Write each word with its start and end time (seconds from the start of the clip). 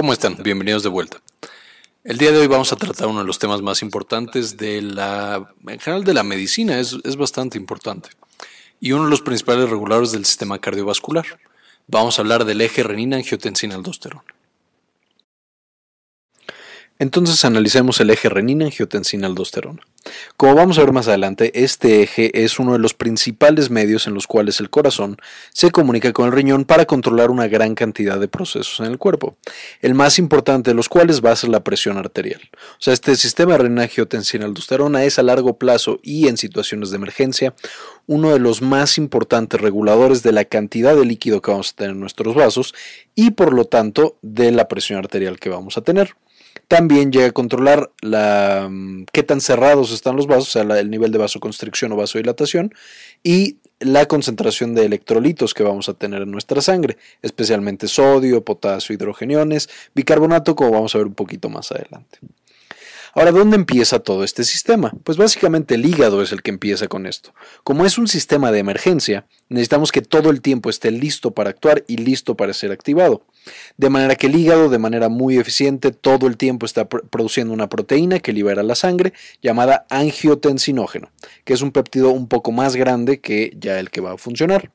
¿Cómo 0.00 0.14
están? 0.14 0.38
Bienvenidos 0.42 0.82
de 0.82 0.88
vuelta. 0.88 1.20
El 2.04 2.16
día 2.16 2.32
de 2.32 2.38
hoy 2.38 2.46
vamos 2.46 2.72
a 2.72 2.76
tratar 2.76 3.06
uno 3.06 3.18
de 3.18 3.26
los 3.26 3.38
temas 3.38 3.60
más 3.60 3.82
importantes 3.82 4.56
de 4.56 4.80
la, 4.80 5.52
en 5.66 5.78
general 5.78 6.04
de 6.04 6.14
la 6.14 6.22
medicina, 6.22 6.78
es, 6.78 6.96
es 7.04 7.16
bastante 7.16 7.58
importante, 7.58 8.08
y 8.80 8.92
uno 8.92 9.04
de 9.04 9.10
los 9.10 9.20
principales 9.20 9.68
reguladores 9.68 10.10
del 10.10 10.24
sistema 10.24 10.58
cardiovascular. 10.58 11.26
Vamos 11.86 12.18
a 12.18 12.22
hablar 12.22 12.46
del 12.46 12.62
eje 12.62 12.82
renina-angiotensina-aldosterona. 12.82 14.24
Entonces 17.00 17.46
analicemos 17.46 17.98
el 18.00 18.10
eje 18.10 18.28
renina-angiotensina-aldosterona. 18.28 19.80
Como 20.36 20.54
vamos 20.54 20.76
a 20.76 20.82
ver 20.82 20.92
más 20.92 21.08
adelante, 21.08 21.50
este 21.54 22.02
eje 22.02 22.44
es 22.44 22.58
uno 22.58 22.74
de 22.74 22.78
los 22.78 22.92
principales 22.92 23.70
medios 23.70 24.06
en 24.06 24.12
los 24.12 24.26
cuales 24.26 24.60
el 24.60 24.68
corazón 24.68 25.16
se 25.50 25.70
comunica 25.70 26.12
con 26.12 26.26
el 26.26 26.32
riñón 26.32 26.66
para 26.66 26.84
controlar 26.84 27.30
una 27.30 27.48
gran 27.48 27.74
cantidad 27.74 28.20
de 28.20 28.28
procesos 28.28 28.80
en 28.80 28.92
el 28.92 28.98
cuerpo, 28.98 29.38
el 29.80 29.94
más 29.94 30.18
importante 30.18 30.72
de 30.72 30.74
los 30.74 30.90
cuales 30.90 31.24
va 31.24 31.32
a 31.32 31.36
ser 31.36 31.48
la 31.48 31.64
presión 31.64 31.96
arterial. 31.96 32.42
O 32.52 32.80
sea, 32.82 32.92
este 32.92 33.16
sistema 33.16 33.56
renina-angiotensina-aldosterona 33.56 35.04
es 35.04 35.18
a 35.18 35.22
largo 35.22 35.56
plazo 35.56 36.00
y 36.02 36.28
en 36.28 36.36
situaciones 36.36 36.90
de 36.90 36.96
emergencia 36.96 37.54
uno 38.06 38.30
de 38.30 38.40
los 38.40 38.60
más 38.60 38.98
importantes 38.98 39.58
reguladores 39.58 40.22
de 40.22 40.32
la 40.32 40.44
cantidad 40.44 40.94
de 40.94 41.06
líquido 41.06 41.40
que 41.40 41.50
vamos 41.50 41.70
a 41.70 41.76
tener 41.76 41.92
en 41.92 42.00
nuestros 42.00 42.34
vasos 42.34 42.74
y 43.14 43.30
por 43.30 43.54
lo 43.54 43.64
tanto 43.64 44.18
de 44.20 44.50
la 44.50 44.68
presión 44.68 44.98
arterial 44.98 45.38
que 45.38 45.48
vamos 45.48 45.78
a 45.78 45.80
tener. 45.80 46.14
También 46.70 47.10
llega 47.10 47.26
a 47.26 47.32
controlar 47.32 47.90
la, 48.00 48.68
mm, 48.70 49.06
qué 49.12 49.24
tan 49.24 49.40
cerrados 49.40 49.90
están 49.90 50.14
los 50.14 50.28
vasos, 50.28 50.50
o 50.50 50.52
sea, 50.52 50.78
el 50.78 50.88
nivel 50.88 51.10
de 51.10 51.18
vasoconstricción 51.18 51.90
o 51.90 51.96
vasodilatación, 51.96 52.72
y 53.24 53.56
la 53.80 54.06
concentración 54.06 54.76
de 54.76 54.84
electrolitos 54.84 55.52
que 55.52 55.64
vamos 55.64 55.88
a 55.88 55.94
tener 55.94 56.22
en 56.22 56.30
nuestra 56.30 56.62
sangre, 56.62 56.96
especialmente 57.22 57.88
sodio, 57.88 58.44
potasio, 58.44 58.94
hidrogeniones, 58.94 59.68
bicarbonato, 59.96 60.54
como 60.54 60.70
vamos 60.70 60.94
a 60.94 60.98
ver 60.98 61.08
un 61.08 61.14
poquito 61.14 61.48
más 61.48 61.72
adelante. 61.72 62.20
Ahora, 63.14 63.32
¿dónde 63.32 63.56
empieza 63.56 63.98
todo 63.98 64.22
este 64.22 64.44
sistema? 64.44 64.92
Pues 65.02 65.18
básicamente 65.18 65.74
el 65.74 65.84
hígado 65.84 66.22
es 66.22 66.30
el 66.30 66.40
que 66.40 66.52
empieza 66.52 66.86
con 66.86 67.04
esto. 67.04 67.34
Como 67.64 67.84
es 67.84 67.98
un 67.98 68.06
sistema 68.06 68.52
de 68.52 68.60
emergencia, 68.60 69.26
necesitamos 69.48 69.90
que 69.90 70.02
todo 70.02 70.30
el 70.30 70.40
tiempo 70.40 70.70
esté 70.70 70.92
listo 70.92 71.32
para 71.32 71.50
actuar 71.50 71.82
y 71.88 71.96
listo 71.96 72.36
para 72.36 72.54
ser 72.54 72.70
activado. 72.70 73.24
De 73.76 73.90
manera 73.90 74.16
que 74.16 74.26
el 74.26 74.36
hígado, 74.36 74.68
de 74.68 74.78
manera 74.78 75.08
muy 75.08 75.38
eficiente, 75.38 75.90
todo 75.90 76.26
el 76.26 76.36
tiempo 76.36 76.66
está 76.66 76.88
produciendo 76.88 77.54
una 77.54 77.68
proteína 77.68 78.20
que 78.20 78.32
libera 78.32 78.62
la 78.62 78.74
sangre 78.74 79.12
llamada 79.42 79.86
angiotensinógeno, 79.88 81.10
que 81.44 81.54
es 81.54 81.62
un 81.62 81.72
péptido 81.72 82.10
un 82.10 82.28
poco 82.28 82.52
más 82.52 82.76
grande 82.76 83.20
que 83.20 83.52
ya 83.58 83.78
el 83.78 83.90
que 83.90 84.00
va 84.00 84.12
a 84.12 84.18
funcionar. 84.18 84.70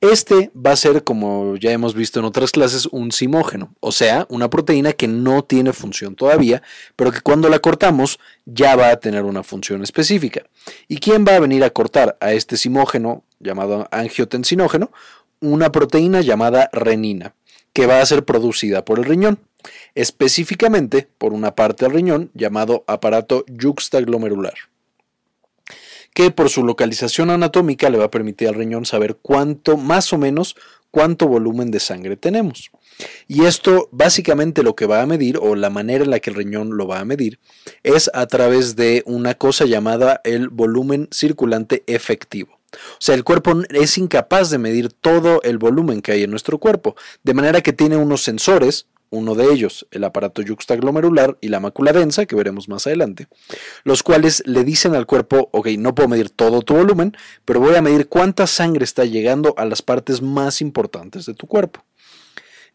Este 0.00 0.52
va 0.54 0.70
a 0.70 0.76
ser, 0.76 1.02
como 1.02 1.56
ya 1.56 1.72
hemos 1.72 1.92
visto 1.92 2.20
en 2.20 2.24
otras 2.24 2.52
clases, 2.52 2.86
un 2.86 3.10
simógeno, 3.10 3.74
o 3.80 3.90
sea, 3.90 4.26
una 4.28 4.48
proteína 4.48 4.92
que 4.92 5.08
no 5.08 5.42
tiene 5.42 5.72
función 5.72 6.14
todavía, 6.14 6.62
pero 6.94 7.10
que 7.10 7.20
cuando 7.20 7.48
la 7.48 7.58
cortamos 7.58 8.20
ya 8.46 8.76
va 8.76 8.90
a 8.90 9.00
tener 9.00 9.24
una 9.24 9.42
función 9.42 9.82
específica. 9.82 10.42
¿Y 10.86 10.98
quién 10.98 11.24
va 11.26 11.34
a 11.34 11.40
venir 11.40 11.64
a 11.64 11.70
cortar 11.70 12.16
a 12.20 12.32
este 12.32 12.56
simógeno 12.56 13.24
llamado 13.40 13.88
angiotensinógeno? 13.90 14.92
Una 15.40 15.72
proteína 15.72 16.20
llamada 16.20 16.70
renina, 16.72 17.34
que 17.78 17.86
va 17.86 18.00
a 18.00 18.06
ser 18.06 18.24
producida 18.24 18.84
por 18.84 18.98
el 18.98 19.04
riñón, 19.04 19.38
específicamente 19.94 21.06
por 21.16 21.32
una 21.32 21.54
parte 21.54 21.84
del 21.84 21.94
riñón 21.94 22.32
llamado 22.34 22.82
aparato 22.88 23.44
yuxtaglomerular 23.46 24.54
que 26.12 26.32
por 26.32 26.50
su 26.50 26.64
localización 26.64 27.30
anatómica 27.30 27.88
le 27.88 27.98
va 27.98 28.06
a 28.06 28.10
permitir 28.10 28.48
al 28.48 28.56
riñón 28.56 28.84
saber 28.84 29.16
cuánto, 29.22 29.76
más 29.76 30.12
o 30.12 30.18
menos, 30.18 30.56
cuánto 30.90 31.28
volumen 31.28 31.70
de 31.70 31.78
sangre 31.78 32.16
tenemos. 32.16 32.72
Y 33.28 33.44
esto 33.44 33.88
básicamente 33.92 34.64
lo 34.64 34.74
que 34.74 34.86
va 34.86 35.00
a 35.00 35.06
medir, 35.06 35.38
o 35.40 35.54
la 35.54 35.70
manera 35.70 36.02
en 36.02 36.10
la 36.10 36.18
que 36.18 36.30
el 36.30 36.36
riñón 36.36 36.76
lo 36.76 36.88
va 36.88 36.98
a 36.98 37.04
medir, 37.04 37.38
es 37.84 38.10
a 38.12 38.26
través 38.26 38.74
de 38.74 39.04
una 39.06 39.36
cosa 39.36 39.66
llamada 39.66 40.20
el 40.24 40.48
volumen 40.48 41.06
circulante 41.12 41.84
efectivo. 41.86 42.57
O 42.72 43.00
sea, 43.00 43.14
el 43.14 43.24
cuerpo 43.24 43.54
es 43.70 43.98
incapaz 43.98 44.50
de 44.50 44.58
medir 44.58 44.92
todo 44.92 45.40
el 45.42 45.58
volumen 45.58 46.02
que 46.02 46.12
hay 46.12 46.22
en 46.22 46.30
nuestro 46.30 46.58
cuerpo, 46.58 46.96
de 47.22 47.34
manera 47.34 47.60
que 47.62 47.72
tiene 47.72 47.96
unos 47.96 48.22
sensores, 48.22 48.86
uno 49.10 49.34
de 49.34 49.50
ellos 49.50 49.86
el 49.90 50.04
aparato 50.04 50.42
yuxtaglomerular 50.42 51.38
y 51.40 51.48
la 51.48 51.60
mácula 51.60 51.92
densa, 51.92 52.26
que 52.26 52.36
veremos 52.36 52.68
más 52.68 52.86
adelante, 52.86 53.28
los 53.84 54.02
cuales 54.02 54.42
le 54.46 54.64
dicen 54.64 54.94
al 54.94 55.06
cuerpo, 55.06 55.48
ok, 55.52 55.68
no 55.78 55.94
puedo 55.94 56.08
medir 56.08 56.30
todo 56.30 56.62
tu 56.62 56.74
volumen, 56.74 57.16
pero 57.44 57.60
voy 57.60 57.74
a 57.74 57.82
medir 57.82 58.08
cuánta 58.08 58.46
sangre 58.46 58.84
está 58.84 59.04
llegando 59.04 59.54
a 59.56 59.64
las 59.64 59.82
partes 59.82 60.20
más 60.20 60.60
importantes 60.60 61.24
de 61.26 61.34
tu 61.34 61.46
cuerpo. 61.46 61.84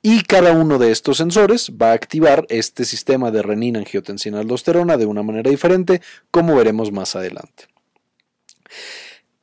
Y 0.01 0.23
cada 0.23 0.51
uno 0.51 0.79
de 0.79 0.91
estos 0.91 1.17
sensores 1.17 1.71
va 1.81 1.91
a 1.91 1.93
activar 1.93 2.45
este 2.49 2.83
sistema 2.83 3.31
de 3.31 3.41
renina-angiotensina-aldosterona 3.41 4.97
de 4.97 5.05
una 5.05 5.23
manera 5.23 5.49
diferente, 5.49 6.01
como 6.29 6.55
veremos 6.55 6.91
más 6.91 7.15
adelante. 7.15 7.67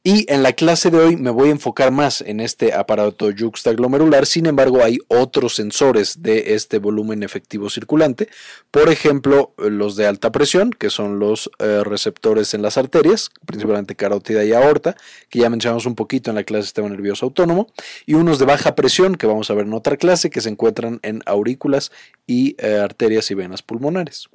Y 0.03 0.25
en 0.33 0.43
la 0.43 0.55
clase 0.55 0.91
de 0.91 0.97
hoy 0.97 1.17
me 1.19 1.29
voy 1.29 1.51
a 1.51 1.53
enfocar 1.53 1.91
más 1.91 2.23
en 2.23 2.41
este 2.41 2.73
aparato 2.73 3.31
yuxtaglomerular, 3.31 4.25
sin 4.25 4.47
embargo 4.47 4.83
hay 4.83 4.97
otros 5.09 5.57
sensores 5.57 6.23
de 6.23 6.55
este 6.55 6.79
volumen 6.79 7.23
efectivo 7.23 7.69
circulante, 7.69 8.31
por 8.71 8.89
ejemplo 8.89 9.53
los 9.59 9.97
de 9.97 10.07
alta 10.07 10.33
presión, 10.33 10.71
que 10.71 10.89
son 10.89 11.19
los 11.19 11.51
eh, 11.59 11.83
receptores 11.85 12.55
en 12.55 12.63
las 12.63 12.79
arterias, 12.79 13.29
principalmente 13.45 13.95
carótida 13.95 14.43
y 14.43 14.55
aorta, 14.55 14.97
que 15.29 15.41
ya 15.41 15.51
mencionamos 15.51 15.85
un 15.85 15.97
poquito 15.97 16.31
en 16.31 16.37
la 16.37 16.45
clase 16.45 16.61
de 16.61 16.67
sistema 16.69 16.89
nervioso 16.89 17.27
autónomo, 17.27 17.67
y 18.07 18.15
unos 18.15 18.39
de 18.39 18.47
baja 18.47 18.75
presión, 18.75 19.17
que 19.17 19.27
vamos 19.27 19.51
a 19.51 19.55
ver 19.55 19.67
en 19.67 19.75
otra 19.75 19.99
clase, 19.99 20.31
que 20.31 20.41
se 20.41 20.49
encuentran 20.49 21.01
en 21.03 21.21
aurículas 21.27 21.93
y 22.27 22.57
eh, 22.57 22.79
arterias 22.79 23.31
y 23.31 23.35
venas 23.35 23.61
pulmonares. 23.61 24.31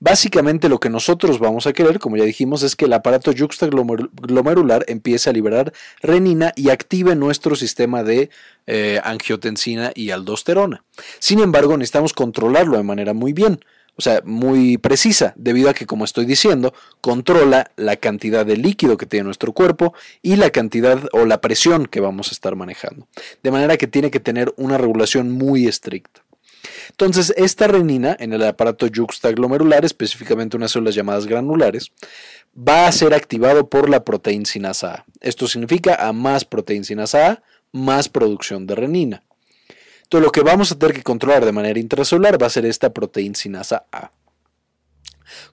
Básicamente 0.00 0.68
lo 0.68 0.80
que 0.80 0.90
nosotros 0.90 1.38
vamos 1.38 1.66
a 1.66 1.72
querer, 1.72 1.98
como 1.98 2.16
ya 2.16 2.24
dijimos, 2.24 2.62
es 2.62 2.76
que 2.76 2.86
el 2.86 2.92
aparato 2.92 3.32
yuxtaglomerular 3.32 4.84
empiece 4.88 5.30
a 5.30 5.32
liberar 5.32 5.72
renina 6.02 6.52
y 6.56 6.70
active 6.70 7.14
nuestro 7.14 7.56
sistema 7.56 8.02
de 8.02 8.30
eh, 8.66 9.00
angiotensina 9.04 9.92
y 9.94 10.10
aldosterona. 10.10 10.84
Sin 11.18 11.40
embargo, 11.40 11.76
necesitamos 11.76 12.12
controlarlo 12.12 12.76
de 12.76 12.82
manera 12.82 13.14
muy 13.14 13.32
bien, 13.32 13.60
o 13.98 14.02
sea, 14.02 14.20
muy 14.24 14.76
precisa, 14.76 15.32
debido 15.36 15.70
a 15.70 15.74
que, 15.74 15.86
como 15.86 16.04
estoy 16.04 16.26
diciendo, 16.26 16.74
controla 17.00 17.70
la 17.76 17.96
cantidad 17.96 18.44
de 18.44 18.58
líquido 18.58 18.98
que 18.98 19.06
tiene 19.06 19.24
nuestro 19.24 19.52
cuerpo 19.52 19.94
y 20.20 20.36
la 20.36 20.50
cantidad 20.50 21.08
o 21.12 21.24
la 21.24 21.40
presión 21.40 21.86
que 21.86 22.00
vamos 22.00 22.28
a 22.28 22.32
estar 22.32 22.56
manejando. 22.56 23.08
De 23.42 23.50
manera 23.50 23.78
que 23.78 23.86
tiene 23.86 24.10
que 24.10 24.20
tener 24.20 24.52
una 24.58 24.76
regulación 24.76 25.30
muy 25.30 25.66
estricta. 25.66 26.25
Entonces, 26.90 27.32
esta 27.36 27.66
renina 27.66 28.16
en 28.18 28.32
el 28.32 28.42
aparato 28.44 28.86
yuxtaglomerular, 28.86 29.84
específicamente 29.84 30.56
unas 30.56 30.72
células 30.72 30.94
llamadas 30.94 31.26
granulares, 31.26 31.92
va 32.56 32.86
a 32.86 32.92
ser 32.92 33.14
activado 33.14 33.68
por 33.68 33.88
la 33.88 34.04
proteína 34.04 34.46
sinasa 34.46 34.94
A. 34.94 35.04
Esto 35.20 35.46
significa 35.46 35.94
a 35.94 36.12
más 36.12 36.44
proteína 36.44 36.84
sinasa 36.84 37.30
A, 37.30 37.42
más 37.72 38.08
producción 38.08 38.66
de 38.66 38.74
renina. 38.74 39.22
Entonces, 40.04 40.24
lo 40.24 40.32
que 40.32 40.42
vamos 40.42 40.72
a 40.72 40.78
tener 40.78 40.94
que 40.94 41.02
controlar 41.02 41.44
de 41.44 41.52
manera 41.52 41.78
intracelular 41.78 42.40
va 42.40 42.46
a 42.46 42.50
ser 42.50 42.64
esta 42.64 42.92
proteína 42.92 43.34
sinasa 43.34 43.84
A. 43.92 44.12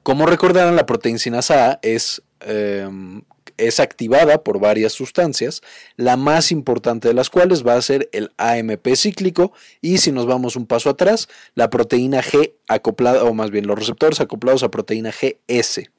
Como 0.04 0.26
recordarán, 0.26 0.76
la 0.76 0.86
proteína 0.86 1.20
sinasa 1.20 1.72
A 1.72 1.80
es 1.82 2.22
em, 2.42 3.24
es 3.58 3.80
activada 3.80 4.44
por 4.44 4.60
varias 4.60 4.94
sustancias, 4.94 5.62
la 5.96 6.18
más 6.18 6.52
importante 6.52 7.08
de 7.08 7.14
las 7.14 7.30
cuales 7.30 7.66
va 7.66 7.76
a 7.76 7.82
ser 7.82 8.10
el 8.12 8.32
AMP 8.38 8.96
cíclico 8.96 9.54
y 9.82 9.98
si 10.00 10.12
nos 10.12 10.26
vamos 10.26 10.56
un 10.56 10.66
paso 10.66 10.90
atrás, 10.90 11.30
la 11.56 11.70
proteína 11.70 12.22
G 12.22 12.54
acoplada, 12.68 13.24
o 13.24 13.34
más 13.34 13.52
bien 13.52 13.68
los 13.68 13.78
receptores 13.78 14.20
acoplados 14.20 14.64
a 14.64 14.72
proteína 14.72 15.12
GS. 15.12 15.90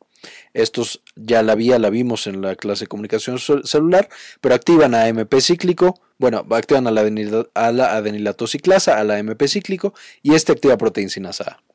Estos 0.53 1.03
ya 1.17 1.43
la 1.43 1.55
vía 1.55 1.79
la 1.79 1.91
vimos 1.91 2.27
en 2.27 2.41
la 2.41 2.57
clase 2.57 2.85
de 2.85 2.89
comunicación 2.89 3.39
celular, 3.39 4.09
pero 4.41 4.55
activan 4.55 4.95
AMP 4.95 5.35
cíclico, 5.41 6.01
bueno, 6.19 6.47
activan 6.51 6.87
a 6.87 6.91
la, 6.91 7.03
adenilatociclasa, 7.97 8.99
a 8.99 9.01
AMP 9.01 9.43
cíclico, 9.47 9.95
y 10.23 10.35
este 10.35 10.53
activa 10.53 10.77
proteína 10.77 11.11
sinasa 11.11 11.45
A. 11.45 11.74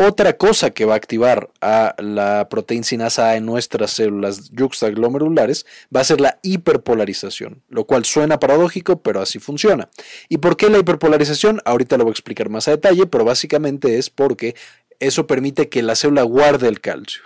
Otra 0.00 0.36
cosa 0.36 0.70
que 0.70 0.84
va 0.84 0.94
a 0.94 0.96
activar 0.96 1.50
a 1.60 1.96
la 1.98 2.48
proteína 2.48 2.84
sinasa 2.84 3.30
A 3.30 3.36
en 3.36 3.44
nuestras 3.44 3.90
células 3.90 4.48
yuxtaglomerulares 4.52 5.66
va 5.94 6.02
a 6.02 6.04
ser 6.04 6.20
la 6.20 6.38
hiperpolarización, 6.42 7.64
lo 7.68 7.84
cual 7.84 8.04
suena 8.04 8.38
paradójico, 8.38 9.02
pero 9.02 9.20
así 9.20 9.40
funciona. 9.40 9.90
¿Y 10.28 10.38
por 10.38 10.56
qué 10.56 10.70
la 10.70 10.78
hiperpolarización? 10.78 11.60
Ahorita 11.64 11.96
lo 11.96 12.04
voy 12.04 12.12
a 12.12 12.12
explicar 12.12 12.48
más 12.48 12.68
a 12.68 12.70
detalle, 12.70 13.06
pero 13.06 13.24
básicamente 13.24 13.98
es 13.98 14.08
porque 14.08 14.54
eso 15.00 15.26
permite 15.26 15.68
que 15.68 15.82
la 15.82 15.96
célula 15.96 16.22
guarde 16.22 16.68
el 16.68 16.80
calcio. 16.80 17.24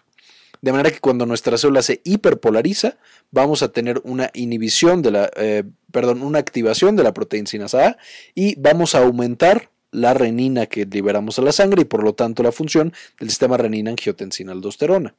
De 0.63 0.73
manera 0.73 0.91
que 0.91 1.01
cuando 1.01 1.27
nuestra 1.27 1.59
célula 1.59 1.83
se 1.83 2.01
hiperpolariza, 2.05 2.97
vamos 3.31 3.63
a 3.63 3.69
tener 3.69 4.01
una 4.03 4.31
inhibición 4.33 5.03
de 5.03 5.11
la, 5.11 5.31
eh, 5.37 5.65
perdón, 5.91 6.23
una 6.23 6.39
activación 6.39 6.97
de 6.97 7.03
la 7.03 7.13
proteína 7.13 7.49
sinasa 7.49 7.87
A 7.87 7.97
y 8.35 8.59
vamos 8.59 8.95
a 8.95 9.01
aumentar 9.01 9.72
la 9.93 10.15
renina 10.15 10.67
que 10.67 10.85
liberamos 10.85 11.39
a 11.39 11.43
la 11.43 11.53
sangre 11.53 11.83
y 11.83 11.85
por 11.85 12.03
lo 12.03 12.15
tanto 12.15 12.43
la 12.43 12.51
función 12.51 12.93
del 13.21 13.29
sistema 13.31 13.57
renina-angiotensina-aldosterona. 13.57 15.15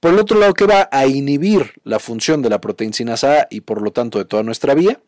Por 0.00 0.12
el 0.12 0.20
otro 0.20 0.38
lado, 0.38 0.54
que 0.54 0.66
va 0.66 0.88
a 0.90 1.06
inhibir 1.06 1.72
la 1.84 1.98
función 1.98 2.40
de 2.40 2.50
la 2.50 2.60
proteína 2.60 2.94
sinasa 2.94 3.40
A 3.40 3.46
y 3.50 3.60
por 3.62 3.82
lo 3.82 3.90
tanto 3.90 4.18
de 4.18 4.24
toda 4.24 4.42
nuestra 4.44 4.74
vía, 4.74 5.00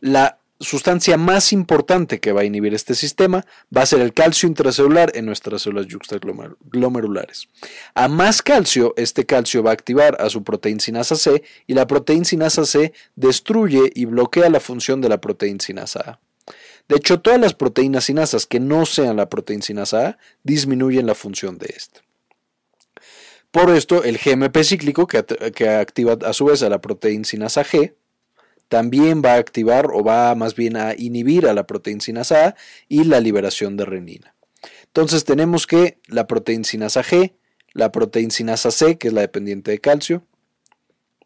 la 0.00 0.38
sustancia 0.60 1.16
más 1.16 1.52
importante 1.52 2.20
que 2.20 2.30
va 2.30 2.42
a 2.42 2.44
inhibir 2.44 2.72
este 2.72 2.94
sistema 2.94 3.44
va 3.76 3.82
a 3.82 3.86
ser 3.86 4.00
el 4.00 4.12
calcio 4.14 4.48
intracelular 4.48 5.10
en 5.14 5.26
nuestras 5.26 5.62
células 5.62 5.86
yuxtaglomerulares. 5.86 7.48
A 7.94 8.06
más 8.06 8.42
calcio, 8.42 8.94
este 8.96 9.26
calcio 9.26 9.64
va 9.64 9.70
a 9.70 9.74
activar 9.74 10.16
a 10.20 10.30
su 10.30 10.44
proteincinasa 10.44 11.16
C 11.16 11.42
y 11.66 11.74
la 11.74 11.88
proteincinasa 11.88 12.64
C 12.64 12.92
destruye 13.16 13.90
y 13.92 14.04
bloquea 14.04 14.48
la 14.50 14.60
función 14.60 15.00
de 15.00 15.08
la 15.08 15.20
proteincinasa 15.20 16.00
A. 16.00 16.20
De 16.88 16.96
hecho, 16.96 17.20
todas 17.20 17.40
las 17.40 17.54
proteínas 17.54 18.04
sinasas 18.04 18.46
que 18.46 18.60
no 18.60 18.86
sean 18.86 19.16
la 19.16 19.28
proteincinasa 19.28 20.08
A 20.08 20.18
disminuyen 20.42 21.06
la 21.06 21.14
función 21.14 21.58
de 21.58 21.72
esta. 21.76 22.00
Por 23.50 23.70
esto, 23.70 24.02
el 24.02 24.18
GMP 24.18 24.64
cíclico, 24.64 25.06
que, 25.06 25.68
activa 25.68 26.16
a 26.24 26.32
su 26.32 26.46
vez 26.46 26.62
a 26.62 26.70
la 26.70 26.80
proteincinasa 26.80 27.64
G, 27.64 27.94
también 28.68 29.20
va 29.22 29.34
a 29.34 29.36
activar 29.36 29.90
o 29.92 30.02
va 30.02 30.34
más 30.34 30.54
bien 30.54 30.78
a 30.78 30.94
inhibir 30.94 31.46
a 31.46 31.52
la 31.52 31.66
proteincinasa 31.66 32.46
A 32.46 32.54
y 32.88 33.04
la 33.04 33.20
liberación 33.20 33.76
de 33.76 33.84
renina. 33.84 34.34
Entonces 34.84 35.24
tenemos 35.24 35.66
que 35.66 35.98
la 36.06 36.26
proteincinasa 36.26 37.02
G, 37.02 37.34
la 37.74 37.92
proteincinasa 37.92 38.70
C, 38.70 38.96
que 38.96 39.08
es 39.08 39.14
la 39.14 39.20
dependiente 39.20 39.70
de 39.70 39.80
calcio, 39.80 40.24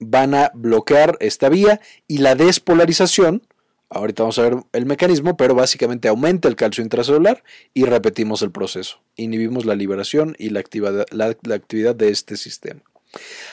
van 0.00 0.35
a 0.35 0.50
bloquear 0.55 1.17
esta 1.20 1.49
vía 1.49 1.81
y 2.09 2.19
la 2.19 2.35
despolarización, 2.35 3.47
ahorita 3.91 4.23
vamos 4.23 4.38
a 4.38 4.43
ver 4.43 4.56
el 4.73 4.87
mecanismo, 4.87 5.37
pero 5.37 5.55
básicamente 5.55 6.09
aumenta 6.09 6.49
el 6.49 6.56
calcio 6.56 6.83
intracelular 6.83 7.43
y 7.75 7.85
repetimos 7.85 8.43
el 8.43 8.50
proceso. 8.50 9.00
Inhibimos 9.17 9.65
la 9.65 9.75
liberación 9.75 10.37
y 10.38 10.50
la 10.50 10.61
actividad 10.61 11.94
de 11.94 12.09
este 12.09 12.37
sistema. 12.37 12.83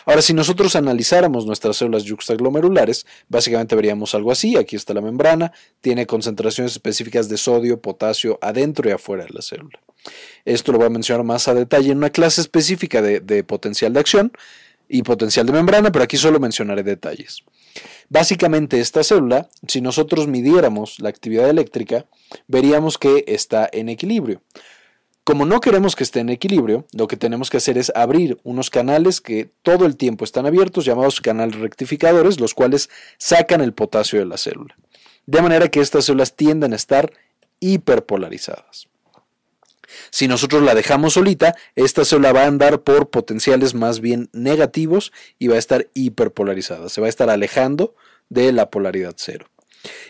Ahora, 0.06 0.22
si 0.22 0.34
nosotros 0.34 0.76
analizáramos 0.76 1.46
nuestras 1.46 1.78
células 1.78 2.04
yuxtaglomerulares, 2.04 3.06
básicamente 3.30 3.76
veríamos 3.76 4.14
algo 4.14 4.32
así. 4.32 4.58
Aquí 4.58 4.76
está 4.76 4.94
la 4.94 5.00
membrana, 5.00 5.54
tiene 5.80 6.06
concentraciones 6.06 6.74
específicas 6.74 7.30
de 7.30 7.38
sodio, 7.38 7.80
potasio 7.80 8.38
adentro 8.42 8.90
y 8.90 8.92
afuera 8.92 9.24
de 9.24 9.30
la 9.30 9.42
célula. 9.42 9.80
Esto 10.44 10.74
lo 10.74 10.80
voy 10.80 10.88
a 10.88 10.90
mencionar 10.90 11.24
más 11.24 11.48
a 11.48 11.54
detalle 11.54 11.92
en 11.92 11.98
una 11.98 12.10
clase 12.10 12.42
específica 12.42 13.02
de 13.02 13.44
potencial 13.46 13.94
de 13.94 14.02
acción 14.02 14.34
y 14.90 15.04
potencial 15.04 15.46
de 15.46 15.54
membrana, 15.54 15.94
pero 15.94 16.04
aquí 16.04 16.18
solo 16.18 16.42
mencionaré 16.42 16.84
detalles. 16.84 17.44
Básicamente 18.10 18.80
esta 18.80 19.04
célula, 19.04 19.50
si 19.68 19.82
nosotros 19.82 20.28
midiéramos 20.28 21.00
la 21.00 21.10
actividad 21.10 21.50
eléctrica, 21.50 22.06
veríamos 22.48 22.98
que 22.98 23.24
está 23.28 23.70
en 23.72 23.90
equilibrio. 23.90 24.42
Como 25.24 25.46
no 25.46 25.62
queremos 25.62 25.96
que 25.96 26.04
esté 26.04 26.20
en 26.20 26.30
equilibrio, 26.30 26.86
lo 26.92 27.08
que 27.08 27.16
tenemos 27.16 27.50
que 27.50 27.58
hacer 27.58 27.78
es 27.78 27.94
abrir 27.96 28.40
unos 28.44 28.70
canales 28.70 29.22
que 29.22 29.50
todo 29.62 29.86
el 29.86 29.96
tiempo 29.96 30.26
están 30.26 30.46
abiertos, 30.46 30.84
llamados 30.84 31.22
canales 31.22 31.56
rectificadores, 31.56 32.42
los 32.42 32.54
cuales 32.54 32.90
sacan 33.18 33.62
el 33.62 33.74
potasio 33.74 34.20
de 34.20 34.26
la 34.26 34.38
célula. 34.38 34.76
De 35.26 35.42
manera 35.42 35.70
que 35.70 35.80
estas 35.80 36.06
células 36.06 36.36
tienden 36.36 36.74
a 36.74 36.76
estar 36.76 37.14
hiperpolarizadas. 37.62 38.90
Si 40.10 40.28
nosotros 40.28 40.64
la 40.64 40.76
dejamos 40.76 41.14
solita, 41.14 41.56
esta 41.76 42.06
célula 42.06 42.34
va 42.34 42.44
a 42.44 42.48
andar 42.48 42.82
por 42.82 43.10
potenciales 43.10 43.74
más 43.74 44.00
bien 44.00 44.30
negativos 44.34 45.12
y 45.40 45.48
va 45.48 45.56
a 45.56 45.60
estar 45.60 45.88
hiperpolarizada, 45.94 46.90
se 46.90 47.02
va 47.02 47.08
a 47.08 47.10
estar 47.10 47.30
alejando 47.30 47.96
de 48.30 48.52
la 48.52 48.70
polaridad 48.70 49.16
cero. 49.18 49.48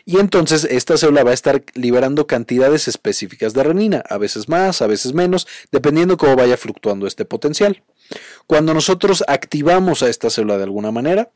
Y 0.06 0.20
entonces 0.20 0.66
esta 0.66 0.98
célula 0.98 1.24
va 1.24 1.32
a 1.32 1.36
estar 1.36 1.64
liberando 1.74 2.28
cantidades 2.28 2.88
específicas 2.88 3.54
de 3.54 3.64
renina, 3.64 4.04
a 4.08 4.18
veces 4.18 4.48
más, 4.50 4.82
a 4.82 4.88
veces 4.88 5.14
menos, 5.14 5.48
dependiendo 5.72 6.18
cómo 6.18 6.36
vaya 6.36 6.58
fluctuando 6.58 7.08
este 7.08 7.26
potencial. 7.26 7.82
Cuando 8.46 8.74
nosotros 8.74 9.24
activamos 9.28 10.04
a 10.04 10.10
esta 10.10 10.30
célula 10.30 10.58
de 10.58 10.64
alguna 10.64 10.92
manera, 10.92 11.32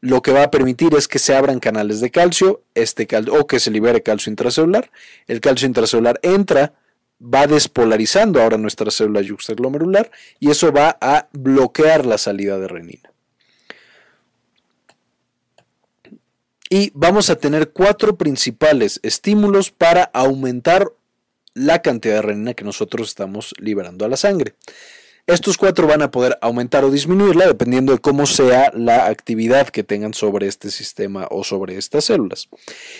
lo 0.00 0.22
que 0.22 0.32
va 0.32 0.44
a 0.44 0.50
permitir 0.50 0.94
es 0.94 1.08
que 1.08 1.18
se 1.18 1.34
abran 1.34 1.60
canales 1.60 2.00
de 2.00 2.10
calcio 2.10 2.62
este 2.74 3.08
o 3.30 3.46
que 3.46 3.60
se 3.60 3.70
libere 3.70 4.02
calcio 4.02 4.30
intracelular. 4.30 4.90
El 5.26 5.40
calcio 5.40 5.66
intracelular 5.66 6.20
entra, 6.22 6.74
va 7.20 7.46
despolarizando 7.46 8.40
ahora 8.40 8.58
nuestra 8.58 8.90
célula 8.90 9.20
yuxtaglomerular 9.20 10.10
y 10.40 10.50
eso 10.50 10.72
va 10.72 10.96
a 11.00 11.28
bloquear 11.32 12.06
la 12.06 12.18
salida 12.18 12.58
de 12.58 12.68
renina. 12.68 13.10
Y 16.70 16.90
vamos 16.94 17.30
a 17.30 17.36
tener 17.36 17.70
cuatro 17.70 18.16
principales 18.16 18.98
estímulos 19.02 19.70
para 19.70 20.04
aumentar 20.04 20.90
la 21.52 21.82
cantidad 21.82 22.16
de 22.16 22.22
renina 22.22 22.54
que 22.54 22.64
nosotros 22.64 23.08
estamos 23.08 23.54
liberando 23.58 24.04
a 24.04 24.08
la 24.08 24.16
sangre. 24.16 24.54
Estos 25.26 25.56
cuatro 25.56 25.86
van 25.86 26.02
a 26.02 26.10
poder 26.10 26.36
aumentar 26.42 26.84
o 26.84 26.90
disminuirla 26.90 27.46
dependiendo 27.46 27.94
de 27.94 27.98
cómo 27.98 28.26
sea 28.26 28.70
la 28.74 29.06
actividad 29.06 29.68
que 29.68 29.82
tengan 29.82 30.12
sobre 30.12 30.48
este 30.48 30.70
sistema 30.70 31.26
o 31.30 31.44
sobre 31.44 31.78
estas 31.78 32.04
células. 32.04 32.50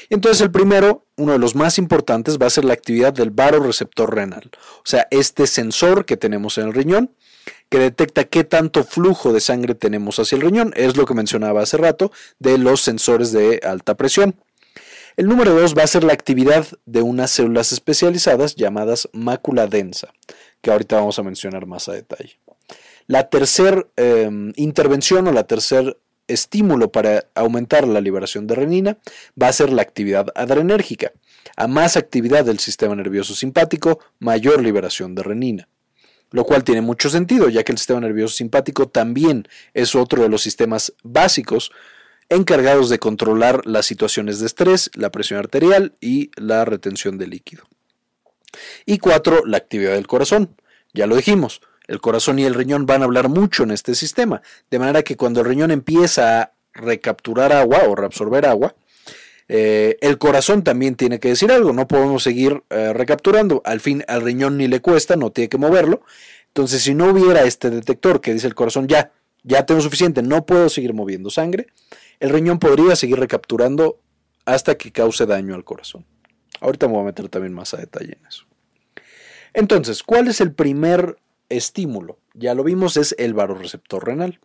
Entonces 0.09 0.41
el 0.41 0.51
primero, 0.51 1.05
uno 1.19 1.33
de 1.33 1.39
los 1.39 1.55
más 1.55 1.77
importantes, 1.77 2.39
va 2.39 2.47
a 2.47 2.51
ser 2.51 2.65
la 2.65 2.73
actividad 2.73 3.13
del 3.13 3.31
baroreceptor 3.31 4.15
renal, 4.15 4.51
o 4.79 4.87
sea, 4.87 5.07
este 5.11 5.47
sensor 5.47 6.07
que 6.07 6.17
tenemos 6.17 6.57
en 6.57 6.69
el 6.69 6.73
riñón 6.73 7.11
que 7.69 7.79
detecta 7.79 8.25
qué 8.25 8.43
tanto 8.43 8.85
flujo 8.85 9.35
de 9.35 9.41
sangre 9.41 9.75
tenemos 9.75 10.19
hacia 10.19 10.37
el 10.37 10.43
riñón. 10.43 10.73
Es 10.77 10.97
lo 10.97 11.05
que 11.05 11.13
mencionaba 11.13 11.63
hace 11.63 11.77
rato 11.77 12.11
de 12.39 12.57
los 12.57 12.81
sensores 12.81 13.33
de 13.33 13.61
alta 13.65 13.97
presión. 13.97 14.37
El 15.17 15.29
número 15.29 15.55
dos 15.55 15.77
va 15.77 15.85
a 15.85 15.87
ser 15.87 16.03
la 16.03 16.13
actividad 16.13 16.67
de 16.87 17.01
unas 17.01 17.31
células 17.31 17.71
especializadas 17.71 18.57
llamadas 18.57 19.09
mácula 19.13 19.69
densa, 19.69 20.13
que 20.65 20.71
ahorita 20.73 20.97
vamos 20.97 21.19
a 21.19 21.23
mencionar 21.23 21.67
más 21.67 21.89
a 21.89 21.93
detalle. 21.93 22.41
La 23.07 23.29
tercera 23.29 23.87
em, 23.97 24.53
intervención 24.57 25.29
o 25.29 25.33
la 25.33 25.47
tercer 25.47 25.99
estímulo 26.27 26.91
para 26.91 27.27
aumentar 27.35 27.87
la 27.87 28.01
liberación 28.01 28.47
de 28.47 28.55
renina 28.55 28.99
va 29.41 29.49
a 29.49 29.53
ser 29.53 29.71
la 29.71 29.83
actividad 29.83 30.29
adrenérgica. 30.35 31.13
A 31.57 31.69
más 31.69 31.99
actividad 31.99 32.47
del 32.47 32.61
sistema 32.61 32.95
nervioso 32.97 33.35
simpático, 33.35 34.01
mayor 34.19 34.63
liberación 34.63 35.15
de 35.15 35.23
renina 35.23 35.69
lo 36.31 36.43
cual 36.45 36.65
tiene 36.65 36.81
mucho 36.81 37.11
sentido, 37.11 37.49
ya 37.49 37.63
que 37.63 37.71
el 37.71 37.79
sistema 37.79 38.01
nervioso 38.01 38.35
simpático 38.35 38.89
también 38.89 39.47
es 39.73 39.95
otro 39.95 40.21
de 40.21 40.29
los 40.29 40.43
sistemas 40.43 40.93
básicos 41.05 41.71
encargados 42.29 42.89
de 42.89 42.99
controlar 42.99 43.65
las 43.67 43.87
situaciones 43.87 44.41
de 44.41 44.47
estrés, 44.47 44.91
la 44.95 45.13
presión 45.13 45.39
arterial 45.39 45.95
y 46.01 46.33
la 46.35 46.65
retención 46.65 47.19
de 47.19 47.29
líquido. 47.29 47.63
Y 48.87 48.99
cuatro, 48.99 49.45
la 49.45 49.57
actividad 49.57 49.93
del 49.93 50.07
corazón. 50.07 50.57
Ya 50.93 51.07
lo 51.07 51.17
dijimos, 51.17 51.61
el 51.87 52.01
corazón 52.01 52.39
y 52.39 52.45
el 52.45 52.55
riñón 52.55 52.87
van 52.87 53.03
a 53.03 53.05
hablar 53.05 53.29
mucho 53.29 53.63
en 53.63 53.71
este 53.71 53.95
sistema, 53.95 54.43
de 54.71 54.79
manera 54.79 55.03
que 55.03 55.17
cuando 55.17 55.41
el 55.41 55.47
riñón 55.47 55.71
empieza 55.71 56.41
a 56.41 56.53
recapturar 56.73 57.53
agua 57.53 57.83
o 57.89 57.95
reabsorber 57.95 58.47
agua, 58.47 58.75
eh, 59.49 59.99
el 60.01 60.19
corazón 60.19 60.65
también 60.65 60.95
tiene 60.95 61.21
que 61.21 61.29
decir 61.29 61.53
algo, 61.53 61.73
no 61.73 61.87
podemos 61.87 62.23
seguir 62.23 62.63
eh, 62.71 62.93
recapturando. 62.93 63.61
Al 63.65 63.81
fin, 63.81 64.03
al 64.09 64.23
riñón 64.23 64.57
ni 64.57 64.69
le 64.69 64.81
cuesta, 64.81 65.17
no 65.17 65.31
tiene 65.31 65.49
que 65.49 65.59
moverlo. 65.59 66.03
Entonces, 66.49 66.83
si 66.83 66.95
no 66.95 67.11
hubiera 67.11 67.43
este 67.43 67.71
detector 67.71 68.21
que 68.21 68.33
dice 68.33 68.47
el 68.47 68.55
corazón, 68.55 68.87
ya, 68.87 69.13
ya 69.43 69.67
tengo 69.67 69.81
suficiente, 69.81 70.23
no 70.23 70.47
puedo 70.47 70.69
seguir 70.69 70.95
moviendo 70.95 71.29
sangre, 71.31 71.67
el 72.21 72.31
riñón 72.31 72.59
podría 72.59 72.97
seguir 72.97 73.19
recapturando 73.19 74.01
hasta 74.45 74.77
que 74.77 74.93
cause 74.93 75.27
daño 75.27 75.55
al 75.55 75.65
corazón. 75.65 76.07
Ahorita 76.61 76.87
me 76.87 76.95
voy 76.95 77.03
a 77.03 77.07
meter 77.07 77.29
también 77.29 77.53
más 77.53 77.75
a 77.75 77.79
detalle 77.79 78.17
en 78.19 78.27
eso. 78.27 78.47
Entonces, 79.55 80.03
¿cuál 80.03 80.29
es 80.29 80.41
el 80.41 80.53
primer 80.53 81.17
estímulo? 81.49 82.19
Ya 82.35 82.55
lo 82.55 82.65
vimos, 82.65 82.97
es 82.97 83.15
el 83.19 83.33
baroreceptor 83.33 84.05
renal. 84.05 84.41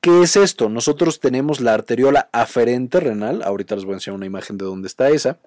¿Qué 0.00 0.22
es 0.22 0.36
esto? 0.36 0.68
Nosotros 0.68 1.18
tenemos 1.18 1.60
la 1.60 1.72
arteriola 1.72 2.28
aferente 2.30 3.00
renal, 3.00 3.42
ahorita 3.42 3.74
les 3.74 3.84
voy 3.84 3.94
a 3.94 3.96
enseñar 3.96 4.16
una 4.16 4.26
imagen 4.26 4.58
de 4.58 4.66
dónde 4.66 4.86
está 4.86 5.08
esa, 5.08 5.38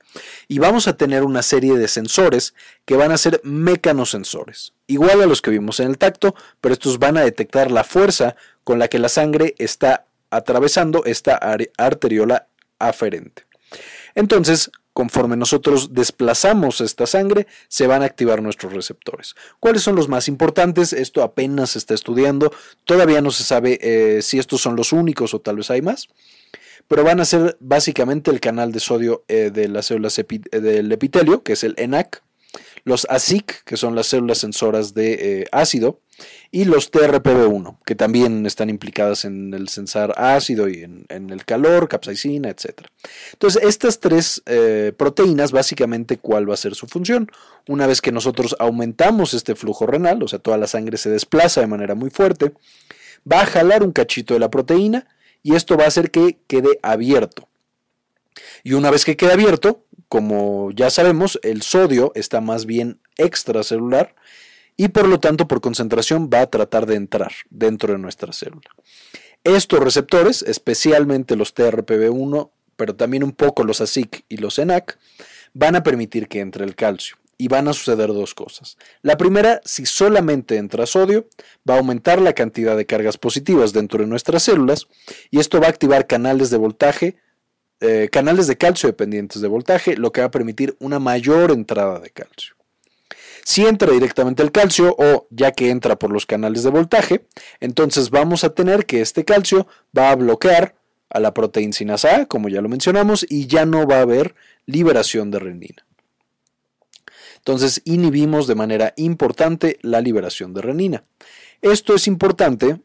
y 0.48 0.58
vamos 0.58 0.88
a 0.88 0.98
tener 0.98 1.24
una 1.24 1.44
serie 1.44 1.78
de 1.78 1.88
sensores 1.88 2.56
que 2.84 2.98
van 2.98 3.12
a 3.12 3.18
ser 3.18 3.40
mecanosensores, 3.44 4.74
igual 4.88 5.22
a 5.22 5.28
los 5.28 5.44
que 5.44 5.52
vimos 5.52 5.80
en 5.80 5.90
el 5.90 6.00
tacto, 6.00 6.34
pero 6.60 6.74
estos 6.74 6.98
van 6.98 7.18
a 7.18 7.24
detectar 7.24 7.70
la 7.70 7.84
fuerza 7.84 8.36
con 8.64 8.80
la 8.80 8.88
que 8.88 8.98
la 8.98 9.10
sangre 9.10 9.54
está 9.60 10.08
atravesando 10.32 11.06
esta 11.06 11.36
arteriola 11.78 12.48
aferente. 12.80 13.44
Entonces, 14.16 14.72
Conforme 14.98 15.38
nosotros 15.38 15.94
desplazamos 15.94 16.82
esta 16.82 17.06
sangre, 17.06 17.46
se 17.68 17.86
van 17.86 18.02
a 18.02 18.06
activar 18.06 18.42
nuestros 18.42 18.74
receptores. 18.74 19.36
¿Cuáles 19.60 19.84
son 19.84 19.96
los 19.96 20.10
más 20.10 20.28
importantes? 20.28 20.92
Esto 20.92 21.22
apenas 21.22 21.70
se 21.70 21.78
está 21.78 21.94
estudiando. 21.94 22.52
Todavía 22.84 23.22
no 23.22 23.30
se 23.30 23.44
sabe 23.44 23.78
eh, 23.80 24.24
si 24.24 24.40
estos 24.40 24.60
son 24.60 24.76
los 24.76 24.94
únicos 24.94 25.36
o 25.36 25.40
tal 25.40 25.58
vez 25.58 25.70
hay 25.70 25.84
más. 25.84 26.08
Pero 26.88 27.04
van 27.04 27.20
a 27.20 27.26
ser 27.26 27.58
básicamente 27.60 28.32
el 28.32 28.40
canal 28.40 28.72
de 28.72 28.80
sodio 28.80 29.24
eh, 29.28 29.52
de 29.54 29.68
las 29.68 29.86
células 29.86 30.20
del 30.50 30.92
epitelio, 30.92 31.44
que 31.44 31.54
es 31.54 31.64
el 31.64 31.76
ENAC, 31.78 32.24
los 32.88 33.06
ASIC, 33.10 33.66
que 33.66 33.76
son 33.76 33.96
las 33.96 34.08
células 34.08 34.38
sensoras 34.38 34.94
de 34.94 35.42
eh, 35.42 35.46
ácido, 35.52 36.00
y 36.52 36.64
los 36.64 36.90
TRPV1, 36.90 37.80
que 37.86 37.96
también 37.96 38.46
están 38.46 38.70
implicadas 38.70 39.26
en 39.26 39.54
el 39.54 39.68
sensar 39.68 40.14
ácido 40.16 40.70
y 40.70 40.84
en, 40.84 41.30
el 41.30 41.44
calor, 41.44 41.90
capsaicina, 41.90 42.50
etc. 42.50 42.88
Entonces, 43.34 43.62
estas 43.62 44.00
tres 44.00 44.42
eh, 44.46 44.94
proteínas, 44.96 45.52
básicamente, 45.52 46.18
¿cuál 46.18 46.50
va 46.50 46.54
a 46.54 46.58
ser 46.58 46.76
su 46.76 46.88
función? 46.88 47.30
Una 47.68 47.88
vez 47.88 48.00
que 48.00 48.14
nosotros 48.14 48.56
aumentamos 48.58 49.34
este 49.34 49.54
flujo 49.54 49.86
renal, 49.86 50.24
o 50.24 50.30
sea, 50.30 50.40
toda 50.40 50.58
la 50.58 50.68
sangre 50.68 50.96
se 50.96 51.10
desplaza 51.10 51.60
de 51.60 51.68
manera 51.68 51.94
muy 51.94 52.10
fuerte, 52.10 52.54
va 53.30 53.42
a 53.42 53.46
jalar 53.46 53.84
un 53.84 53.92
cachito 53.92 54.34
de 54.34 54.40
la 54.40 54.50
proteína 54.50 55.08
y 55.44 55.56
esto 55.56 55.76
va 55.76 55.84
a 55.84 55.88
hacer 55.88 56.10
que 56.10 56.38
quede 56.48 56.80
abierto. 56.82 57.50
Y 58.64 58.74
una 58.74 58.92
vez 58.92 59.04
que 59.04 59.18
quede 59.18 59.34
abierto, 59.34 59.84
como 60.10 60.72
ya 60.72 60.90
sabemos, 60.90 61.40
el 61.44 61.62
sodio 61.62 62.12
está 62.16 62.42
más 62.42 62.66
bien 62.66 63.00
extracelular 63.18 64.16
y 64.78 64.90
por 64.90 65.08
lo 65.08 65.20
tanto 65.20 65.48
por 65.48 65.60
concentración 65.60 66.30
va 66.34 66.42
a 66.42 66.50
tratar 66.50 66.86
de 66.86 66.96
entrar 66.96 67.32
dentro 67.50 67.94
de 67.94 68.00
nuestra 68.00 68.32
célula. 68.32 68.70
Estos 69.44 69.80
receptores, 69.80 70.44
especialmente 70.44 71.36
los 71.36 71.56
TRPV1, 71.56 72.52
pero 72.76 72.96
también 72.96 73.24
un 73.24 73.32
poco 73.32 73.64
los 73.64 73.82
ASIC 73.82 74.24
y 74.30 74.38
los 74.38 74.60
ENAC, 74.60 74.98
van 75.54 75.76
a 75.76 75.84
permitir 75.84 76.28
que 76.28 76.40
entre 76.40 76.64
el 76.64 76.76
calcio. 76.76 77.18
Y 77.40 77.50
van 77.50 77.68
a 77.68 77.74
suceder 77.74 78.08
dos 78.08 78.34
cosas. 78.34 78.78
La 79.04 79.16
primera, 79.16 79.62
si 79.64 79.86
solamente 79.86 80.58
entra 80.58 80.88
sodio, 80.88 81.28
va 81.70 81.76
a 81.76 81.78
aumentar 81.78 82.20
la 82.20 82.34
cantidad 82.34 82.76
de 82.76 82.88
cargas 82.88 83.18
positivas 83.18 83.74
dentro 83.74 84.00
de 84.00 84.08
nuestras 84.08 84.42
células 84.42 84.88
y 85.30 85.40
esto 85.40 85.60
va 85.60 85.68
a 85.68 85.70
activar 85.70 86.08
canales 86.08 86.50
de 86.50 86.58
voltaje, 86.58 87.18
eh, 87.82 88.10
canales 88.12 88.48
de 88.48 88.58
calcio 88.58 88.88
dependientes 88.88 89.42
de 89.42 89.48
voltaje, 89.48 89.98
lo 89.98 90.12
que 90.12 90.22
va 90.22 90.28
a 90.28 90.32
permitir 90.32 90.76
una 90.80 91.00
mayor 91.00 91.52
entrada 91.52 92.00
de 92.00 92.10
calcio. 92.10 92.56
Si 93.44 93.66
entra 93.66 93.92
directamente 93.92 94.44
el 94.44 94.52
calcio 94.52 94.96
o 94.98 95.28
ya 95.30 95.52
que 95.52 95.70
entra 95.70 95.98
por 95.98 96.12
los 96.12 96.26
canales 96.26 96.64
de 96.64 96.70
voltaje, 96.70 97.26
entonces 97.62 98.10
vamos 98.10 98.44
a 98.44 98.50
tener 98.50 98.86
que 98.86 99.02
este 99.02 99.24
calcio 99.24 99.68
va 99.98 100.12
a 100.12 100.16
bloquear 100.16 100.76
a 101.10 101.20
la 101.20 101.34
proteína 101.34 101.96
A, 101.96 102.26
como 102.26 102.50
ya 102.50 102.62
lo 102.62 102.68
mencionamos, 102.68 103.26
y 103.30 103.48
ya 103.48 103.66
no 103.66 103.88
va 103.88 104.00
a 104.00 104.02
haber 104.02 104.36
liberación 104.66 105.32
de 105.32 105.40
renina. 105.40 105.86
Entonces 107.38 107.82
inhibimos 107.86 108.48
de 108.48 108.56
manera 108.56 108.94
importante 108.98 109.80
la 109.82 110.02
liberación 110.02 110.54
de 110.54 110.62
renina. 110.62 111.04
Esto 111.62 111.96
es 111.96 112.08
importante, 112.08 112.82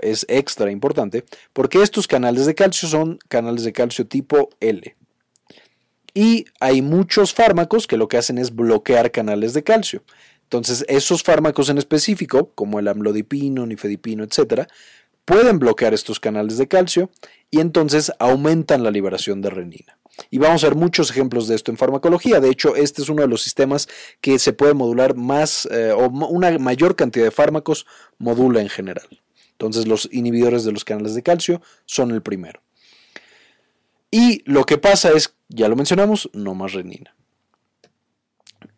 es 0.00 0.24
extra 0.28 0.70
importante, 0.70 1.24
porque 1.52 1.82
estos 1.82 2.06
canales 2.06 2.46
de 2.46 2.54
calcio 2.54 2.88
son 2.88 3.18
canales 3.28 3.64
de 3.64 3.72
calcio 3.72 4.06
tipo 4.06 4.50
L. 4.60 4.96
Y 6.14 6.46
hay 6.60 6.80
muchos 6.80 7.34
fármacos 7.34 7.86
que 7.86 7.96
lo 7.96 8.06
que 8.06 8.16
hacen 8.16 8.38
es 8.38 8.54
bloquear 8.54 9.10
canales 9.10 9.52
de 9.52 9.64
calcio. 9.64 10.04
Entonces, 10.44 10.84
esos 10.88 11.22
fármacos 11.24 11.68
en 11.68 11.78
específico, 11.78 12.52
como 12.54 12.78
el 12.78 12.86
amlodipino, 12.86 13.66
nifedipino, 13.66 14.22
etc., 14.22 14.68
pueden 15.24 15.58
bloquear 15.58 15.94
estos 15.94 16.20
canales 16.20 16.58
de 16.58 16.68
calcio 16.68 17.10
y 17.50 17.60
entonces 17.60 18.12
aumentan 18.18 18.84
la 18.84 18.90
liberación 18.90 19.40
de 19.40 19.50
renina. 19.50 19.98
Y 20.30 20.38
vamos 20.38 20.62
a 20.62 20.68
ver 20.68 20.76
muchos 20.76 21.10
ejemplos 21.10 21.48
de 21.48 21.56
esto 21.56 21.72
en 21.72 21.76
farmacología. 21.76 22.38
De 22.38 22.50
hecho, 22.50 22.76
este 22.76 23.02
es 23.02 23.08
uno 23.08 23.22
de 23.22 23.28
los 23.28 23.42
sistemas 23.42 23.88
que 24.20 24.38
se 24.38 24.52
puede 24.52 24.74
modular 24.74 25.16
más 25.16 25.66
eh, 25.72 25.92
o 25.92 26.08
una 26.08 26.56
mayor 26.58 26.94
cantidad 26.94 27.24
de 27.24 27.30
fármacos 27.32 27.86
modula 28.18 28.60
en 28.60 28.68
general. 28.68 29.08
Entonces, 29.54 29.86
los 29.86 30.08
inhibidores 30.12 30.64
de 30.64 30.72
los 30.72 30.84
canales 30.84 31.14
de 31.14 31.22
calcio 31.22 31.62
son 31.86 32.10
el 32.10 32.22
primero. 32.22 32.60
Y 34.10 34.42
lo 34.44 34.64
que 34.64 34.78
pasa 34.78 35.10
es, 35.12 35.34
ya 35.48 35.68
lo 35.68 35.76
mencionamos, 35.76 36.30
no 36.32 36.54
más 36.54 36.72
renina. 36.72 37.14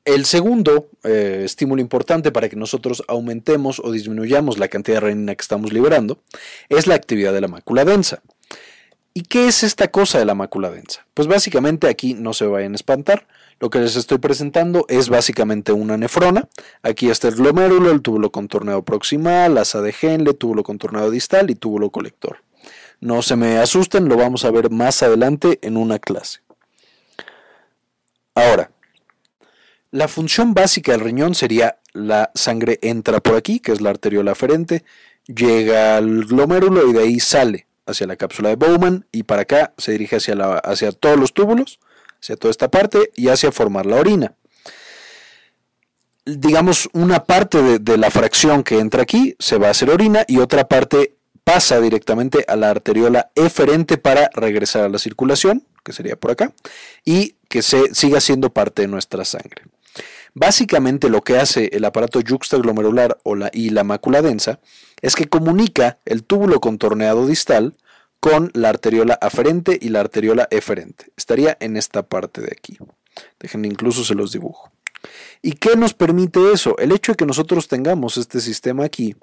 El 0.04 0.24
segundo 0.24 0.88
eh, 1.02 1.42
estímulo 1.44 1.82
importante 1.82 2.30
para 2.30 2.48
que 2.48 2.56
nosotros 2.56 3.02
aumentemos 3.08 3.80
o 3.80 3.90
disminuyamos 3.90 4.56
la 4.58 4.68
cantidad 4.68 4.98
de 4.98 5.08
renina 5.08 5.34
que 5.34 5.42
estamos 5.42 5.72
liberando 5.72 6.22
es 6.68 6.86
la 6.86 6.94
actividad 6.94 7.32
de 7.32 7.40
la 7.40 7.48
mácula 7.48 7.84
densa. 7.84 8.22
¿Y 9.14 9.22
qué 9.22 9.48
es 9.48 9.62
esta 9.62 9.88
cosa 9.88 10.18
de 10.18 10.24
la 10.24 10.34
mácula 10.34 10.70
densa? 10.70 11.06
Pues 11.12 11.26
básicamente 11.26 11.88
aquí 11.88 12.14
no 12.14 12.34
se 12.34 12.46
vayan 12.46 12.72
a 12.72 12.76
espantar. 12.76 13.26
Lo 13.58 13.70
que 13.70 13.78
les 13.78 13.96
estoy 13.96 14.18
presentando 14.18 14.84
es 14.88 15.08
básicamente 15.08 15.72
una 15.72 15.96
nefrona. 15.96 16.48
Aquí 16.82 17.08
está 17.08 17.28
el 17.28 17.36
glomérulo, 17.36 17.90
el 17.90 18.02
túbulo 18.02 18.30
contorneado 18.30 18.82
proximal, 18.82 19.56
asa 19.56 19.80
de 19.80 19.94
Henle, 19.98 20.34
túbulo 20.34 20.62
contorneado 20.62 21.10
distal 21.10 21.50
y 21.50 21.54
túbulo 21.54 21.90
colector. 21.90 22.42
No 23.00 23.22
se 23.22 23.36
me 23.36 23.58
asusten, 23.58 24.08
lo 24.08 24.16
vamos 24.16 24.44
a 24.44 24.50
ver 24.50 24.70
más 24.70 25.02
adelante 25.02 25.58
en 25.62 25.76
una 25.76 25.98
clase. 25.98 26.40
Ahora, 28.34 28.70
la 29.90 30.08
función 30.08 30.52
básica 30.52 30.92
del 30.92 31.00
riñón 31.00 31.34
sería 31.34 31.78
la 31.94 32.30
sangre 32.34 32.78
entra 32.82 33.20
por 33.20 33.36
aquí, 33.36 33.60
que 33.60 33.72
es 33.72 33.80
la 33.80 33.90
arteriola 33.90 34.32
aferente, 34.32 34.84
llega 35.26 35.96
al 35.96 36.24
glomérulo 36.24 36.88
y 36.88 36.92
de 36.92 37.00
ahí 37.00 37.20
sale 37.20 37.66
hacia 37.86 38.06
la 38.06 38.16
cápsula 38.16 38.50
de 38.50 38.56
Bowman 38.56 39.06
y 39.12 39.22
para 39.22 39.42
acá 39.42 39.72
se 39.78 39.92
dirige 39.92 40.16
hacia, 40.16 40.34
hacia 40.58 40.92
todos 40.92 41.18
los 41.18 41.32
túbulos, 41.32 41.78
hacia 42.20 42.36
toda 42.36 42.50
esta 42.50 42.70
parte 42.70 43.10
y 43.16 43.28
hacia 43.28 43.52
formar 43.52 43.86
la 43.86 43.96
orina. 43.96 44.34
Digamos, 46.24 46.88
una 46.92 47.24
parte 47.24 47.78
de, 47.78 47.96
la 47.96 48.10
fracción 48.10 48.64
que 48.64 48.78
entra 48.78 49.02
aquí 49.02 49.36
se 49.38 49.58
va 49.58 49.68
a 49.68 49.70
hacer 49.70 49.90
orina 49.90 50.24
y 50.26 50.38
otra 50.38 50.66
parte 50.66 51.14
pasa 51.44 51.80
directamente 51.80 52.44
a 52.48 52.56
la 52.56 52.70
arteriola 52.70 53.30
eferente 53.36 53.96
para 53.96 54.28
regresar 54.34 54.84
a 54.84 54.88
la 54.88 54.98
circulación, 54.98 55.64
que 55.84 55.92
sería 55.92 56.16
por 56.16 56.32
acá, 56.32 56.52
y 57.04 57.36
que 57.48 57.62
se 57.62 57.94
siga 57.94 58.20
siendo 58.20 58.52
parte 58.52 58.82
de 58.82 58.88
nuestra 58.88 59.24
sangre. 59.24 59.62
Básicamente 60.34 61.08
lo 61.08 61.22
que 61.22 61.38
hace 61.38 61.70
el 61.72 61.84
aparato 61.84 62.20
yuxtaglomerular 62.20 63.18
o 63.22 63.36
la, 63.36 63.50
y 63.54 63.70
la 63.70 63.84
mácula 63.84 64.20
densa 64.20 64.58
es 65.00 65.14
que 65.14 65.28
comunica 65.28 65.98
el 66.04 66.24
túbulo 66.24 66.60
contorneado 66.60 67.26
distal 67.26 67.74
con 68.26 68.50
la 68.54 68.70
arteriola 68.70 69.16
aferente 69.20 69.78
y 69.80 69.90
la 69.90 70.00
arteriola 70.00 70.48
eferente. 70.50 71.12
Estaría 71.16 71.56
en 71.60 71.76
esta 71.76 72.02
parte 72.02 72.40
de 72.40 72.48
aquí. 72.50 72.76
Déjenme 73.38 73.68
incluso 73.68 74.02
se 74.02 74.16
los 74.16 74.32
dibujo. 74.32 74.72
¿Y 75.42 75.52
qué 75.52 75.76
nos 75.76 75.94
permite 75.94 76.40
eso? 76.52 76.76
El 76.78 76.90
hecho 76.90 77.12
de 77.12 77.16
que 77.16 77.24
nosotros 77.24 77.68
tengamos 77.68 78.16
este 78.16 78.40
sistema 78.40 78.84
aquí 78.84 79.14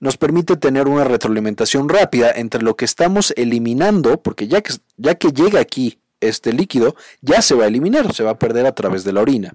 nos 0.00 0.16
permite 0.16 0.56
tener 0.56 0.88
una 0.88 1.04
retroalimentación 1.04 1.88
rápida 1.88 2.32
entre 2.32 2.62
lo 2.62 2.74
que 2.74 2.84
estamos 2.84 3.32
eliminando, 3.36 4.20
porque 4.20 4.48
ya 4.48 4.60
que, 4.60 4.74
ya 4.96 5.14
que 5.14 5.28
llega 5.28 5.60
aquí 5.60 6.00
este 6.20 6.52
líquido, 6.52 6.96
ya 7.20 7.42
se 7.42 7.54
va 7.54 7.62
a 7.62 7.68
eliminar, 7.68 8.12
se 8.12 8.24
va 8.24 8.32
a 8.32 8.38
perder 8.40 8.66
a 8.66 8.74
través 8.74 9.04
de 9.04 9.12
la 9.12 9.20
orina. 9.20 9.54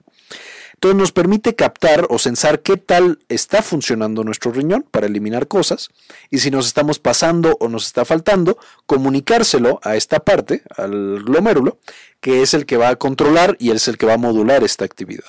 Entonces 0.78 1.00
nos 1.00 1.12
permite 1.12 1.56
captar 1.56 2.06
o 2.12 2.20
sensar 2.20 2.62
qué 2.62 2.78
tal 2.78 3.18
está 3.30 3.64
funcionando 3.64 4.24
nuestro 4.24 4.52
riñón 4.52 4.86
para 4.92 5.08
eliminar 5.08 5.48
cosas 5.48 5.90
y 6.30 6.38
si 6.38 6.52
nos 6.52 6.68
estamos 6.68 7.00
pasando 7.00 7.58
o 7.60 7.68
nos 7.68 7.88
está 7.88 8.06
faltando, 8.06 8.60
comunicárselo 8.86 9.80
a 9.82 9.96
esta 9.96 10.20
parte, 10.20 10.62
al 10.76 11.24
glomérulo, 11.24 11.80
que 12.20 12.44
es 12.44 12.54
el 12.54 12.68
que 12.68 12.78
va 12.78 12.90
a 12.90 12.96
controlar 12.96 13.58
y 13.60 13.72
es 13.72 13.88
el 13.88 13.98
que 13.98 14.06
va 14.06 14.14
a 14.14 14.18
modular 14.18 14.64
esta 14.64 14.86
actividad. 14.86 15.26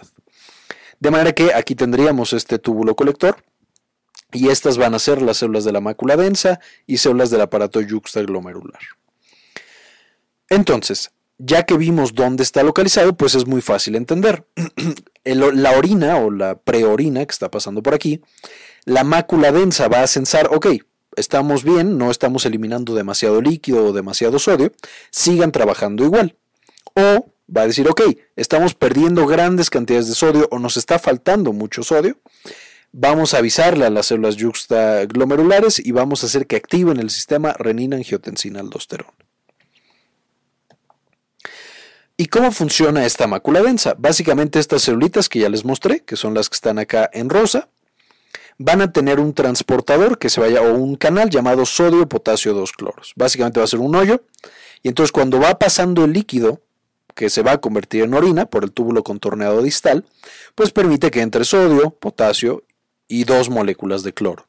De 1.01 1.11
manera 1.11 1.33
que 1.33 1.55
aquí 1.55 1.75
tendríamos 1.75 2.35
este 2.35 2.59
túbulo 2.59 2.95
colector 2.95 3.43
y 4.33 4.51
estas 4.51 4.77
van 4.77 4.95
a 4.95 4.99
ser 4.99 5.23
las 5.23 5.39
células 5.39 5.65
de 5.65 5.73
la 5.73 5.81
mácula 5.81 6.19
densa 6.19 6.61
y 6.87 6.99
células 6.99 7.31
del 7.31 7.41
aparato 7.41 7.81
yuxtaglomerular. 7.81 8.81
Entonces, 10.51 11.11
ya 11.39 11.65
que 11.65 11.77
vimos 11.77 12.15
dónde 12.15 12.43
está 12.43 12.63
localizado, 12.63 13.15
pues 13.15 13.35
es 13.35 13.47
muy 13.47 13.61
fácil 13.61 13.95
entender. 13.95 14.45
la 15.25 15.73
orina 15.73 16.19
o 16.19 16.31
la 16.31 16.59
preorina 16.59 17.25
que 17.25 17.33
está 17.33 17.51
pasando 17.51 17.83
por 17.83 17.95
aquí, 17.95 18.21
la 18.85 19.05
mácula 19.05 19.53
densa 19.53 19.89
va 19.89 20.03
a 20.03 20.07
censar, 20.07 20.49
ok, 20.53 20.67
estamos 21.17 21.65
bien, 21.65 21.99
no 21.99 22.11
estamos 22.11 22.47
eliminando 22.47 22.95
demasiado 22.95 23.41
líquido 23.41 23.87
o 23.87 23.93
demasiado 23.93 24.39
sodio, 24.39 24.73
sigan 25.11 25.53
trabajando 25.53 26.05
igual. 26.05 26.37
O 26.95 27.33
va 27.55 27.63
a 27.63 27.67
decir, 27.67 27.89
ok, 27.89 28.03
estamos 28.37 28.75
perdiendo 28.75 29.27
grandes 29.27 29.71
cantidades 29.71 30.09
de 30.09 30.15
sodio 30.15 30.49
o 30.51 30.59
nos 30.59 30.77
está 30.77 30.99
faltando 30.99 31.53
mucho 31.53 31.83
sodio. 31.83 32.19
Vamos 32.93 33.35
a 33.35 33.39
avisarle 33.39 33.85
a 33.85 33.91
las 33.91 34.07
células 34.07 34.37
yuxtaglomerulares 34.37 35.79
y 35.79 35.93
vamos 35.93 36.23
a 36.23 36.27
hacer 36.27 36.47
que 36.47 36.57
activen 36.57 36.99
el 36.99 37.11
sistema 37.11 37.53
renina-angiotensina-aldosterona. 37.53 39.28
¿Y 42.21 42.27
cómo 42.27 42.51
funciona 42.51 43.07
esta 43.07 43.29
mácula 43.29 43.63
densa? 43.63 43.95
Básicamente 43.97 44.59
estas 44.59 44.83
celulitas 44.83 45.29
que 45.29 45.39
ya 45.39 45.49
les 45.49 45.65
mostré, 45.65 46.01
que 46.01 46.17
son 46.17 46.35
las 46.35 46.49
que 46.49 46.57
están 46.57 46.81
acá 46.81 47.09
en 47.13 47.31
rosa, 47.31 47.69
van 48.59 48.83
a 48.83 48.91
tener 48.91 49.21
un 49.21 49.35
transportador 49.35 50.19
que 50.19 50.29
se 50.29 50.41
vaya 50.41 50.61
o 50.61 50.75
un 50.75 50.97
canal 50.97 51.31
llamado 51.31 51.65
sodio 51.65 52.09
potasio 52.09 52.55
2 52.55 52.73
cloros. 52.73 53.13
Básicamente 53.15 53.61
va 53.61 53.65
a 53.65 53.69
ser 53.69 53.79
un 53.79 53.95
hoyo 53.95 54.25
y 54.83 54.89
entonces 54.89 55.13
cuando 55.13 55.39
va 55.39 55.61
pasando 55.61 56.05
el 56.05 56.13
líquido 56.13 56.61
que 57.15 57.31
se 57.31 57.43
va 57.43 57.53
a 57.53 57.61
convertir 57.61 58.03
en 58.03 58.15
orina 58.15 58.47
por 58.47 58.65
el 58.65 58.73
túbulo 58.73 59.05
contorneado 59.05 59.63
distal, 59.63 60.05
pues 60.57 60.73
permite 60.73 61.13
que 61.13 61.21
entre 61.21 61.45
sodio, 61.45 61.91
potasio 61.91 62.65
y 63.07 63.23
dos 63.25 63.49
moléculas 63.49 64.03
de 64.03 64.13
cloro. 64.13 64.49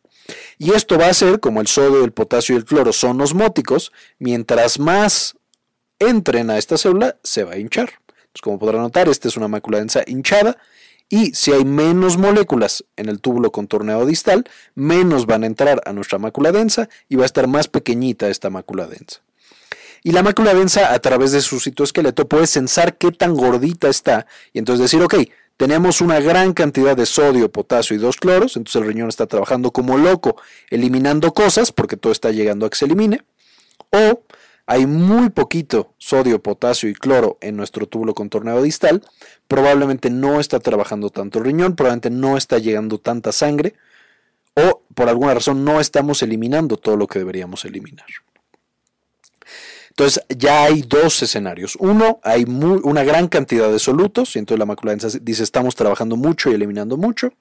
Y 0.58 0.74
esto 0.74 0.98
va 0.98 1.08
a 1.08 1.14
ser, 1.14 1.40
como 1.40 1.62
el 1.62 1.68
sodio, 1.68 2.04
el 2.04 2.14
potasio 2.14 2.56
y 2.56 2.58
el 2.58 2.66
cloro 2.66 2.94
son 2.94 3.22
osmóticos, 3.22 3.92
mientras 4.18 4.80
más 4.80 5.36
entren 6.00 6.50
a 6.50 6.58
esta 6.58 6.78
célula, 6.78 7.18
se 7.24 7.44
va 7.44 7.54
a 7.54 7.58
hinchar. 7.58 7.92
como 8.42 8.58
podrán 8.58 8.82
notar, 8.82 9.10
esta 9.10 9.28
es 9.28 9.38
una 9.38 9.48
mácula 9.48 9.80
densa 9.80 10.04
hinchada 10.08 10.58
y 11.10 11.34
si 11.34 11.52
hay 11.52 11.66
menos 11.66 12.18
moléculas 12.18 12.86
en 12.96 13.10
el 13.10 13.20
túbulo 13.20 13.52
contorneado 13.52 14.06
distal, 14.06 14.46
menos 14.76 15.26
van 15.26 15.44
a 15.44 15.48
entrar 15.48 15.82
a 15.86 15.92
nuestra 15.92 16.20
mácula 16.20 16.52
densa 16.52 16.88
y 17.10 17.16
va 17.16 17.24
a 17.24 17.26
estar 17.26 17.48
más 17.48 17.68
pequeñita 17.68 18.30
esta 18.30 18.52
mácula 18.52 18.86
densa. 18.86 19.22
Y 20.04 20.12
la 20.12 20.24
mácula 20.24 20.54
densa, 20.54 20.94
a 20.94 21.00
través 21.00 21.32
de 21.32 21.42
su 21.42 21.60
citoesqueleto, 21.60 22.28
puede 22.28 22.48
sensar 22.48 22.98
qué 22.98 23.12
tan 23.12 23.34
gordita 23.34 23.90
está 23.90 24.28
y 24.54 24.60
entonces 24.60 24.84
decir, 24.84 25.02
ok, 25.02 25.16
tenemos 25.58 26.00
una 26.00 26.22
gran 26.22 26.54
cantidad 26.54 26.96
de 26.96 27.06
sodio, 27.06 27.52
potasio 27.52 27.96
y 27.96 28.00
dos 28.00 28.16
cloros, 28.16 28.56
entonces 28.56 28.82
el 28.82 28.88
riñón 28.88 29.10
está 29.10 29.26
trabajando 29.26 29.72
como 29.72 29.98
loco, 29.98 30.38
eliminando 30.70 31.34
cosas, 31.34 31.74
porque 31.74 31.98
todo 31.98 32.14
está 32.14 32.32
llegando 32.32 32.66
a 32.66 32.70
que 32.70 32.78
se 32.78 32.86
elimine, 32.86 33.24
o 33.90 34.22
hay 34.72 34.86
muy 34.86 35.32
poquito 35.32 35.96
sodio, 35.98 36.44
potasio 36.44 36.90
y 36.90 36.94
cloro 36.94 37.40
en 37.42 37.58
nuestro 37.58 37.88
túbulo 37.88 38.14
contorneado 38.14 38.62
distal, 38.62 39.02
probablemente 39.48 40.12
no 40.12 40.40
está 40.40 40.60
trabajando 40.60 41.10
tanto 41.10 41.40
el 41.40 41.46
riñón, 41.46 41.76
probablemente 41.76 42.12
no 42.12 42.38
está 42.38 42.60
llegando 42.60 43.00
tanta 43.00 43.32
sangre 43.32 43.74
o 44.54 44.84
por 44.94 45.10
alguna 45.10 45.34
razón 45.34 45.66
no 45.66 45.80
estamos 45.80 46.22
eliminando 46.22 46.78
todo 46.78 46.98
lo 46.98 47.08
que 47.08 47.18
deberíamos 47.18 47.66
eliminar. 47.66 48.06
Entonces 49.90 50.24
ya 50.30 50.66
hay 50.66 50.84
dos 50.84 51.24
escenarios. 51.24 51.76
Uno, 51.80 52.20
hay 52.22 52.44
una 52.44 53.04
gran 53.04 53.28
cantidad 53.28 53.72
de 53.72 53.80
solutos, 53.80 54.36
y 54.36 54.40
entonces 54.40 54.60
la 54.60 54.68
mácula 54.68 54.96
dice 54.96 55.42
estamos 55.42 55.74
trabajando 55.74 56.16
mucho 56.16 56.52
y 56.52 56.54
eliminando 56.54 56.96
mucho. 56.96 57.34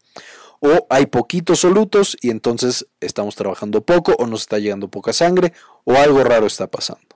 O 0.61 0.87
hay 0.89 1.05
poquitos 1.05 1.61
solutos 1.61 2.17
y 2.23 2.31
entonces 2.31 2.87
estamos 3.01 3.37
trabajando 3.37 3.83
poco 3.83 4.17
o 4.19 4.27
nos 4.27 4.41
está 4.41 4.59
llegando 4.59 4.89
poca 4.89 5.13
sangre 5.13 5.53
o 5.85 5.95
algo 5.95 6.25
raro 6.25 6.47
está 6.47 6.67
pasando. 6.69 7.08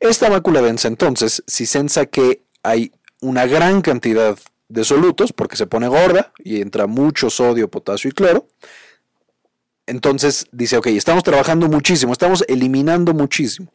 Esta 0.00 0.30
mácula 0.30 0.62
densa 0.62 0.88
entonces, 0.88 1.42
si 1.46 1.66
sensa 1.66 2.06
que 2.06 2.42
hay 2.62 2.92
una 3.20 3.46
gran 3.46 3.82
cantidad 3.82 4.38
de 4.68 4.84
solutos, 4.84 5.32
porque 5.32 5.56
se 5.56 5.66
pone 5.66 5.88
gorda 5.88 6.32
y 6.38 6.60
entra 6.60 6.86
mucho 6.86 7.30
sodio, 7.30 7.70
potasio 7.70 8.10
y 8.10 8.12
cloro, 8.12 8.48
entonces 9.86 10.46
dice, 10.52 10.76
ok, 10.78 10.86
estamos 10.88 11.22
trabajando 11.22 11.68
muchísimo, 11.68 12.12
estamos 12.12 12.44
eliminando 12.48 13.12
muchísimo 13.12 13.70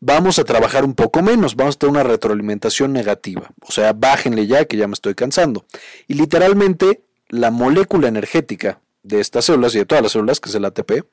vamos 0.00 0.38
a 0.38 0.44
trabajar 0.44 0.84
un 0.84 0.94
poco 0.94 1.22
menos, 1.22 1.54
vamos 1.54 1.76
a 1.76 1.78
tener 1.78 1.90
una 1.92 2.02
retroalimentación 2.02 2.92
negativa. 2.92 3.50
O 3.60 3.70
sea, 3.70 3.92
bájenle 3.92 4.46
ya 4.46 4.64
que 4.64 4.76
ya 4.76 4.88
me 4.88 4.94
estoy 4.94 5.14
cansando. 5.14 5.64
Y 6.08 6.14
literalmente 6.14 7.02
la 7.28 7.50
molécula 7.50 8.08
energética 8.08 8.80
de 9.02 9.20
estas 9.20 9.44
células 9.44 9.74
y 9.74 9.78
de 9.78 9.86
todas 9.86 10.02
las 10.02 10.12
células, 10.12 10.40
que 10.40 10.48
es 10.48 10.54
el 10.54 10.64
ATP, 10.64 11.04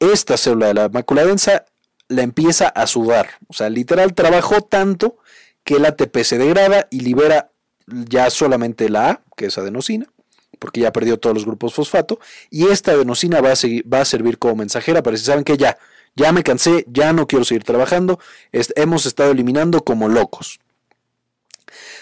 esta 0.00 0.36
célula 0.36 0.68
de 0.68 0.74
la 0.74 0.88
mácula 0.88 1.24
densa 1.24 1.64
la 2.10 2.22
empieza 2.22 2.68
a 2.68 2.86
sudar. 2.86 3.30
O 3.48 3.54
sea, 3.54 3.70
literal 3.70 4.14
trabajó 4.14 4.60
tanto 4.60 5.16
que 5.64 5.76
el 5.76 5.86
ATP 5.86 6.18
se 6.24 6.38
degrada 6.38 6.88
y 6.90 7.00
libera 7.00 7.52
ya 7.86 8.28
solamente 8.30 8.88
la 8.88 9.10
A, 9.10 9.22
que 9.36 9.46
es 9.46 9.56
adenosina, 9.58 10.06
porque 10.58 10.80
ya 10.80 10.92
perdió 10.92 11.18
todos 11.18 11.34
los 11.34 11.46
grupos 11.46 11.72
fosfato, 11.72 12.18
y 12.50 12.66
esta 12.66 12.92
adenosina 12.92 13.40
va 13.40 13.50
a, 13.50 13.54
va 13.92 14.00
a 14.00 14.04
servir 14.04 14.38
como 14.38 14.56
mensajera 14.56 15.02
para 15.02 15.16
si 15.16 15.24
saben 15.24 15.44
que 15.44 15.56
ya, 15.56 15.78
ya 16.16 16.32
me 16.32 16.42
cansé, 16.42 16.84
ya 16.88 17.12
no 17.12 17.28
quiero 17.28 17.44
seguir 17.44 17.62
trabajando, 17.62 18.18
hemos 18.52 19.06
estado 19.06 19.30
eliminando 19.30 19.84
como 19.84 20.08
locos. 20.08 20.58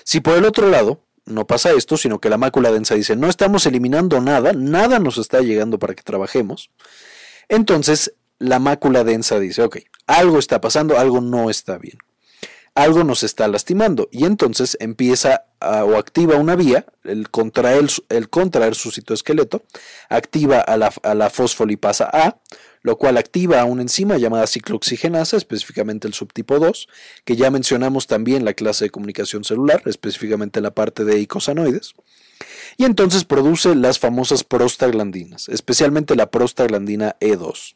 Si 0.05 0.21
por 0.21 0.39
el 0.39 0.47
otro 0.47 0.71
lado 0.71 1.03
no 1.27 1.47
pasa 1.47 1.73
esto, 1.73 1.99
sino 1.99 2.19
que 2.19 2.31
la 2.31 2.39
mácula 2.39 2.73
densa 2.73 2.95
dice, 2.95 3.15
no 3.15 3.29
estamos 3.29 3.67
eliminando 3.67 4.23
nada, 4.23 4.55
nada 4.55 4.99
nos 4.99 5.19
está 5.19 5.41
llegando 5.41 5.79
para 5.79 5.95
que 5.95 6.03
trabajemos, 6.03 6.71
entonces 7.51 8.15
la 8.39 8.59
mácula 8.59 9.05
densa 9.05 9.39
dice, 9.39 9.63
ok, 9.63 9.79
algo 10.09 10.39
está 10.41 10.61
pasando, 10.61 10.99
algo 10.99 11.21
no 11.21 11.51
está 11.51 11.79
bien, 11.79 11.99
algo 12.75 13.05
nos 13.05 13.23
está 13.23 13.47
lastimando, 13.47 14.09
y 14.11 14.25
entonces 14.25 14.77
empieza 14.81 15.45
o 15.61 15.97
activa 15.97 16.37
una 16.37 16.57
vía, 16.57 16.87
el 17.05 17.31
contraer, 17.31 17.89
el 18.09 18.75
su 18.75 18.91
citoesqueleto, 18.91 19.63
activa 20.09 20.61
a 20.61 20.77
la, 20.77 20.93
a 21.03 21.15
la 21.15 21.31
fosfolipasa 21.31 22.09
A, 22.13 22.39
lo 22.83 22.97
cual 22.97 23.17
activa 23.17 23.61
a 23.61 23.65
una 23.65 23.83
enzima 23.83 24.17
llamada 24.19 24.47
ciclooxigenasa, 24.47 25.37
específicamente 25.37 26.07
el 26.07 26.15
subtipo 26.15 26.59
2, 26.59 26.89
que 27.25 27.37
ya 27.37 27.51
mencionamos 27.51 28.07
también 28.07 28.45
la 28.45 28.55
clase 28.55 28.87
de 28.87 28.91
comunicación 28.91 29.45
celular, 29.45 29.83
específicamente 29.87 30.61
la 30.61 30.71
parte 30.71 31.05
de 31.05 31.19
icosanoides. 31.19 31.95
Y 32.77 32.85
entonces 32.85 33.25
produce 33.25 33.75
las 33.75 33.99
famosas 33.99 34.45
prostaglandinas, 34.45 35.49
especialmente 35.49 36.15
la 36.15 36.31
prostaglandina 36.31 37.17
E2. 37.21 37.75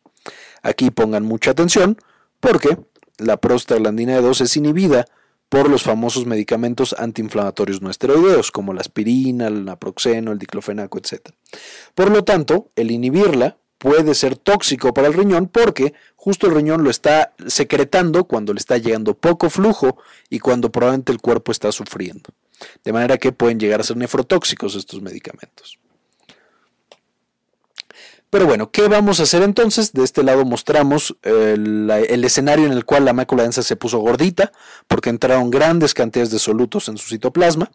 Aquí 0.63 0.93
pongan 0.93 1.25
mucha 1.25 1.51
atención 1.51 1.99
porque 2.43 2.77
la 3.19 3.37
prostaglandina 3.37 4.19
E2 4.19 4.41
es 4.41 4.57
inhibida 4.57 5.07
por 5.49 5.71
los 5.71 5.85
famosos 5.85 6.27
medicamentos 6.27 6.93
antiinflamatorios 6.99 7.81
no 7.81 7.89
esteroideos, 7.89 8.51
como 8.51 8.75
la 8.75 8.81
aspirina, 8.81 9.47
el 9.47 9.65
naproxeno, 9.65 10.33
el 10.33 10.39
diclofenaco, 10.39 10.99
etc. 10.99 11.29
Por 11.95 12.11
lo 12.11 12.25
tanto, 12.25 12.71
el 12.75 12.91
inhibirla 12.91 13.59
puede 13.79 14.15
ser 14.15 14.37
tóxico 14.37 14.93
para 14.93 15.07
el 15.07 15.15
riñón 15.15 15.47
porque 15.47 15.95
justo 16.17 16.49
el 16.49 16.55
riñón 16.55 16.83
lo 16.83 16.91
está 16.91 17.33
secretando 17.47 18.25
cuando 18.25 18.53
le 18.53 18.59
está 18.59 18.77
llegando 18.77 19.15
poco 19.15 19.49
flujo 19.49 19.99
y 20.29 20.41
cuando 20.41 20.73
probablemente 20.73 21.13
el 21.13 21.21
cuerpo 21.21 21.53
está 21.53 21.71
sufriendo. 21.71 22.31
De 22.83 22.93
manera 22.93 23.19
que 23.19 23.31
pueden 23.31 23.61
llegar 23.61 23.81
a 23.81 23.85
ser 23.85 23.97
nefrotóxicos 23.97 24.75
estos 24.75 25.01
medicamentos. 25.01 25.79
Pero 28.33 28.47
bueno, 28.47 28.71
¿qué 28.71 28.89
vamos 28.89 29.21
a 29.21 29.25
hacer 29.25 29.43
entonces? 29.43 29.93
De 29.93 30.03
este 30.03 30.23
lado 30.23 30.47
mostramos 30.47 31.15
el, 31.21 32.25
escenario 32.25 32.65
en 32.65 32.73
el 32.73 32.87
cual 32.87 33.05
la 33.05 33.13
mácula 33.13 33.43
densa 33.43 33.63
se 33.63 33.77
puso 33.77 33.99
gordita 33.99 34.53
porque 34.89 35.11
entraron 35.11 35.51
grandes 35.51 35.93
cantidades 35.93 36.31
de 36.31 36.39
solutos 36.39 36.89
en 36.89 36.97
su 36.97 37.11
citoplasma 37.11 37.71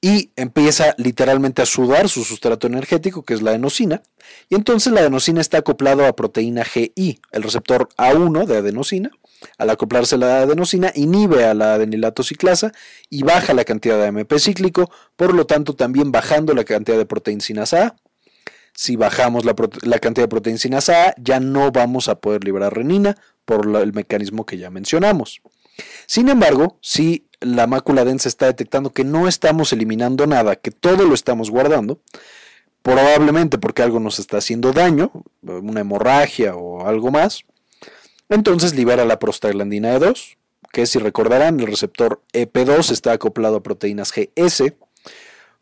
y 0.00 0.30
empieza 0.36 0.94
literalmente 0.98 1.62
a 1.62 1.66
sudar 1.66 2.08
su 2.08 2.22
sustrato 2.22 2.68
energético, 2.68 3.24
que 3.24 3.34
es 3.34 3.42
la 3.42 3.50
adenosina, 3.50 4.02
y 4.48 4.54
entonces 4.54 4.92
la 4.92 5.00
adenosina 5.00 5.40
está 5.40 5.58
acoplado 5.58 6.06
a 6.06 6.14
proteína 6.14 6.64
GI, 6.64 7.18
el 7.32 7.42
receptor 7.42 7.88
A1 7.96 8.46
de 8.46 8.58
adenosina. 8.58 9.10
Al 9.58 9.70
acoplarse 9.70 10.16
la 10.16 10.42
adenosina, 10.42 10.92
inhibe 10.94 11.44
a 11.44 11.54
la 11.54 11.74
adenilato 11.74 12.22
ciclasa 12.22 12.72
y 13.10 13.24
baja 13.24 13.52
la 13.52 13.64
cantidad 13.64 13.98
de 13.98 14.06
AMP 14.06 14.32
cíclico, 14.38 14.92
por 15.16 15.34
lo 15.34 15.44
tanto 15.44 15.74
también 15.74 16.12
bajando 16.12 16.54
la 16.54 16.62
cantidad 16.62 16.96
de 16.96 17.04
proteincinasa 17.04 17.86
A. 17.86 17.96
Si 18.76 18.94
bajamos 18.96 19.44
la, 19.44 19.54
cantidad 19.54 20.24
de 20.24 20.28
proteincinasa 20.28 21.08
A, 21.08 21.14
ya 21.18 21.40
no 21.40 21.72
vamos 21.72 22.08
a 22.08 22.20
poder 22.20 22.44
liberar 22.44 22.74
renina 22.74 23.16
por 23.46 23.66
el 23.76 23.92
mecanismo 23.94 24.44
que 24.44 24.58
ya 24.58 24.70
mencionamos. 24.70 25.40
Sin 26.06 26.28
embargo, 26.28 26.78
si 26.82 27.26
la 27.40 27.66
mácula 27.66 28.04
densa 28.04 28.28
está 28.28 28.46
detectando 28.46 28.92
que 28.92 29.02
no 29.02 29.28
estamos 29.28 29.72
eliminando 29.72 30.26
nada, 30.26 30.56
que 30.56 30.70
todo 30.70 31.04
lo 31.06 31.14
estamos 31.14 31.50
guardando, 31.50 32.00
probablemente 32.82 33.58
porque 33.58 33.82
algo 33.82 33.98
nos 33.98 34.18
está 34.18 34.38
haciendo 34.38 34.72
daño, 34.72 35.10
una 35.42 35.80
hemorragia 35.80 36.54
o 36.54 36.86
algo 36.86 37.10
más, 37.10 37.44
entonces 38.28 38.74
libera 38.74 39.04
la 39.04 39.18
prostaglandina 39.18 39.96
E2, 39.96 40.36
que 40.72 40.86
si 40.86 40.98
recordarán, 40.98 41.60
el 41.60 41.66
receptor 41.66 42.20
EP2 42.32 42.90
está 42.90 43.12
acoplado 43.12 43.56
a 43.56 43.62
proteínas 43.62 44.12
GS, 44.12 44.74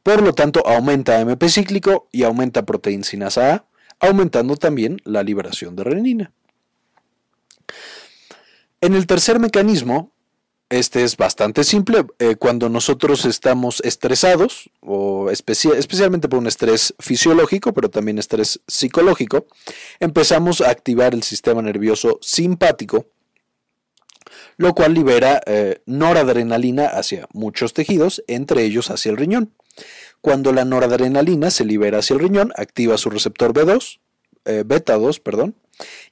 por 0.05 0.23
lo 0.23 0.35
tanto 0.35 0.64
aumenta 0.67 1.19
AMP 1.19 1.43
cíclico 1.49 2.09
y 2.12 2.23
aumenta 2.23 2.64
proteincinasa 2.64 3.55
A, 3.55 3.64
aumentando 3.99 4.55
también 4.55 5.01
la 5.05 5.23
liberación 5.23 5.75
de 5.75 5.83
renina. 5.83 6.33
En 8.83 8.95
el 8.95 9.07
tercer 9.07 9.40
mecanismo, 9.40 10.12
este 10.69 11.05
es 11.05 11.17
bastante 11.17 11.64
simple. 11.64 12.05
Eh, 12.19 12.37
cuando 12.37 12.69
nosotros 12.69 13.25
estamos 13.25 13.81
estresados, 13.83 14.69
o 14.81 15.31
especialmente 15.31 16.29
por 16.29 16.38
un 16.38 16.49
estrés 16.49 16.95
fisiológico, 16.99 17.73
pero 17.73 17.88
también 17.88 18.19
estrés 18.19 18.61
psicológico, 18.69 19.47
empezamos 20.01 20.61
a 20.61 20.69
activar 20.69 21.14
el 21.14 21.23
sistema 21.23 21.62
nervioso 21.62 22.19
simpático, 22.21 23.07
lo 24.59 24.75
cual 24.75 24.93
libera 24.93 25.40
eh, 25.47 25.81
noradrenalina 25.87 26.88
hacia 26.88 27.27
muchos 27.33 27.73
tejidos, 27.73 28.23
entre 28.27 28.64
ellos 28.64 28.90
hacia 28.90 29.11
el 29.11 29.17
riñón. 29.17 29.55
Cuando 30.25 30.55
la 30.55 30.65
noradrenalina 30.65 31.51
se 31.51 31.67
libera 31.67 31.99
hacia 31.99 32.15
el 32.15 32.21
riñón, 32.21 32.51
activa 32.57 32.97
su 32.97 33.11
receptor 33.11 33.53
B2, 33.53 34.01
eh, 34.47 34.63
beta 34.65 34.97
2, 34.97 35.21
perdón, 35.21 35.55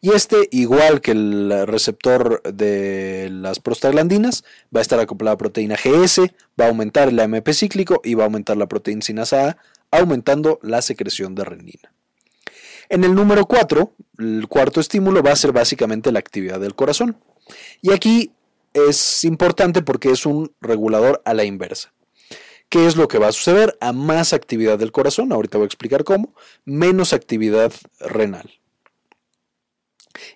y 0.02 0.10
este, 0.10 0.50
igual 0.50 1.00
que 1.00 1.12
el 1.12 1.66
receptor 1.66 2.42
de 2.42 3.30
las 3.32 3.58
prostaglandinas, 3.58 4.44
va 4.64 4.80
a 4.80 4.82
estar 4.82 5.00
acoplado 5.00 5.36
a 5.36 5.38
proteína 5.38 5.76
GS, 5.82 6.30
va 6.60 6.66
a 6.66 6.68
aumentar 6.68 7.08
el 7.08 7.20
AMP 7.20 7.54
cíclico 7.54 8.02
y 8.04 8.12
va 8.12 8.24
a 8.24 8.26
aumentar 8.26 8.58
la 8.58 8.66
proteína 8.66 9.22
A, 9.32 9.56
aumentando 9.90 10.58
la 10.60 10.82
secreción 10.82 11.34
de 11.34 11.44
renina. 11.44 11.94
En 12.90 13.04
el 13.04 13.14
número 13.14 13.46
4, 13.46 13.94
el 14.18 14.46
cuarto 14.46 14.80
estímulo 14.80 15.22
va 15.22 15.32
a 15.32 15.36
ser 15.36 15.52
básicamente 15.52 16.12
la 16.12 16.18
actividad 16.18 16.60
del 16.60 16.74
corazón. 16.74 17.16
Y 17.80 17.92
aquí 17.92 18.32
es 18.74 19.24
importante 19.24 19.80
porque 19.80 20.10
es 20.10 20.26
un 20.26 20.52
regulador 20.60 21.22
a 21.24 21.32
la 21.32 21.44
inversa. 21.44 21.94
¿Qué 22.72 22.86
es 22.86 22.96
lo 22.96 23.06
que 23.06 23.18
va 23.18 23.28
a 23.28 23.32
suceder? 23.32 23.76
A 23.82 23.92
más 23.92 24.32
actividad 24.32 24.78
del 24.78 24.92
corazón, 24.92 25.30
ahorita 25.30 25.58
voy 25.58 25.66
a 25.66 25.66
explicar 25.66 26.04
cómo, 26.04 26.34
menos 26.64 27.12
actividad 27.12 27.70
renal. 28.00 28.50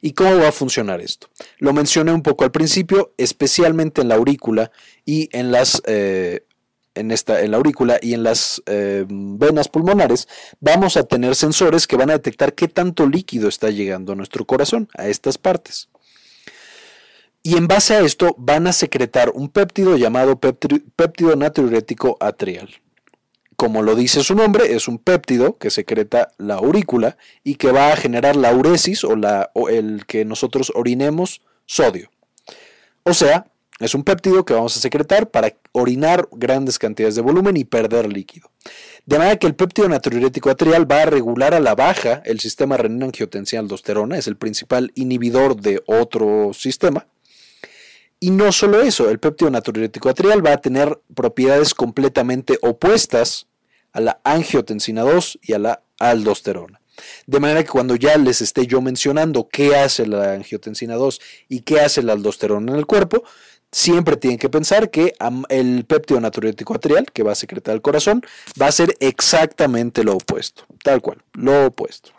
¿Y 0.03 0.13
cómo 0.13 0.37
va 0.37 0.49
a 0.49 0.53
funcionar 0.53 1.01
esto? 1.01 1.31
Lo 1.57 1.73
mencioné 1.73 2.13
un 2.13 2.21
poco 2.21 2.45
al 2.45 2.51
principio, 2.53 3.15
especialmente 3.17 4.03
en 4.03 4.09
la 4.09 4.17
aurícula 4.17 4.71
y 5.07 5.31
en 5.33 5.51
las 5.51 5.81
eh, 5.87 6.45
en, 6.95 7.11
esta, 7.11 7.41
en 7.41 7.53
la 7.53 7.57
aurícula 7.57 7.99
y 8.03 8.13
en 8.13 8.23
las 8.23 8.63
eh, 8.67 9.07
venas 9.09 9.69
pulmonares, 9.69 10.29
vamos 10.61 10.99
a 10.99 11.05
tener 11.05 11.37
sensores 11.37 11.87
que 11.87 11.97
van 11.97 12.11
a 12.11 12.19
detectar 12.19 12.53
qué 12.55 12.69
tanto 12.69 13.07
líquido 13.09 13.49
está 13.49 13.71
llegando 13.71 14.13
a 14.13 14.15
nuestro 14.15 14.45
corazón, 14.45 14.91
a 14.99 15.09
estas 15.09 15.39
partes. 15.39 15.89
Y 17.47 17.57
en 17.57 17.69
base 17.69 17.95
a 17.95 18.01
esto 18.01 18.35
van 18.39 18.67
a 18.67 18.73
secretar 18.73 19.31
un 19.33 19.49
péptido 19.49 19.97
llamado 19.97 20.41
péptido 20.41 21.37
natriurético 21.37 22.17
atrial. 22.19 22.69
como 23.55 23.83
lo 23.83 23.95
dice 23.95 24.25
su 24.25 24.35
nombre, 24.35 24.75
es 24.75 24.89
un 24.89 24.99
péptido 24.99 25.57
que 25.57 25.71
secreta 25.71 26.33
la 26.39 26.57
aurícula 26.57 27.17
y 27.45 27.55
que 27.55 27.71
va 27.71 27.93
a 27.93 27.97
generar 27.97 28.35
la 28.35 28.53
uresis 28.53 29.05
o, 29.05 29.15
la, 29.15 29.53
el 29.71 30.07
que 30.07 30.25
nosotros 30.25 30.73
orinemos 30.75 31.41
sodio. 31.67 32.11
O 33.05 33.15
sea, 33.15 33.47
es 33.79 33.95
un 33.95 34.03
péptido 34.03 34.45
que 34.45 34.55
vamos 34.55 34.77
a 34.77 34.81
secretar 34.81 35.31
para 35.31 35.55
orinar 35.71 36.29
grandes 36.33 36.81
cantidades 36.81 37.15
de 37.15 37.23
volumen 37.23 37.57
y 37.57 37.63
perder 37.63 38.13
líquido. 38.13 38.51
De 39.05 39.19
manera 39.19 39.37
que 39.37 39.47
el 39.47 39.55
péptido 39.55 39.89
natriurético 39.89 40.51
atrial 40.51 40.91
va 40.91 41.03
a 41.03 41.07
regular 41.07 41.55
a 41.55 41.61
la 41.61 41.77
baja 41.77 42.23
el 42.25 42.41
sistema 42.41 42.77
renina-angiotensina-aldosterona, 42.77 44.19
es 44.19 44.27
el 44.27 44.37
principal 44.37 44.91
inhibidor 44.97 45.55
de 45.55 45.81
otro 45.87 46.51
sistema. 46.53 47.07
Y 48.19 48.31
no 48.31 48.51
solo 48.51 48.81
eso, 48.81 49.11
el 49.11 49.19
péptido 49.19 49.51
natriurético 49.51 50.09
atrial 50.09 50.45
va 50.45 50.53
a 50.53 50.61
tener 50.61 50.99
propiedades 51.15 51.75
completamente 51.75 52.59
opuestas 52.63 53.47
a 53.93 54.01
la 54.01 54.21
angiotensina 54.25 55.03
2 55.03 55.39
y 55.43 55.53
a 55.53 55.59
la 55.59 55.83
aldosterona. 55.99 56.81
De 57.27 57.41
manera 57.41 57.63
que 57.63 57.71
cuando 57.71 57.95
ya 57.95 58.17
les 58.17 58.41
esté 58.41 58.67
yo 58.67 58.81
mencionando 58.81 59.49
qué 59.51 59.77
hace 59.77 60.07
la 60.07 60.33
angiotensina 60.33 60.95
2 60.95 61.21
y 61.49 61.61
qué 61.61 61.81
hace 61.81 62.03
la 62.03 62.15
aldosterona 62.15 62.73
en 62.73 62.79
el 62.79 62.87
cuerpo, 62.87 63.23
siempre 63.71 64.17
tienen 64.17 64.39
que 64.39 64.49
pensar 64.49 64.91
que 64.91 65.15
el 65.51 65.85
péptido 65.85 66.21
natriurético 66.21 66.75
atrial, 66.75 67.07
que 67.13 67.23
va 67.23 67.33
a 67.33 67.37
secretar 67.37 67.75
el 67.75 67.83
corazón, 67.83 68.23
va 68.61 68.69
a 68.69 68.73
ser 68.73 68.97
exactamente 69.01 70.05
lo 70.05 70.15
opuesto, 70.15 70.65
tal 70.83 71.03
cual, 71.03 71.23
lo 71.35 71.67
opuesto. 71.67 72.11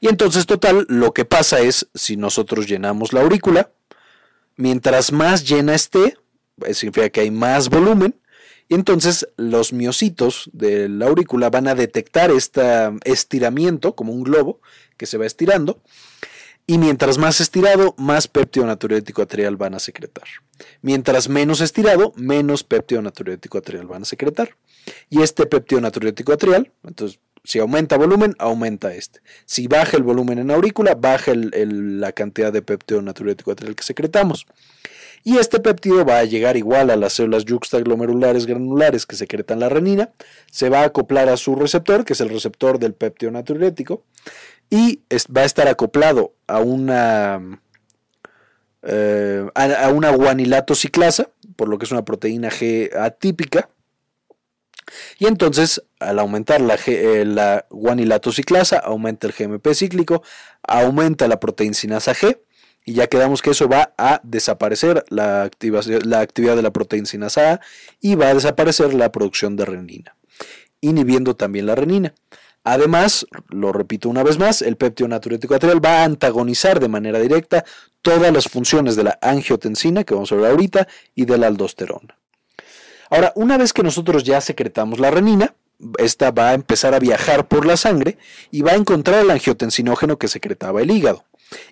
Y 0.00 0.08
entonces, 0.08 0.46
total, 0.46 0.86
lo 0.88 1.12
que 1.12 1.24
pasa 1.24 1.60
es, 1.60 1.88
si 1.94 2.16
nosotros 2.16 2.66
llenamos 2.66 3.12
la 3.12 3.22
aurícula, 3.22 3.70
mientras 4.60 5.12
más 5.12 5.48
llena 5.48 5.74
esté, 5.74 6.16
significa 6.72 7.08
que 7.08 7.20
hay 7.22 7.30
más 7.30 7.68
volumen, 7.68 8.14
y 8.68 8.74
entonces 8.74 9.26
los 9.36 9.72
miocitos 9.72 10.48
de 10.52 10.88
la 10.88 11.06
aurícula 11.06 11.50
van 11.50 11.66
a 11.66 11.74
detectar 11.74 12.30
este 12.30 12.62
estiramiento 13.04 13.96
como 13.96 14.12
un 14.12 14.22
globo 14.22 14.60
que 14.96 15.06
se 15.06 15.18
va 15.18 15.26
estirando 15.26 15.82
y 16.70 16.78
mientras 16.78 17.18
más 17.18 17.40
estirado, 17.40 17.96
más 17.98 18.28
péptido 18.28 18.64
natriurético 18.64 19.22
atrial 19.22 19.56
van 19.56 19.74
a 19.74 19.80
secretar. 19.80 20.28
Mientras 20.82 21.28
menos 21.28 21.60
estirado, 21.60 22.12
menos 22.14 22.62
péptido 22.62 23.02
natriurético 23.02 23.58
atrial 23.58 23.88
van 23.88 24.02
a 24.02 24.04
secretar. 24.04 24.56
Y 25.08 25.22
este 25.22 25.46
péptido 25.46 25.80
natriurético 25.80 26.32
atrial, 26.32 26.70
entonces, 26.84 27.18
si 27.44 27.58
aumenta 27.58 27.96
volumen, 27.96 28.34
aumenta 28.38 28.94
este. 28.94 29.20
Si 29.46 29.66
baja 29.66 29.96
el 29.96 30.02
volumen 30.02 30.38
en 30.38 30.50
aurícula, 30.50 30.94
baja 30.94 31.32
la 31.34 32.12
cantidad 32.12 32.52
de 32.52 32.62
péptido 32.62 33.02
natriurético 33.02 33.52
atrial 33.52 33.74
que 33.74 33.82
secretamos. 33.82 34.46
Y 35.22 35.36
este 35.36 35.60
péptido 35.60 36.04
va 36.04 36.18
a 36.18 36.24
llegar 36.24 36.56
igual 36.56 36.90
a 36.90 36.96
las 36.96 37.14
células 37.14 37.44
yuxtaglomerulares 37.44 38.46
granulares 38.46 39.04
que 39.04 39.16
secretan 39.16 39.60
la 39.60 39.68
renina, 39.68 40.10
se 40.50 40.70
va 40.70 40.80
a 40.80 40.84
acoplar 40.84 41.28
a 41.28 41.36
su 41.36 41.54
receptor, 41.56 42.04
que 42.04 42.14
es 42.14 42.20
el 42.20 42.30
receptor 42.30 42.78
del 42.78 42.94
péptido 42.94 43.30
natriurético, 43.30 44.02
y 44.70 45.02
va 45.36 45.42
a 45.42 45.44
estar 45.44 45.68
acoplado 45.68 46.32
a 46.46 46.60
una, 46.60 47.60
eh, 48.82 49.46
a 49.54 49.88
una 49.90 50.10
guanilato 50.10 50.74
ciclasa, 50.74 51.28
por 51.56 51.68
lo 51.68 51.78
que 51.78 51.84
es 51.84 51.92
una 51.92 52.04
proteína 52.04 52.48
G 52.48 52.90
atípica. 52.96 53.68
Y 55.18 55.26
entonces, 55.26 55.82
al 55.98 56.18
aumentar 56.18 56.60
la, 56.60 56.76
eh, 56.86 57.24
aumenta 58.82 59.26
el 59.26 59.32
GMP 59.32 59.74
cíclico, 59.74 60.22
aumenta 60.62 61.28
la 61.28 61.38
proteincinasa 61.38 62.14
G, 62.14 62.40
y 62.84 62.94
ya 62.94 63.06
quedamos 63.06 63.42
que 63.42 63.50
eso 63.50 63.68
va 63.68 63.92
a 63.98 64.20
desaparecer 64.24 65.04
la 65.10 65.42
actividad 65.42 66.56
de 66.56 66.62
la 66.62 66.72
proteincinasa 66.72 67.52
A 67.52 67.60
y 68.00 68.14
va 68.14 68.28
a 68.28 68.34
desaparecer 68.34 68.94
la 68.94 69.12
producción 69.12 69.54
de 69.56 69.66
renina, 69.66 70.16
inhibiendo 70.80 71.36
también 71.36 71.66
la 71.66 71.74
renina. 71.74 72.14
Además, 72.64 73.26
lo 73.48 73.72
repito 73.72 74.08
una 74.08 74.22
vez 74.22 74.38
más, 74.38 74.60
el 74.60 74.76
péptido 74.76 75.08
natriurético 75.08 75.54
atrial 75.54 75.84
va 75.84 76.00
a 76.00 76.04
antagonizar 76.04 76.78
de 76.78 76.88
manera 76.88 77.18
directa 77.18 77.64
todas 78.02 78.32
las 78.32 78.48
funciones 78.48 78.96
de 78.96 79.04
la 79.04 79.18
angiotensina, 79.22 80.04
que 80.04 80.14
vamos 80.14 80.32
a 80.32 80.36
ver 80.36 80.50
ahorita, 80.50 80.86
y 81.14 81.24
de 81.24 81.38
la 81.38 81.46
aldosterona. 81.46 82.19
Ahora, 83.10 83.32
una 83.34 83.58
vez 83.58 83.72
que 83.72 83.82
nosotros 83.82 84.24
ya 84.24 84.40
secretamos 84.40 85.00
la 85.00 85.10
renina, 85.10 85.54
esta 85.98 86.30
va 86.30 86.50
a 86.50 86.54
empezar 86.54 86.94
a 86.94 86.98
viajar 86.98 87.48
por 87.48 87.66
la 87.66 87.76
sangre 87.76 88.18
y 88.50 88.62
va 88.62 88.72
a 88.72 88.76
encontrar 88.76 89.24
el 89.24 89.30
angiotensinógeno 89.30 90.18
que 90.18 90.28
secretaba 90.28 90.80
el 90.80 90.90
hígado. 90.90 91.24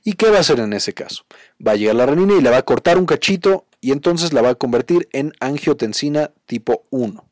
¿Y 0.03 0.15
qué 0.15 0.31
va 0.31 0.39
a 0.39 0.41
hacer 0.41 0.59
en 0.59 0.73
ese 0.73 0.93
caso? 0.93 1.25
Va 1.65 1.73
a 1.73 1.77
llegar 1.77 1.95
la 1.95 2.07
renina 2.07 2.35
y 2.35 2.41
le 2.41 2.51
va 2.51 2.57
a 2.59 2.63
cortar 2.63 2.99
un 2.99 3.07
cachito 3.07 3.67
y 3.81 3.93
entonces 3.93 4.33
la 4.33 4.43
va 4.43 4.51
a 4.51 4.55
convertir 4.57 5.09
en 5.13 5.33
angiotensina 5.39 6.33
tipo 6.47 6.85
1. 6.91 7.28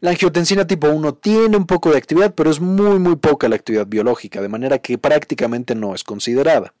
La 0.00 0.10
angiotensina 0.10 0.66
tipo 0.66 0.88
1 0.88 1.14
tiene 1.14 1.56
un 1.56 1.66
poco 1.66 1.90
de 1.90 1.98
actividad, 1.98 2.32
pero 2.34 2.50
es 2.50 2.60
muy 2.60 2.98
muy 3.00 3.16
poca 3.16 3.48
la 3.48 3.56
actividad 3.56 3.86
biológica, 3.86 4.40
de 4.40 4.48
manera 4.48 4.78
que 4.78 4.96
prácticamente 4.96 5.74
no 5.74 5.94
es 5.94 6.04
considerada. 6.04 6.72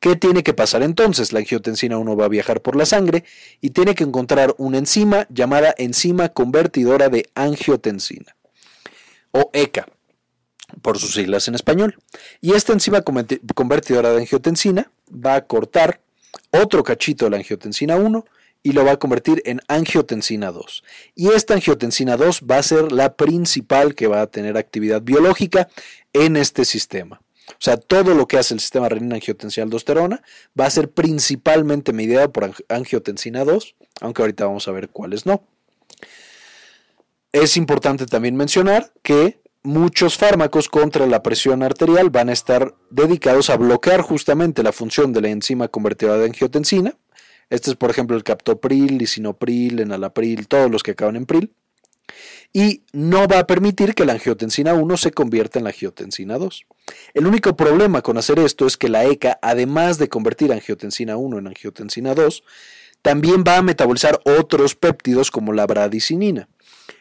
¿Qué 0.00 0.16
tiene 0.16 0.42
que 0.42 0.52
pasar 0.52 0.82
entonces? 0.82 1.32
La 1.32 1.38
angiotensina 1.38 1.96
1 1.96 2.16
va 2.16 2.26
a 2.26 2.28
viajar 2.28 2.60
por 2.60 2.76
la 2.76 2.84
sangre 2.84 3.24
y 3.62 3.70
tiene 3.70 3.94
que 3.94 4.04
encontrar 4.04 4.54
una 4.58 4.78
enzima 4.78 5.26
llamada 5.30 5.74
enzima 5.78 6.28
convertidora 6.28 7.08
de 7.08 7.28
angiotensina, 7.34 8.36
o 9.32 9.50
ECA, 9.54 9.86
por 10.82 10.98
sus 10.98 11.14
siglas 11.14 11.48
en 11.48 11.54
español. 11.54 11.96
Y 12.42 12.52
esta 12.52 12.74
enzima 12.74 13.02
convertidora 13.02 14.12
de 14.12 14.18
angiotensina 14.18 14.90
va 15.10 15.36
a 15.36 15.46
cortar 15.46 16.00
otro 16.50 16.82
cachito 16.84 17.24
de 17.24 17.30
la 17.30 17.36
angiotensina 17.38 17.96
1 17.96 18.24
y 18.62 18.72
lo 18.72 18.84
va 18.84 18.92
a 18.92 18.98
convertir 18.98 19.42
en 19.44 19.60
angiotensina 19.68 20.50
2. 20.50 20.84
Y 21.14 21.28
esta 21.28 21.54
angiotensina 21.54 22.16
2 22.16 22.42
va 22.50 22.58
a 22.58 22.62
ser 22.62 22.92
la 22.92 23.14
principal 23.14 23.94
que 23.94 24.06
va 24.06 24.20
a 24.20 24.26
tener 24.26 24.56
actividad 24.56 25.02
biológica 25.02 25.68
en 26.12 26.36
este 26.36 26.64
sistema. 26.64 27.20
O 27.48 27.60
sea, 27.60 27.76
todo 27.76 28.14
lo 28.14 28.26
que 28.26 28.38
hace 28.38 28.54
el 28.54 28.60
sistema 28.60 28.88
renina-angiotensina-aldosterona 28.88 30.22
va 30.58 30.66
a 30.66 30.70
ser 30.70 30.90
principalmente 30.90 31.92
mediado 31.92 32.30
por 32.30 32.52
angiotensina 32.68 33.44
2, 33.44 33.74
aunque 34.00 34.22
ahorita 34.22 34.44
vamos 34.44 34.68
a 34.68 34.72
ver 34.72 34.90
cuáles 34.90 35.24
no. 35.24 35.42
Es 37.32 37.56
importante 37.56 38.06
también 38.06 38.36
mencionar 38.36 38.92
que 39.02 39.40
muchos 39.62 40.16
fármacos 40.16 40.68
contra 40.68 41.06
la 41.06 41.22
presión 41.22 41.62
arterial 41.62 42.10
van 42.10 42.28
a 42.28 42.32
estar 42.32 42.74
dedicados 42.90 43.50
a 43.50 43.56
bloquear 43.56 44.02
justamente 44.02 44.62
la 44.62 44.72
función 44.72 45.12
de 45.12 45.20
la 45.20 45.28
enzima 45.28 45.68
convertidora 45.68 46.18
de 46.18 46.26
angiotensina, 46.26 46.94
este 47.50 47.70
es, 47.70 47.76
por 47.76 47.90
ejemplo, 47.90 48.16
el 48.16 48.24
captopril, 48.24 48.98
lisinopril, 48.98 49.80
enalapril, 49.80 50.48
todos 50.48 50.70
los 50.70 50.82
que 50.82 50.92
acaban 50.92 51.16
en 51.16 51.26
pril. 51.26 51.52
Y 52.52 52.82
no 52.92 53.28
va 53.28 53.40
a 53.40 53.46
permitir 53.46 53.94
que 53.94 54.06
la 54.06 54.14
angiotensina 54.14 54.72
1 54.72 54.96
se 54.96 55.10
convierta 55.12 55.58
en 55.58 55.64
la 55.64 55.70
angiotensina 55.70 56.38
2. 56.38 56.66
El 57.14 57.26
único 57.26 57.56
problema 57.56 58.00
con 58.00 58.16
hacer 58.16 58.38
esto 58.38 58.66
es 58.66 58.76
que 58.76 58.88
la 58.88 59.04
ECA, 59.04 59.38
además 59.42 59.98
de 59.98 60.08
convertir 60.08 60.52
angiotensina 60.52 61.16
1 61.16 61.38
en 61.38 61.46
angiotensina 61.46 62.14
2, 62.14 62.42
también 63.02 63.44
va 63.46 63.58
a 63.58 63.62
metabolizar 63.62 64.20
otros 64.24 64.74
péptidos 64.74 65.30
como 65.30 65.52
la 65.52 65.66
bradicinina. 65.66 66.48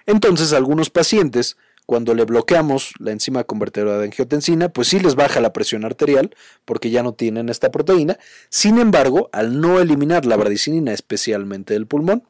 Entonces, 0.05 0.53
algunos 0.53 0.89
pacientes 0.89 1.57
cuando 1.87 2.13
le 2.13 2.25
bloqueamos 2.25 2.91
la 2.99 3.13
enzima 3.13 3.45
convertidora 3.45 3.97
de 3.97 4.05
angiotensina, 4.05 4.67
pues 4.67 4.89
sí 4.89 4.99
les 4.99 5.15
baja 5.15 5.39
la 5.39 5.53
presión 5.53 5.85
arterial 5.85 6.35
porque 6.65 6.89
ya 6.89 7.01
no 7.01 7.13
tienen 7.13 7.47
esta 7.47 7.71
proteína. 7.71 8.19
Sin 8.49 8.77
embargo, 8.77 9.29
al 9.31 9.61
no 9.61 9.79
eliminar 9.79 10.25
la 10.25 10.35
bradicinina, 10.35 10.91
especialmente 10.91 11.73
del 11.73 11.87
pulmón, 11.87 12.27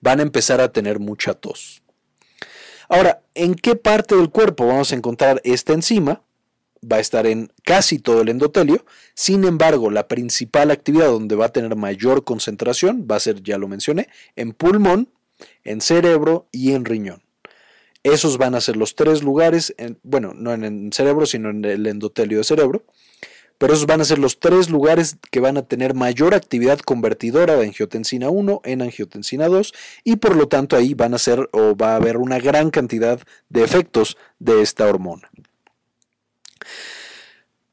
van 0.00 0.20
a 0.20 0.22
empezar 0.22 0.60
a 0.60 0.70
tener 0.70 1.00
mucha 1.00 1.34
tos. 1.34 1.82
Ahora, 2.88 3.24
¿en 3.34 3.56
qué 3.56 3.74
parte 3.74 4.14
del 4.14 4.30
cuerpo 4.30 4.68
vamos 4.68 4.92
a 4.92 4.94
encontrar 4.94 5.40
esta 5.42 5.72
enzima? 5.72 6.22
Va 6.80 6.98
a 6.98 7.00
estar 7.00 7.26
en 7.26 7.52
casi 7.64 7.98
todo 7.98 8.20
el 8.20 8.28
endotelio. 8.28 8.86
Sin 9.14 9.42
embargo, 9.42 9.90
la 9.90 10.06
principal 10.06 10.70
actividad 10.70 11.08
donde 11.08 11.34
va 11.34 11.46
a 11.46 11.52
tener 11.52 11.74
mayor 11.74 12.22
concentración 12.22 13.08
va 13.10 13.16
a 13.16 13.20
ser, 13.20 13.42
ya 13.42 13.58
lo 13.58 13.66
mencioné, 13.66 14.08
en 14.36 14.52
pulmón, 14.52 15.08
en 15.64 15.80
cerebro 15.80 16.46
y 16.52 16.70
en 16.70 16.84
riñón. 16.84 17.23
Esos 18.04 18.38
van 18.38 18.54
a 18.54 18.60
ser 18.60 18.76
los 18.76 18.94
tres 18.94 19.22
lugares, 19.22 19.74
bueno, 20.02 20.32
no 20.34 20.52
en 20.52 20.62
el 20.62 20.92
cerebro, 20.92 21.26
sino 21.26 21.50
en 21.50 21.64
el 21.64 21.86
endotelio 21.86 22.38
de 22.38 22.44
cerebro. 22.44 22.84
Pero 23.56 23.72
esos 23.72 23.86
van 23.86 24.00
a 24.00 24.04
ser 24.04 24.18
los 24.18 24.40
tres 24.40 24.68
lugares 24.68 25.16
que 25.30 25.40
van 25.40 25.56
a 25.56 25.62
tener 25.62 25.94
mayor 25.94 26.34
actividad 26.34 26.80
convertidora 26.80 27.56
de 27.56 27.66
angiotensina 27.66 28.28
1 28.28 28.60
en 28.64 28.82
angiotensina 28.82 29.48
2 29.48 29.72
y 30.02 30.16
por 30.16 30.36
lo 30.36 30.48
tanto 30.48 30.76
ahí 30.76 30.92
van 30.94 31.14
a 31.14 31.18
ser 31.18 31.48
o 31.52 31.76
va 31.76 31.92
a 31.92 31.96
haber 31.96 32.16
una 32.16 32.38
gran 32.38 32.70
cantidad 32.70 33.20
de 33.48 33.62
efectos 33.62 34.18
de 34.38 34.60
esta 34.60 34.86
hormona. 34.86 35.30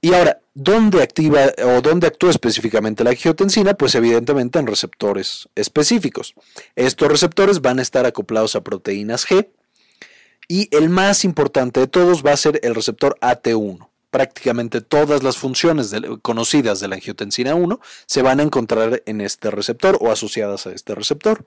Y 0.02 0.14
ahora, 0.14 0.40
¿dónde 0.54 1.02
activa 1.04 1.52
o 1.64 1.82
dónde 1.82 2.08
actúa 2.08 2.30
específicamente 2.30 3.04
la 3.04 3.10
angiotensina? 3.10 3.74
Pues 3.74 3.94
evidentemente 3.96 4.60
en 4.60 4.68
receptores 4.68 5.50
específicos. 5.56 6.36
Estos 6.76 7.10
receptores 7.10 7.62
van 7.62 7.80
a 7.80 7.82
estar 7.82 8.06
acoplados 8.06 8.56
a 8.56 8.64
proteínas 8.64 9.28
G, 9.28 9.50
y 10.52 10.68
el 10.76 10.90
más 10.90 11.24
importante 11.24 11.80
de 11.80 11.88
todos 11.88 12.26
va 12.26 12.34
a 12.34 12.38
ser 12.38 12.60
el 12.64 12.76
receptor 12.76 13.18
AT1. 13.22 13.88
Prácticamente 14.10 14.82
todas 14.82 15.24
las 15.24 15.38
funciones 15.38 15.94
conocidas 16.22 16.82
de 16.82 16.90
la 16.90 16.96
angiotensina 16.96 17.56
1 17.56 17.80
se 18.06 18.22
van 18.22 18.42
a 18.42 18.44
encontrar 18.44 19.02
en 19.06 19.22
este 19.22 19.50
receptor 19.50 19.98
o 20.02 20.12
asociadas 20.12 20.68
a 20.68 20.74
este 20.74 20.94
receptor. 20.94 21.46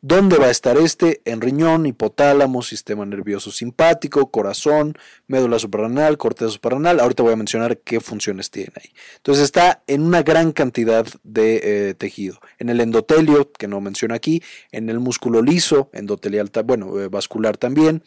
¿Dónde 0.00 0.38
va 0.38 0.46
a 0.46 0.50
estar 0.50 0.76
este? 0.76 1.22
En 1.24 1.40
riñón, 1.40 1.86
hipotálamo, 1.86 2.62
sistema 2.62 3.06
nervioso 3.06 3.52
simpático, 3.52 4.32
corazón, 4.32 4.98
médula 5.28 5.60
suprarrenal, 5.60 6.18
corteza 6.18 6.50
suprarrenal. 6.50 6.98
Ahorita 6.98 7.22
voy 7.22 7.34
a 7.34 7.36
mencionar 7.36 7.78
qué 7.78 8.00
funciones 8.00 8.50
tiene 8.50 8.72
ahí. 8.74 8.90
Entonces 9.18 9.44
está 9.44 9.84
en 9.86 10.02
una 10.02 10.24
gran 10.24 10.50
cantidad 10.50 11.06
de 11.22 11.60
eh, 11.90 11.94
tejido. 11.94 12.40
En 12.58 12.70
el 12.70 12.80
endotelio, 12.80 13.52
que 13.52 13.68
no 13.68 13.80
menciono 13.80 14.16
aquí, 14.16 14.42
en 14.72 14.90
el 14.90 14.98
músculo 14.98 15.40
liso, 15.42 15.90
endotelial, 15.92 16.50
bueno, 16.64 16.98
eh, 16.98 17.06
vascular 17.06 17.56
también, 17.56 18.02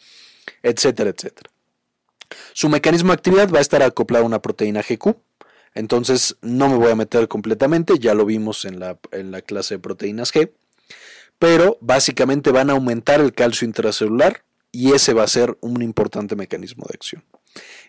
etcétera, 0.62 1.10
etcétera. 1.10 1.50
Su 2.52 2.68
mecanismo 2.68 3.08
de 3.08 3.14
actividad 3.14 3.50
va 3.50 3.58
a 3.58 3.62
estar 3.62 3.82
acoplado 3.82 4.24
a 4.24 4.26
una 4.26 4.42
proteína 4.42 4.82
GQ. 4.82 5.16
Entonces 5.74 6.36
no 6.40 6.68
me 6.68 6.76
voy 6.76 6.90
a 6.90 6.96
meter 6.96 7.28
completamente, 7.28 7.98
ya 7.98 8.14
lo 8.14 8.24
vimos 8.24 8.64
en 8.64 8.80
la, 8.80 8.98
en 9.12 9.30
la 9.30 9.42
clase 9.42 9.74
de 9.74 9.78
proteínas 9.78 10.32
G 10.32 10.50
pero 11.38 11.78
básicamente 11.80 12.50
van 12.50 12.70
a 12.70 12.74
aumentar 12.74 13.20
el 13.20 13.32
calcio 13.32 13.66
intracelular 13.66 14.42
y 14.72 14.92
ese 14.92 15.12
va 15.14 15.24
a 15.24 15.28
ser 15.28 15.56
un 15.60 15.82
importante 15.82 16.36
mecanismo 16.36 16.84
de 16.88 16.94
acción. 16.94 17.24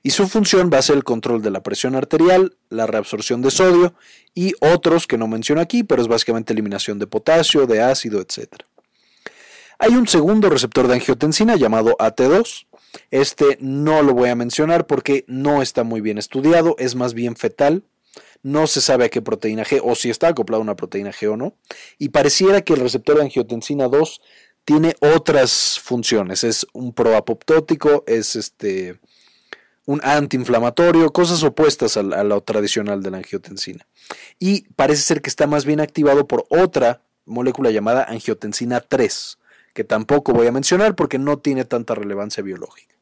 Y 0.02 0.12
su 0.12 0.28
función 0.28 0.70
va 0.72 0.78
a 0.78 0.82
ser 0.82 0.96
el 0.96 1.04
control 1.04 1.42
de 1.42 1.52
la 1.52 1.62
presión 1.62 1.96
arterial, 1.96 2.56
la 2.70 2.88
reabsorción 2.88 3.42
de 3.42 3.52
sodio 3.52 3.94
y 4.34 4.54
otros 4.62 5.08
que 5.08 5.18
no 5.18 5.28
menciono 5.28 5.60
aquí, 5.60 5.84
pero 5.84 6.02
es 6.02 6.08
básicamente 6.08 6.54
eliminación 6.54 7.00
de 7.00 7.08
potasio, 7.08 7.68
de 7.68 7.82
ácido, 7.82 8.22
etc. 8.22 8.64
Hay 9.80 9.94
un 9.94 10.08
segundo 10.08 10.50
receptor 10.50 10.88
de 10.88 10.96
angiotensina 10.96 11.56
llamado 11.56 11.96
AT2. 12.00 12.66
Este 13.12 13.58
no 13.62 14.02
lo 14.02 14.14
voy 14.14 14.30
a 14.30 14.36
mencionar 14.36 14.88
porque 14.88 15.24
no 15.28 15.62
está 15.62 15.84
muy 15.84 16.02
bien 16.02 16.18
estudiado, 16.18 16.76
es 16.80 16.96
más 16.96 17.14
bien 17.14 17.36
fetal, 17.36 17.84
no 18.42 18.66
se 18.66 18.82
sabe 18.82 19.06
a 19.06 19.10
qué 19.10 19.22
proteína 19.22 19.64
G 19.64 19.80
o 19.84 19.94
si 19.94 20.10
está 20.10 20.30
acoplado 20.30 20.62
a 20.62 20.64
una 20.64 20.76
proteína 20.76 21.12
G 21.12 21.32
o 21.32 21.38
no, 21.38 21.54
y 22.00 22.10
pareciera 22.10 22.62
que 22.62 22.74
el 22.74 22.80
receptor 22.80 23.18
de 23.18 23.24
angiotensina 23.24 23.88
2 23.88 24.22
tiene 24.66 24.96
otras 25.00 25.80
funciones, 25.80 26.44
es 26.44 26.66
un 26.74 26.94
proapoptótico, 26.94 28.04
es 28.08 28.36
este 28.36 29.00
un 29.86 30.02
antiinflamatorio, 30.04 31.14
cosas 31.14 31.44
opuestas 31.44 31.98
a, 31.98 32.02
a 32.02 32.24
lo 32.24 32.42
tradicional 32.42 33.02
de 33.04 33.12
la 33.12 33.18
angiotensina. 33.18 33.88
Y 34.38 34.64
parece 34.74 35.02
ser 35.04 35.22
que 35.22 35.30
está 35.30 35.48
más 35.48 35.64
bien 35.66 35.80
activado 35.80 36.28
por 36.28 36.46
otra 36.50 37.04
molécula 37.26 37.72
llamada 37.72 38.04
angiotensina 38.04 38.82
3, 38.82 39.38
que 39.78 39.84
tampoco 39.84 40.34
voy 40.34 40.48
a 40.48 40.52
mencionar 40.52 40.96
porque 40.96 41.20
no 41.20 41.38
tiene 41.38 41.64
tanta 41.64 41.94
relevancia 41.94 42.42
biológica. 42.42 42.96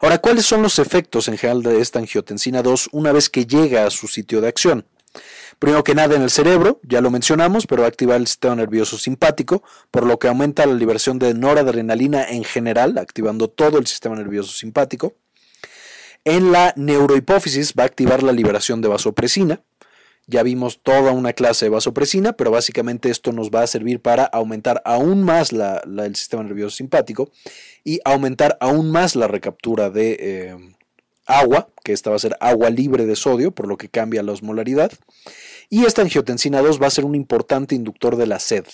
Ahora, 0.00 0.16
¿cuáles 0.16 0.46
son 0.46 0.62
los 0.62 0.78
efectos 0.78 1.28
en 1.28 1.36
general 1.36 1.62
de 1.62 1.82
esta 1.82 1.98
angiotensina 1.98 2.62
2 2.62 2.88
una 2.92 3.12
vez 3.12 3.28
que 3.28 3.44
llega 3.44 3.84
a 3.84 3.90
su 3.90 4.08
sitio 4.08 4.40
de 4.40 4.48
acción? 4.48 4.86
Primero 5.58 5.84
que 5.84 5.94
nada 5.94 6.16
en 6.16 6.22
el 6.22 6.30
cerebro, 6.30 6.80
ya 6.84 7.02
lo 7.02 7.10
mencionamos, 7.10 7.66
pero 7.66 7.82
va 7.82 7.88
a 7.88 7.90
activar 7.90 8.16
el 8.16 8.26
sistema 8.26 8.54
nervioso 8.54 8.96
simpático, 8.96 9.62
por 9.90 10.06
lo 10.06 10.18
que 10.18 10.28
aumenta 10.28 10.64
la 10.64 10.72
liberación 10.72 11.18
de 11.18 11.34
noradrenalina 11.34 12.24
en 12.30 12.42
general, 12.42 12.96
activando 12.96 13.50
todo 13.50 13.76
el 13.76 13.86
sistema 13.86 14.16
nervioso 14.16 14.54
simpático. 14.54 15.16
En 16.24 16.50
la 16.50 16.72
neurohipófisis 16.76 17.74
va 17.78 17.82
a 17.82 17.86
activar 17.86 18.22
la 18.22 18.32
liberación 18.32 18.80
de 18.80 18.88
vasopresina, 18.88 19.60
ya 20.32 20.42
vimos 20.42 20.80
toda 20.82 21.12
una 21.12 21.34
clase 21.34 21.66
de 21.66 21.70
vasopresina, 21.70 22.32
pero 22.32 22.50
básicamente 22.50 23.10
esto 23.10 23.32
nos 23.32 23.50
va 23.50 23.62
a 23.62 23.66
servir 23.66 24.00
para 24.00 24.24
aumentar 24.24 24.80
aún 24.86 25.22
más 25.22 25.52
el 25.52 26.16
sistema 26.16 26.42
nervioso 26.42 26.76
simpático 26.76 27.30
y 27.84 28.00
aumentar 28.04 28.56
aún 28.60 28.90
más 28.90 29.14
la 29.14 29.28
recaptura 29.28 29.90
de 29.90 30.16
eh, 30.18 30.56
agua, 31.26 31.68
que 31.84 31.92
esta 31.92 32.08
va 32.08 32.16
a 32.16 32.20
ser 32.20 32.36
agua 32.40 32.70
libre 32.70 33.04
de 33.04 33.14
sodio, 33.14 33.52
por 33.52 33.68
lo 33.68 33.76
que 33.76 33.90
cambia 33.90 34.22
la 34.22 34.32
osmolaridad. 34.32 34.90
Y 35.68 35.84
esta 35.84 36.00
angiotensina 36.00 36.62
2 36.62 36.80
va 36.80 36.86
a 36.86 36.90
ser 36.90 37.04
un 37.04 37.14
importante 37.14 37.74
inductor 37.74 38.16
de 38.16 38.26
la 38.26 38.38
sed, 38.38 38.64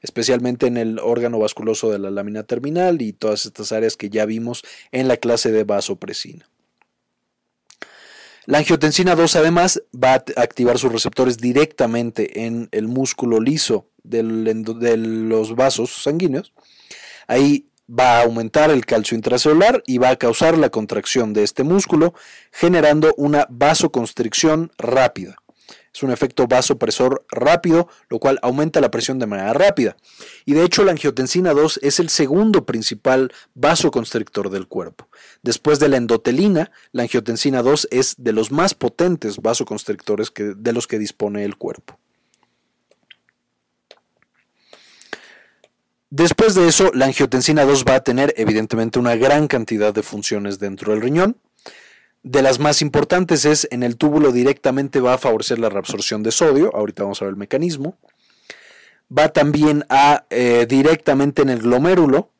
especialmente 0.00 0.66
en 0.66 0.78
el 0.78 0.98
órgano 0.98 1.38
vasculoso 1.38 1.90
de 1.90 1.98
la 1.98 2.10
lámina 2.10 2.44
terminal 2.44 3.02
y 3.02 3.12
todas 3.12 3.44
estas 3.44 3.70
áreas 3.72 3.98
que 3.98 4.08
ya 4.08 4.24
vimos 4.24 4.64
en 4.92 5.08
la 5.08 5.18
clase 5.18 5.52
de 5.52 5.64
vasopresina. 5.64 6.48
La 8.46 8.58
angiotensina 8.58 9.14
2 9.14 9.36
además 9.36 9.82
va 9.94 10.14
a 10.14 10.24
activar 10.36 10.78
sus 10.78 10.90
receptores 10.90 11.38
directamente 11.38 12.44
en 12.44 12.68
el 12.72 12.88
músculo 12.88 13.40
liso 13.40 13.86
de 14.02 14.22
los 14.96 15.54
vasos 15.54 16.02
sanguíneos. 16.02 16.52
Ahí 17.28 17.68
va 17.88 18.18
a 18.18 18.22
aumentar 18.22 18.70
el 18.70 18.84
calcio 18.84 19.16
intracelular 19.16 19.82
y 19.86 19.98
va 19.98 20.10
a 20.10 20.16
causar 20.16 20.58
la 20.58 20.70
contracción 20.70 21.32
de 21.32 21.44
este 21.44 21.62
músculo, 21.62 22.14
generando 22.50 23.14
una 23.16 23.46
vasoconstricción 23.48 24.72
rápida. 24.76 25.36
Es 25.94 26.02
un 26.02 26.10
efecto 26.10 26.46
vasopresor 26.46 27.24
rápido, 27.30 27.88
lo 28.08 28.18
cual 28.18 28.38
aumenta 28.42 28.80
la 28.80 28.90
presión 28.90 29.18
de 29.18 29.26
manera 29.26 29.52
rápida. 29.52 29.96
Y 30.46 30.54
de 30.54 30.64
hecho 30.64 30.84
la 30.84 30.92
angiotensina 30.92 31.52
2 31.52 31.80
es 31.82 32.00
el 32.00 32.08
segundo 32.08 32.64
principal 32.64 33.32
vasoconstrictor 33.54 34.48
del 34.48 34.68
cuerpo. 34.68 35.08
Después 35.42 35.78
de 35.80 35.88
la 35.88 35.98
endotelina, 35.98 36.70
la 36.92 37.02
angiotensina 37.02 37.62
2 37.62 37.88
es 37.90 38.14
de 38.16 38.32
los 38.32 38.50
más 38.50 38.74
potentes 38.74 39.38
vasoconstrictores 39.38 40.30
que, 40.30 40.54
de 40.56 40.72
los 40.72 40.86
que 40.86 40.98
dispone 40.98 41.44
el 41.44 41.56
cuerpo. 41.56 41.98
Después 46.14 46.54
de 46.54 46.68
eso, 46.68 46.90
la 46.92 47.06
angiotensina 47.06 47.64
2 47.64 47.84
va 47.88 47.94
a 47.94 48.02
tener 48.02 48.34
evidentemente 48.36 48.98
una 48.98 49.16
gran 49.16 49.46
cantidad 49.46 49.94
de 49.94 50.02
funciones 50.02 50.58
dentro 50.58 50.92
del 50.92 51.00
riñón. 51.00 51.38
De 52.22 52.40
las 52.40 52.60
más 52.60 52.82
importantes 52.82 53.44
es 53.44 53.66
en 53.72 53.82
el 53.82 53.96
túbulo 53.96 54.30
directamente 54.30 55.00
va 55.00 55.14
a 55.14 55.18
favorecer 55.18 55.58
la 55.58 55.68
reabsorción 55.68 56.22
de 56.22 56.30
sodio, 56.30 56.74
ahorita 56.74 57.02
vamos 57.02 57.20
a 57.20 57.24
ver 57.24 57.32
el 57.32 57.36
mecanismo. 57.36 57.98
Va 59.16 59.30
también 59.30 59.84
a 59.88 60.24
eh, 60.30 60.66
directamente 60.68 61.42
en 61.42 61.50
el 61.50 61.60
glomérulo 61.60 62.30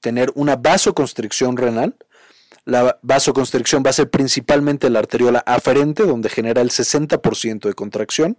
tener 0.00 0.32
una 0.34 0.56
vasoconstricción 0.56 1.58
renal. 1.58 1.94
La 2.64 2.98
vasoconstricción 3.02 3.82
va 3.84 3.90
a 3.90 3.92
ser 3.94 4.08
principalmente 4.08 4.88
la 4.88 5.00
arteriola 5.00 5.42
aferente, 5.44 6.04
donde 6.04 6.30
genera 6.30 6.62
el 6.62 6.70
60% 6.70 7.68
de 7.68 7.74
contracción, 7.74 8.38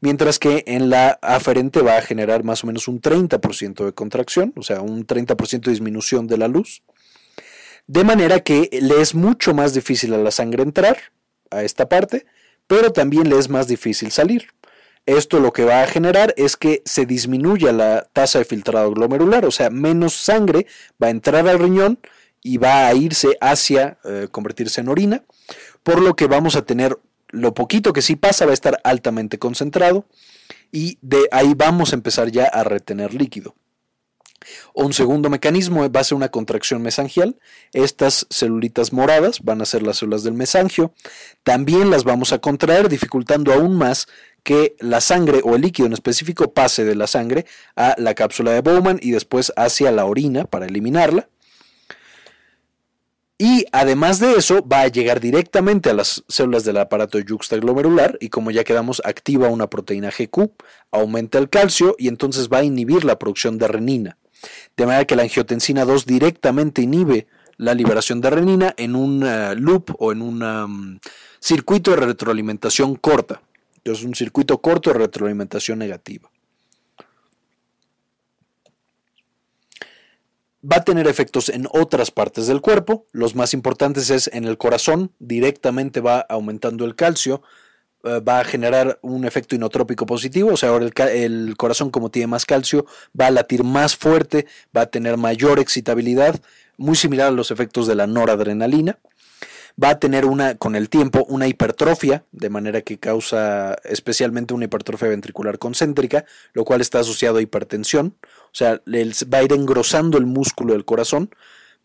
mientras 0.00 0.38
que 0.38 0.64
en 0.66 0.88
la 0.88 1.18
aferente 1.20 1.82
va 1.82 1.98
a 1.98 2.02
generar 2.02 2.42
más 2.42 2.64
o 2.64 2.66
menos 2.66 2.88
un 2.88 3.02
30% 3.02 3.84
de 3.84 3.92
contracción, 3.92 4.54
o 4.56 4.62
sea, 4.62 4.80
un 4.80 5.06
30% 5.06 5.60
de 5.60 5.70
disminución 5.70 6.26
de 6.26 6.38
la 6.38 6.48
luz 6.48 6.82
de 7.86 8.04
manera 8.04 8.40
que 8.40 8.68
le 8.80 9.00
es 9.00 9.14
mucho 9.14 9.54
más 9.54 9.74
difícil 9.74 10.14
a 10.14 10.18
la 10.18 10.30
sangre 10.30 10.62
entrar 10.62 10.98
a 11.50 11.62
esta 11.62 11.88
parte, 11.88 12.26
pero 12.66 12.92
también 12.92 13.28
le 13.28 13.38
es 13.38 13.48
más 13.48 13.68
difícil 13.68 14.10
salir. 14.10 14.48
Esto 15.06 15.38
lo 15.38 15.52
que 15.52 15.64
va 15.64 15.82
a 15.82 15.86
generar 15.86 16.34
es 16.36 16.56
que 16.56 16.82
se 16.84 17.06
disminuya 17.06 17.72
la 17.72 18.08
tasa 18.12 18.40
de 18.40 18.44
filtrado 18.44 18.90
glomerular, 18.92 19.44
o 19.44 19.52
sea, 19.52 19.70
menos 19.70 20.14
sangre 20.14 20.66
va 21.00 21.06
a 21.06 21.10
entrar 21.10 21.46
al 21.46 21.60
riñón 21.60 22.00
y 22.42 22.58
va 22.58 22.88
a 22.88 22.94
irse 22.94 23.36
hacia 23.40 23.98
eh, 24.04 24.26
convertirse 24.30 24.80
en 24.80 24.88
orina, 24.88 25.22
por 25.84 26.02
lo 26.02 26.16
que 26.16 26.26
vamos 26.26 26.56
a 26.56 26.62
tener 26.62 26.98
lo 27.28 27.54
poquito 27.54 27.92
que 27.92 28.02
sí 28.02 28.16
pasa 28.16 28.46
va 28.46 28.50
a 28.50 28.54
estar 28.54 28.80
altamente 28.82 29.38
concentrado 29.38 30.06
y 30.72 30.98
de 31.02 31.28
ahí 31.30 31.54
vamos 31.54 31.92
a 31.92 31.96
empezar 31.96 32.30
ya 32.30 32.46
a 32.46 32.64
retener 32.64 33.14
líquido. 33.14 33.54
Un 34.74 34.92
segundo 34.92 35.30
mecanismo 35.30 35.90
va 35.90 36.00
a 36.00 36.04
ser 36.04 36.16
una 36.16 36.30
contracción 36.30 36.82
mesangial. 36.82 37.38
Estas 37.72 38.26
celulitas 38.30 38.92
moradas 38.92 39.40
van 39.42 39.62
a 39.62 39.66
ser 39.66 39.82
las 39.82 39.98
células 39.98 40.22
del 40.22 40.34
mesangio. 40.34 40.92
También 41.42 41.90
las 41.90 42.04
vamos 42.04 42.32
a 42.32 42.38
contraer, 42.38 42.88
dificultando 42.88 43.52
aún 43.52 43.76
más 43.76 44.08
que 44.42 44.76
la 44.78 45.00
sangre 45.00 45.40
o 45.42 45.56
el 45.56 45.62
líquido 45.62 45.86
en 45.86 45.92
específico 45.92 46.52
pase 46.52 46.84
de 46.84 46.94
la 46.94 47.08
sangre 47.08 47.46
a 47.74 47.96
la 47.98 48.14
cápsula 48.14 48.52
de 48.52 48.60
Bowman 48.60 49.00
y 49.02 49.10
después 49.10 49.52
hacia 49.56 49.90
la 49.90 50.04
orina 50.04 50.44
para 50.44 50.66
eliminarla. 50.66 51.28
Y 53.38 53.66
además 53.72 54.18
de 54.18 54.32
eso, 54.34 54.66
va 54.66 54.82
a 54.82 54.88
llegar 54.88 55.20
directamente 55.20 55.90
a 55.90 55.94
las 55.94 56.24
células 56.28 56.64
del 56.64 56.78
aparato 56.78 57.18
yuxtaglomerular 57.18 58.16
y 58.20 58.30
como 58.30 58.50
ya 58.50 58.64
quedamos, 58.64 59.02
activa 59.04 59.48
una 59.48 59.68
proteína 59.68 60.10
GQ, 60.10 60.52
aumenta 60.90 61.38
el 61.38 61.50
calcio 61.50 61.96
y 61.98 62.08
entonces 62.08 62.48
va 62.48 62.58
a 62.58 62.64
inhibir 62.64 63.04
la 63.04 63.18
producción 63.18 63.58
de 63.58 63.68
renina 63.68 64.16
de 64.76 64.86
manera 64.86 65.04
que 65.04 65.16
la 65.16 65.22
angiotensina 65.22 65.84
2 65.84 66.06
directamente 66.06 66.82
inhibe 66.82 67.26
la 67.56 67.74
liberación 67.74 68.20
de 68.20 68.30
renina 68.30 68.74
en 68.76 68.94
un 68.94 69.24
eh, 69.24 69.54
loop 69.56 69.94
o 69.98 70.12
en 70.12 70.22
un 70.22 70.38
mm, 70.38 71.00
circuito 71.40 71.92
de 71.92 71.98
retroalimentación 71.98 72.96
corta. 72.96 73.42
Es 73.84 74.02
un 74.02 74.14
circuito 74.14 74.60
corto 74.60 74.92
de 74.92 74.98
retroalimentación 74.98 75.78
negativa. 75.78 76.30
Va 80.68 80.78
a 80.78 80.84
tener 80.84 81.06
efectos 81.06 81.48
en 81.48 81.68
otras 81.70 82.10
partes 82.10 82.48
del 82.48 82.60
cuerpo. 82.60 83.06
Los 83.12 83.36
más 83.36 83.54
importantes 83.54 84.10
es 84.10 84.28
en 84.32 84.44
el 84.44 84.58
corazón, 84.58 85.12
directamente 85.20 86.00
va 86.00 86.20
aumentando 86.20 86.84
el 86.84 86.96
calcio, 86.96 87.42
va 88.06 88.40
a 88.40 88.44
generar 88.44 88.98
un 89.02 89.24
efecto 89.24 89.54
inotrópico 89.54 90.06
positivo, 90.06 90.52
o 90.52 90.56
sea, 90.56 90.70
ahora 90.70 90.86
el, 91.10 91.56
corazón 91.56 91.90
como 91.90 92.10
tiene 92.10 92.28
más 92.28 92.46
calcio 92.46 92.86
va 93.18 93.26
a 93.26 93.30
latir 93.30 93.64
más 93.64 93.96
fuerte, 93.96 94.46
va 94.76 94.82
a 94.82 94.86
tener 94.86 95.16
mayor 95.16 95.58
excitabilidad, 95.58 96.40
muy 96.76 96.96
similar 96.96 97.28
a 97.28 97.32
los 97.32 97.50
efectos 97.50 97.86
de 97.86 97.94
la 97.94 98.06
noradrenalina. 98.06 98.98
va 99.82 99.90
a 99.90 99.98
tener 99.98 100.24
una, 100.24 100.54
con 100.54 100.74
el 100.74 100.88
tiempo, 100.88 101.24
una 101.28 101.48
hipertrofia, 101.48 102.24
de 102.32 102.48
manera 102.48 102.80
que 102.80 102.98
causa 102.98 103.76
especialmente 103.84 104.54
una 104.54 104.64
hipertrofia 104.64 105.08
ventricular 105.08 105.58
concéntrica, 105.58 106.24
lo 106.54 106.64
cual 106.64 106.80
está 106.80 107.00
asociado 107.00 107.38
a 107.38 107.42
hipertensión, 107.42 108.14
o 108.22 108.54
sea, 108.54 108.80
va 108.86 109.38
a 109.38 109.42
ir 109.42 109.52
engrosando 109.52 110.16
el 110.16 110.24
músculo 110.24 110.72
del 110.72 110.86
corazón, 110.86 111.28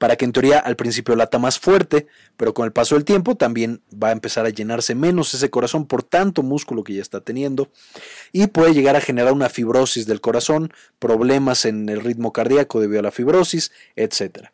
para 0.01 0.15
que 0.15 0.25
en 0.25 0.31
teoría 0.31 0.57
al 0.57 0.75
principio 0.75 1.15
lata 1.15 1.37
más 1.37 1.59
fuerte, 1.59 2.07
pero 2.35 2.55
con 2.55 2.65
el 2.65 2.71
paso 2.71 2.95
del 2.95 3.05
tiempo 3.05 3.35
también 3.35 3.83
va 3.93 4.07
a 4.07 4.11
empezar 4.11 4.47
a 4.47 4.49
llenarse 4.49 4.95
menos 4.95 5.35
ese 5.35 5.51
corazón 5.51 5.85
por 5.85 6.01
tanto 6.01 6.41
músculo 6.41 6.83
que 6.83 6.95
ya 6.95 7.03
está 7.03 7.21
teniendo 7.21 7.69
y 8.31 8.47
puede 8.47 8.73
llegar 8.73 8.95
a 8.95 9.01
generar 9.01 9.31
una 9.31 9.47
fibrosis 9.47 10.07
del 10.07 10.19
corazón, 10.19 10.73
problemas 10.97 11.65
en 11.65 11.87
el 11.87 12.01
ritmo 12.01 12.33
cardíaco 12.33 12.81
debido 12.81 13.01
a 13.01 13.03
la 13.03 13.11
fibrosis, 13.11 13.71
etc. 13.95 14.47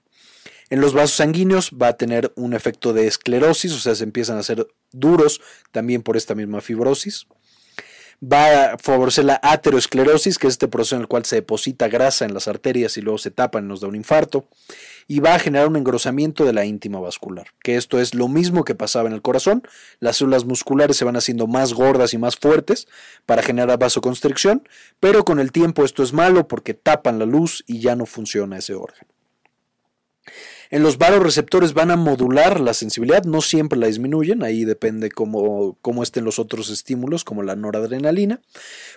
En 0.69 0.81
los 0.81 0.91
vasos 0.91 1.15
sanguíneos 1.15 1.71
va 1.81 1.87
a 1.87 1.97
tener 1.97 2.33
un 2.35 2.53
efecto 2.53 2.91
de 2.91 3.07
esclerosis, 3.07 3.71
o 3.71 3.79
sea, 3.79 3.95
se 3.95 4.03
empiezan 4.03 4.35
a 4.35 4.41
hacer 4.41 4.67
duros 4.91 5.39
también 5.71 6.01
por 6.01 6.17
esta 6.17 6.35
misma 6.35 6.59
fibrosis 6.59 7.25
va 8.21 8.73
a 8.73 8.77
favorecer 8.77 9.25
la 9.25 9.39
aterosclerosis, 9.43 10.37
que 10.37 10.47
es 10.47 10.53
este 10.53 10.67
proceso 10.67 10.95
en 10.95 11.01
el 11.01 11.07
cual 11.07 11.25
se 11.25 11.37
deposita 11.37 11.87
grasa 11.87 12.25
en 12.25 12.33
las 12.33 12.47
arterias 12.47 12.97
y 12.97 13.01
luego 13.01 13.17
se 13.17 13.31
tapan 13.31 13.65
y 13.65 13.67
nos 13.67 13.81
da 13.81 13.87
un 13.87 13.95
infarto, 13.95 14.47
y 15.07 15.19
va 15.19 15.35
a 15.35 15.39
generar 15.39 15.67
un 15.67 15.75
engrosamiento 15.75 16.43
de 16.43 16.53
la 16.53 16.65
íntima 16.65 16.99
vascular, 16.99 17.47
que 17.63 17.75
esto 17.75 17.99
es 17.99 18.15
lo 18.15 18.27
mismo 18.27 18.63
que 18.63 18.75
pasaba 18.75 19.07
en 19.07 19.13
el 19.13 19.21
corazón, 19.21 19.63
las 19.99 20.17
células 20.17 20.45
musculares 20.45 20.97
se 20.97 21.05
van 21.05 21.15
haciendo 21.15 21.47
más 21.47 21.73
gordas 21.73 22.13
y 22.13 22.17
más 22.17 22.37
fuertes 22.37 22.87
para 23.25 23.43
generar 23.43 23.77
vasoconstricción, 23.77 24.67
pero 24.99 25.23
con 25.23 25.39
el 25.39 25.51
tiempo 25.51 25.85
esto 25.85 26.03
es 26.03 26.11
malo 26.11 26.47
porque 26.47 26.73
tapan 26.73 27.19
la 27.19 27.25
luz 27.25 27.63
y 27.67 27.79
ya 27.79 27.95
no 27.95 28.05
funciona 28.05 28.57
ese 28.57 28.73
órgano. 28.73 29.07
En 30.69 30.83
los 30.83 30.97
receptores 30.97 31.73
van 31.73 31.91
a 31.91 31.95
modular 31.95 32.59
la 32.59 32.73
sensibilidad, 32.73 33.23
no 33.23 33.41
siempre 33.41 33.79
la 33.79 33.87
disminuyen, 33.87 34.43
ahí 34.43 34.65
depende 34.65 35.09
cómo, 35.09 35.77
cómo 35.81 36.03
estén 36.03 36.25
los 36.25 36.39
otros 36.39 36.69
estímulos, 36.69 37.23
como 37.23 37.43
la 37.43 37.55
noradrenalina, 37.55 38.41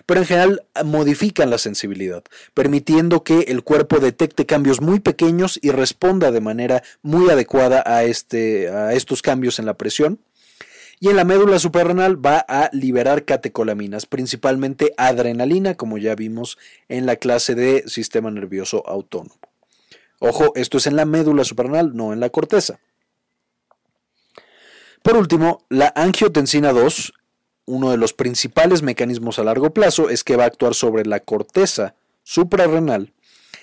pero 0.05 0.19
en 0.19 0.25
general 0.25 0.63
modifican 0.83 1.49
la 1.49 1.57
sensibilidad, 1.57 2.23
permitiendo 2.53 3.23
que 3.23 3.41
el 3.47 3.63
cuerpo 3.63 3.99
detecte 3.99 4.45
cambios 4.45 4.81
muy 4.81 4.99
pequeños 4.99 5.59
y 5.61 5.71
responda 5.71 6.31
de 6.31 6.41
manera 6.41 6.83
muy 7.01 7.29
adecuada 7.29 7.83
a, 7.85 8.03
este, 8.03 8.69
a 8.69 8.93
estos 8.93 9.21
cambios 9.21 9.59
en 9.59 9.65
la 9.65 9.75
presión. 9.75 10.19
Y 11.03 11.09
en 11.09 11.15
la 11.15 11.23
médula 11.23 11.57
suprarrenal 11.57 12.23
va 12.23 12.45
a 12.47 12.69
liberar 12.73 13.25
catecolaminas, 13.25 14.05
principalmente 14.05 14.93
adrenalina, 14.97 15.73
como 15.73 15.97
ya 15.97 16.13
vimos 16.13 16.59
en 16.89 17.07
la 17.07 17.15
clase 17.15 17.55
de 17.55 17.83
sistema 17.87 18.29
nervioso 18.29 18.87
autónomo. 18.87 19.50
Ojo, 20.23 20.51
esto 20.53 20.77
es 20.77 20.85
en 20.85 20.95
la 20.95 21.05
médula 21.05 21.43
suprarrenal, 21.43 21.95
no 21.95 22.13
en 22.13 22.19
la 22.19 22.29
corteza. 22.29 22.79
Por 25.01 25.17
último, 25.17 25.65
la 25.67 25.91
angiotensina 25.95 26.73
2, 26.73 27.13
uno 27.65 27.89
de 27.89 27.97
los 27.97 28.13
principales 28.13 28.83
mecanismos 28.83 29.39
a 29.39 29.43
largo 29.43 29.73
plazo, 29.73 30.11
es 30.11 30.23
que 30.23 30.35
va 30.35 30.43
a 30.43 30.47
actuar 30.47 30.75
sobre 30.75 31.07
la 31.07 31.21
corteza 31.21 31.95
suprarrenal, 32.21 33.13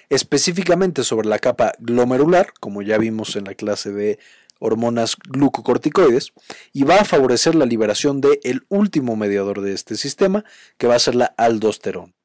específicamente 0.08 1.04
sobre 1.04 1.28
la 1.28 1.38
capa 1.38 1.74
glomerular, 1.78 2.52
como 2.58 2.82
ya 2.82 2.98
vimos 2.98 3.36
en 3.36 3.44
la 3.44 3.54
clase 3.54 3.92
de 3.92 4.18
hormonas 4.58 5.14
glucocorticoides, 5.28 6.32
y 6.72 6.82
va 6.82 6.96
a 6.96 7.04
favorecer 7.04 7.54
la 7.54 7.66
liberación 7.66 8.20
del 8.20 8.40
el 8.42 8.62
último 8.68 9.14
mediador 9.14 9.60
de 9.60 9.74
este 9.74 9.94
sistema, 9.94 10.44
que 10.76 10.88
va 10.88 10.96
a 10.96 10.98
ser 10.98 11.14
la 11.14 11.26
aldosterona. 11.36 12.17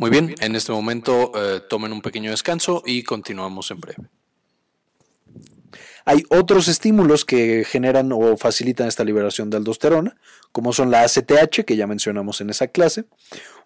Muy 0.00 0.08
bien, 0.08 0.34
en 0.40 0.56
este 0.56 0.72
momento 0.72 1.30
eh, 1.34 1.60
tomen 1.68 1.92
un 1.92 2.00
pequeño 2.00 2.30
descanso 2.30 2.82
y 2.86 3.02
continuamos 3.02 3.70
en 3.70 3.80
breve. 3.80 4.08
Hay 6.06 6.22
otros 6.30 6.68
estímulos 6.68 7.26
que 7.26 7.66
generan 7.66 8.10
o 8.10 8.38
facilitan 8.38 8.88
esta 8.88 9.04
liberación 9.04 9.50
de 9.50 9.58
aldosterona, 9.58 10.16
como 10.52 10.72
son 10.72 10.90
la 10.90 11.02
ACTH, 11.02 11.66
que 11.66 11.76
ya 11.76 11.86
mencionamos 11.86 12.40
en 12.40 12.48
esa 12.48 12.68
clase, 12.68 13.04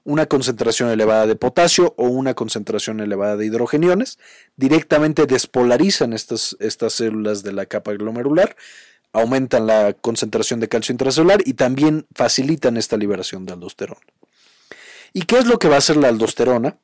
una 0.03 0.27
concentración 0.27 0.91
elevada 0.91 1.29
de 1.29 1.37
potasio 1.37 1.95
o 1.97 2.09
una 2.09 2.35
concentración 2.35 2.99
elevada 2.99 3.37
de 3.37 3.47
hidrogeniones. 3.47 4.19
Directamente 4.57 5.27
despolarizan 5.27 6.13
estas, 6.13 6.57
estas 6.59 6.95
células 6.95 7.45
de 7.45 7.53
la 7.53 7.67
capa 7.67 7.93
glomerular, 7.93 8.57
aumentan 9.13 9.69
la 9.69 9.93
concentración 9.93 10.59
de 10.59 10.69
calcio 10.69 10.93
intracelular 10.93 11.43
y 11.47 11.55
también 11.55 12.09
facilitan 12.13 12.77
esta 12.77 12.97
liberación 12.97 13.47
de 13.47 13.53
aldosterona. 13.53 14.01
¿Y 15.17 15.23
qué 15.23 15.39
es 15.39 15.47
lo 15.47 15.61
que 15.61 15.69
va 15.69 15.77
a 15.77 15.79
hacer 15.79 15.97
la 15.97 16.09
aldosterona? 16.09 16.77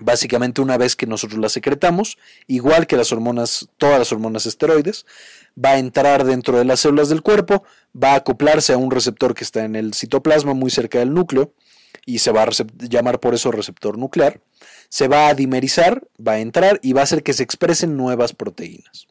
Básicamente 0.00 0.62
una 0.62 0.78
vez 0.78 0.96
que 0.96 1.06
nosotros 1.06 1.38
la 1.38 1.50
secretamos, 1.50 2.16
igual 2.46 2.86
que 2.86 2.96
las 2.96 3.12
hormonas, 3.12 3.68
todas 3.76 3.98
las 3.98 4.10
hormonas 4.10 4.46
esteroides, 4.46 5.04
va 5.62 5.72
a 5.72 5.78
entrar 5.78 6.24
dentro 6.24 6.56
de 6.56 6.64
las 6.64 6.80
células 6.80 7.10
del 7.10 7.20
cuerpo, 7.20 7.62
va 7.94 8.12
a 8.12 8.16
acoplarse 8.16 8.72
a 8.72 8.78
un 8.78 8.90
receptor 8.90 9.34
que 9.34 9.44
está 9.44 9.66
en 9.66 9.76
el 9.76 9.92
citoplasma 9.92 10.54
muy 10.54 10.70
cerca 10.70 10.98
del 10.98 11.12
núcleo 11.12 11.52
y 12.06 12.20
se 12.20 12.32
va 12.32 12.44
a 12.44 12.48
llamar 12.88 13.20
por 13.20 13.34
eso 13.34 13.52
receptor 13.52 13.98
nuclear, 13.98 14.40
se 14.88 15.08
va 15.08 15.28
a 15.28 15.34
dimerizar, 15.34 16.08
va 16.26 16.32
a 16.32 16.40
entrar 16.40 16.80
y 16.82 16.94
va 16.94 17.02
a 17.02 17.04
hacer 17.04 17.22
que 17.22 17.34
se 17.34 17.42
expresen 17.42 17.98
nuevas 17.98 18.32
proteínas. 18.32 19.08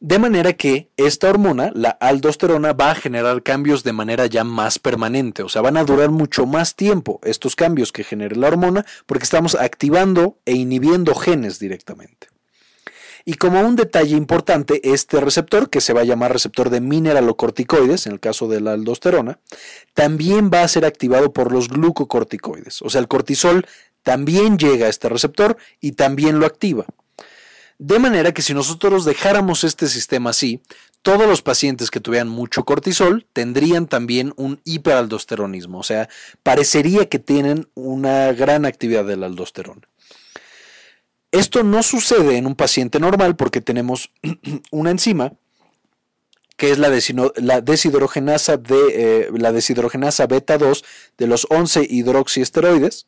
De 0.00 0.20
manera 0.20 0.52
que 0.52 0.90
esta 0.96 1.28
hormona, 1.28 1.72
la 1.74 1.90
aldosterona, 1.90 2.72
va 2.72 2.92
a 2.92 2.94
generar 2.94 3.42
cambios 3.42 3.82
de 3.82 3.92
manera 3.92 4.26
ya 4.26 4.44
más 4.44 4.78
permanente, 4.78 5.42
o 5.42 5.48
sea, 5.48 5.60
van 5.60 5.76
a 5.76 5.82
durar 5.82 6.10
mucho 6.10 6.46
más 6.46 6.76
tiempo 6.76 7.18
estos 7.24 7.56
cambios 7.56 7.90
que 7.90 8.04
genere 8.04 8.36
la 8.36 8.46
hormona 8.46 8.86
porque 9.06 9.24
estamos 9.24 9.56
activando 9.56 10.38
e 10.44 10.52
inhibiendo 10.52 11.16
genes 11.16 11.58
directamente. 11.58 12.28
Y 13.24 13.34
como 13.34 13.60
un 13.60 13.74
detalle 13.74 14.16
importante, 14.16 14.80
este 14.84 15.20
receptor, 15.20 15.68
que 15.68 15.80
se 15.80 15.92
va 15.92 16.02
a 16.02 16.04
llamar 16.04 16.32
receptor 16.32 16.70
de 16.70 16.80
mineralocorticoides, 16.80 18.06
en 18.06 18.12
el 18.12 18.20
caso 18.20 18.46
de 18.46 18.60
la 18.60 18.74
aldosterona, 18.74 19.40
también 19.94 20.48
va 20.48 20.62
a 20.62 20.68
ser 20.68 20.84
activado 20.84 21.32
por 21.32 21.52
los 21.52 21.68
glucocorticoides. 21.68 22.82
O 22.82 22.88
sea, 22.88 23.00
el 23.00 23.08
cortisol 23.08 23.66
también 24.04 24.58
llega 24.58 24.86
a 24.86 24.90
este 24.90 25.08
receptor 25.08 25.56
y 25.80 25.92
también 25.92 26.38
lo 26.38 26.46
activa. 26.46 26.86
De 27.78 28.00
manera 28.00 28.32
que 28.32 28.42
si 28.42 28.54
nosotros 28.54 29.04
dejáramos 29.04 29.62
este 29.62 29.86
sistema 29.86 30.30
así, 30.30 30.60
todos 31.02 31.28
los 31.28 31.42
pacientes 31.42 31.90
que 31.90 32.00
tuvieran 32.00 32.28
mucho 32.28 32.64
cortisol 32.64 33.24
tendrían 33.32 33.86
también 33.86 34.32
un 34.36 34.60
hiperaldosteronismo, 34.64 35.78
o 35.78 35.82
sea, 35.84 36.08
parecería 36.42 37.08
que 37.08 37.20
tienen 37.20 37.68
una 37.74 38.32
gran 38.32 38.64
actividad 38.64 39.04
del 39.04 39.22
aldosterona. 39.22 39.88
Esto 41.30 41.62
no 41.62 41.82
sucede 41.82 42.36
en 42.36 42.46
un 42.46 42.56
paciente 42.56 42.98
normal 42.98 43.36
porque 43.36 43.60
tenemos 43.60 44.10
una 44.72 44.90
enzima 44.90 45.34
que 46.56 46.72
es 46.72 46.78
la, 46.78 46.90
deshidrogenasa, 46.90 48.56
de, 48.56 48.80
eh, 48.90 49.28
la 49.32 49.52
deshidrogenasa 49.52 50.26
beta 50.26 50.58
2 50.58 50.84
de 51.16 51.26
los 51.28 51.46
11 51.50 51.86
hidroxiesteroides, 51.88 53.06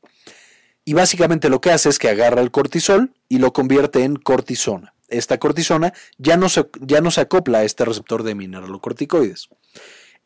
y 0.90 0.92
básicamente 0.92 1.50
lo 1.50 1.60
que 1.60 1.70
hace 1.70 1.88
es 1.88 2.00
que 2.00 2.08
agarra 2.08 2.40
el 2.40 2.50
cortisol 2.50 3.12
y 3.28 3.38
lo 3.38 3.52
convierte 3.52 4.02
en 4.02 4.16
cortisona. 4.16 4.92
Esta 5.06 5.38
cortisona 5.38 5.92
ya 6.18 6.36
no 6.36 6.48
se, 6.48 6.66
ya 6.80 7.00
no 7.00 7.12
se 7.12 7.20
acopla 7.20 7.58
a 7.58 7.62
este 7.62 7.84
receptor 7.84 8.24
de 8.24 8.34
mineralocorticoides, 8.34 9.50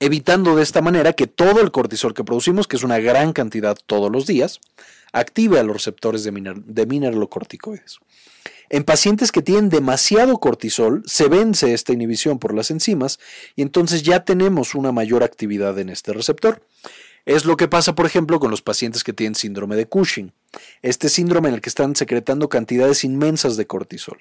evitando 0.00 0.56
de 0.56 0.62
esta 0.62 0.80
manera 0.80 1.12
que 1.12 1.26
todo 1.26 1.60
el 1.60 1.70
cortisol 1.70 2.14
que 2.14 2.24
producimos, 2.24 2.66
que 2.66 2.76
es 2.76 2.82
una 2.82 2.98
gran 2.98 3.34
cantidad 3.34 3.76
todos 3.84 4.10
los 4.10 4.26
días, 4.26 4.58
active 5.12 5.60
a 5.60 5.64
los 5.64 5.76
receptores 5.76 6.24
de, 6.24 6.32
de 6.64 6.86
mineralocorticoides. 6.86 7.98
En 8.70 8.84
pacientes 8.84 9.32
que 9.32 9.42
tienen 9.42 9.68
demasiado 9.68 10.38
cortisol, 10.38 11.02
se 11.04 11.28
vence 11.28 11.74
esta 11.74 11.92
inhibición 11.92 12.38
por 12.38 12.54
las 12.54 12.70
enzimas 12.70 13.20
y 13.54 13.60
entonces 13.60 14.02
ya 14.02 14.24
tenemos 14.24 14.74
una 14.74 14.92
mayor 14.92 15.24
actividad 15.24 15.78
en 15.78 15.90
este 15.90 16.14
receptor. 16.14 16.62
Es 17.26 17.44
lo 17.44 17.58
que 17.58 17.68
pasa, 17.68 17.94
por 17.94 18.06
ejemplo, 18.06 18.40
con 18.40 18.50
los 18.50 18.62
pacientes 18.62 19.04
que 19.04 19.12
tienen 19.12 19.34
síndrome 19.34 19.76
de 19.76 19.84
Cushing. 19.86 20.32
Este 20.82 21.08
síndrome 21.08 21.48
en 21.48 21.56
el 21.56 21.60
que 21.60 21.68
están 21.68 21.96
secretando 21.96 22.48
cantidades 22.48 23.04
inmensas 23.04 23.56
de 23.56 23.66
cortisol. 23.66 24.18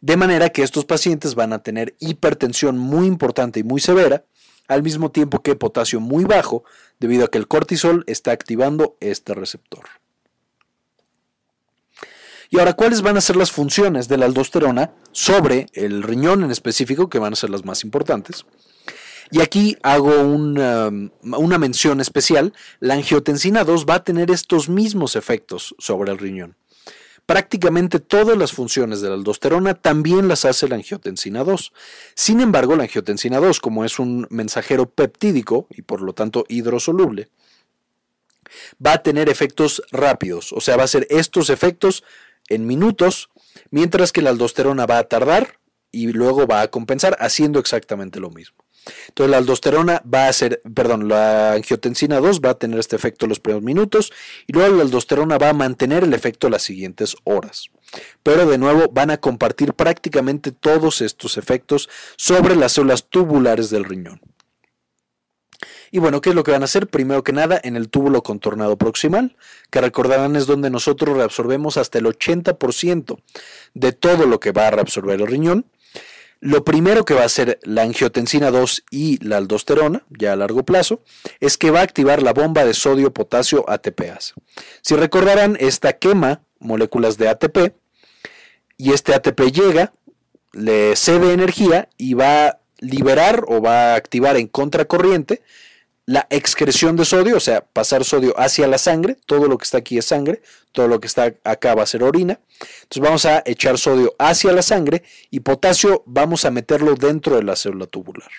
De 0.00 0.16
manera 0.16 0.50
que 0.50 0.62
estos 0.62 0.84
pacientes 0.84 1.34
van 1.34 1.52
a 1.52 1.62
tener 1.62 1.94
hipertensión 1.98 2.78
muy 2.78 3.06
importante 3.06 3.60
y 3.60 3.62
muy 3.62 3.80
severa, 3.80 4.24
al 4.68 4.82
mismo 4.82 5.10
tiempo 5.10 5.42
que 5.42 5.56
potasio 5.56 6.00
muy 6.00 6.24
bajo, 6.24 6.64
debido 7.00 7.24
a 7.24 7.28
que 7.28 7.38
el 7.38 7.48
cortisol 7.48 8.04
está 8.06 8.32
activando 8.32 8.96
este 9.00 9.34
receptor. 9.34 9.84
Y 12.50 12.58
ahora, 12.58 12.74
¿cuáles 12.74 13.02
van 13.02 13.16
a 13.16 13.20
ser 13.20 13.36
las 13.36 13.50
funciones 13.50 14.06
de 14.08 14.16
la 14.16 14.26
aldosterona 14.26 14.92
sobre 15.12 15.66
el 15.72 16.02
riñón 16.02 16.44
en 16.44 16.50
específico, 16.50 17.08
que 17.08 17.18
van 17.18 17.32
a 17.32 17.36
ser 17.36 17.50
las 17.50 17.64
más 17.64 17.82
importantes? 17.82 18.44
Y 19.30 19.40
aquí 19.40 19.76
hago 19.82 20.20
una, 20.20 20.90
mención 21.58 22.00
especial. 22.00 22.52
La 22.80 22.94
angiotensina 22.94 23.64
2 23.64 23.86
va 23.88 23.96
a 23.96 24.04
tener 24.04 24.30
estos 24.30 24.68
mismos 24.68 25.16
efectos 25.16 25.74
sobre 25.78 26.12
el 26.12 26.18
riñón. 26.18 26.56
Prácticamente 27.26 28.00
todas 28.00 28.36
las 28.36 28.52
funciones 28.52 29.00
de 29.00 29.08
la 29.08 29.14
aldosterona 29.14 29.74
también 29.74 30.28
las 30.28 30.44
hace 30.44 30.68
la 30.68 30.74
angiotensina 30.74 31.42
2. 31.42 31.72
Sin 32.14 32.40
embargo, 32.40 32.76
la 32.76 32.82
angiotensina 32.82 33.38
2, 33.38 33.60
como 33.60 33.84
es 33.84 33.98
un 33.98 34.26
mensajero 34.28 34.90
peptídico 34.90 35.66
y 35.70 35.82
por 35.82 36.02
lo 36.02 36.12
tanto 36.12 36.44
hidrosoluble, 36.48 37.30
va 38.84 38.92
a 38.92 39.02
tener 39.02 39.30
efectos 39.30 39.82
rápidos, 39.90 40.52
o 40.52 40.60
sea, 40.60 40.76
va 40.76 40.84
a 40.84 40.88
ser 40.88 41.06
estos 41.10 41.48
efectos 41.48 42.04
en 42.48 42.66
minutos, 42.66 43.30
mientras 43.70 44.12
que 44.12 44.22
la 44.22 44.30
aldosterona 44.30 44.84
va 44.84 44.98
a 44.98 45.04
tardar 45.04 45.58
y 45.90 46.08
luego 46.12 46.46
va 46.46 46.60
a 46.60 46.68
compensar 46.68 47.16
haciendo 47.20 47.58
exactamente 47.58 48.20
lo 48.20 48.30
mismo. 48.30 48.63
Entonces 49.08 49.30
la 49.30 49.38
aldosterona 49.38 50.02
va 50.12 50.28
a 50.28 50.32
ser, 50.32 50.60
perdón, 50.74 51.08
la 51.08 51.52
angiotensina 51.52 52.20
2 52.20 52.40
va 52.40 52.50
a 52.50 52.58
tener 52.58 52.78
este 52.78 52.96
efecto 52.96 53.26
los 53.26 53.40
primeros 53.40 53.64
minutos 53.64 54.12
y 54.46 54.52
luego 54.52 54.76
la 54.76 54.82
aldosterona 54.82 55.38
va 55.38 55.50
a 55.50 55.54
mantener 55.54 56.04
el 56.04 56.12
efecto 56.12 56.50
las 56.50 56.62
siguientes 56.62 57.16
horas. 57.24 57.70
Pero 58.22 58.46
de 58.46 58.58
nuevo 58.58 58.88
van 58.90 59.10
a 59.10 59.18
compartir 59.18 59.74
prácticamente 59.74 60.52
todos 60.52 61.00
estos 61.00 61.36
efectos 61.36 61.88
sobre 62.16 62.56
las 62.56 62.72
células 62.72 63.04
tubulares 63.08 63.70
del 63.70 63.84
riñón. 63.84 64.20
Y 65.94 66.00
bueno, 66.00 66.20
¿qué 66.20 66.30
es 66.30 66.34
lo 66.34 66.42
que 66.42 66.50
van 66.50 66.62
a 66.62 66.64
hacer? 66.64 66.88
Primero 66.88 67.22
que 67.22 67.32
nada, 67.32 67.60
en 67.62 67.76
el 67.76 67.88
túbulo 67.88 68.24
contornado 68.24 68.76
proximal, 68.76 69.36
que 69.70 69.80
recordarán 69.80 70.34
es 70.34 70.46
donde 70.46 70.68
nosotros 70.68 71.16
reabsorbemos 71.16 71.76
hasta 71.76 71.98
el 71.98 72.06
80% 72.06 73.22
de 73.74 73.92
todo 73.92 74.26
lo 74.26 74.40
que 74.40 74.50
va 74.50 74.66
a 74.66 74.70
reabsorber 74.72 75.20
el 75.20 75.28
riñón. 75.28 75.66
Lo 76.44 76.62
primero 76.62 77.06
que 77.06 77.14
va 77.14 77.22
a 77.22 77.24
hacer 77.24 77.58
la 77.62 77.84
angiotensina 77.84 78.50
2 78.50 78.84
y 78.90 79.16
la 79.24 79.38
aldosterona, 79.38 80.02
ya 80.10 80.34
a 80.34 80.36
largo 80.36 80.62
plazo, 80.62 81.00
es 81.40 81.56
que 81.56 81.70
va 81.70 81.80
a 81.80 81.84
activar 81.84 82.22
la 82.22 82.34
bomba 82.34 82.66
de 82.66 82.74
sodio-potasio 82.74 83.64
ATPase. 83.66 84.34
Si 84.82 84.94
recordarán, 84.94 85.56
esta 85.58 85.94
quema 85.94 86.42
moléculas 86.58 87.16
de 87.16 87.30
ATP 87.30 87.72
y 88.76 88.92
este 88.92 89.14
ATP 89.14 89.40
llega, 89.52 89.94
le 90.52 90.96
cede 90.96 91.32
energía 91.32 91.88
y 91.96 92.12
va 92.12 92.48
a 92.48 92.60
liberar 92.78 93.46
o 93.48 93.62
va 93.62 93.94
a 93.94 93.94
activar 93.94 94.36
en 94.36 94.46
contracorriente 94.46 95.40
la 96.04 96.26
excreción 96.28 96.94
de 96.96 97.06
sodio, 97.06 97.38
o 97.38 97.40
sea, 97.40 97.64
pasar 97.64 98.04
sodio 98.04 98.38
hacia 98.38 98.66
la 98.66 98.76
sangre, 98.76 99.16
todo 99.24 99.48
lo 99.48 99.56
que 99.56 99.64
está 99.64 99.78
aquí 99.78 99.96
es 99.96 100.04
sangre, 100.04 100.42
todo 100.74 100.88
lo 100.88 101.00
que 101.00 101.06
está 101.06 101.32
acá 101.44 101.74
va 101.74 101.84
a 101.84 101.86
ser 101.86 102.02
orina. 102.02 102.40
Entonces 102.82 103.02
vamos 103.02 103.24
a 103.24 103.42
echar 103.46 103.78
sodio 103.78 104.14
hacia 104.18 104.52
la 104.52 104.60
sangre 104.60 105.02
y 105.30 105.40
potasio 105.40 106.02
vamos 106.04 106.44
a 106.44 106.50
meterlo 106.50 106.94
dentro 106.94 107.36
de 107.36 107.44
la 107.44 107.56
célula 107.56 107.86
tubular. 107.86 108.30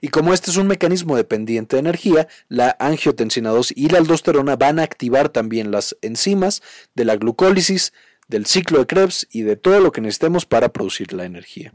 Y 0.00 0.08
como 0.08 0.32
este 0.32 0.50
es 0.50 0.56
un 0.56 0.68
mecanismo 0.68 1.16
dependiente 1.16 1.76
de 1.76 1.80
energía, 1.80 2.28
la 2.48 2.76
angiotensina 2.78 3.50
2 3.50 3.72
y 3.74 3.88
la 3.88 3.98
aldosterona 3.98 4.56
van 4.56 4.78
a 4.78 4.84
activar 4.84 5.28
también 5.28 5.72
las 5.72 5.96
enzimas 6.00 6.62
de 6.94 7.04
la 7.04 7.16
glucólisis, 7.16 7.92
del 8.28 8.46
ciclo 8.46 8.78
de 8.78 8.86
Krebs 8.86 9.26
y 9.32 9.42
de 9.42 9.56
todo 9.56 9.80
lo 9.80 9.90
que 9.90 10.00
necesitemos 10.00 10.46
para 10.46 10.72
producir 10.72 11.12
la 11.12 11.24
energía. 11.24 11.72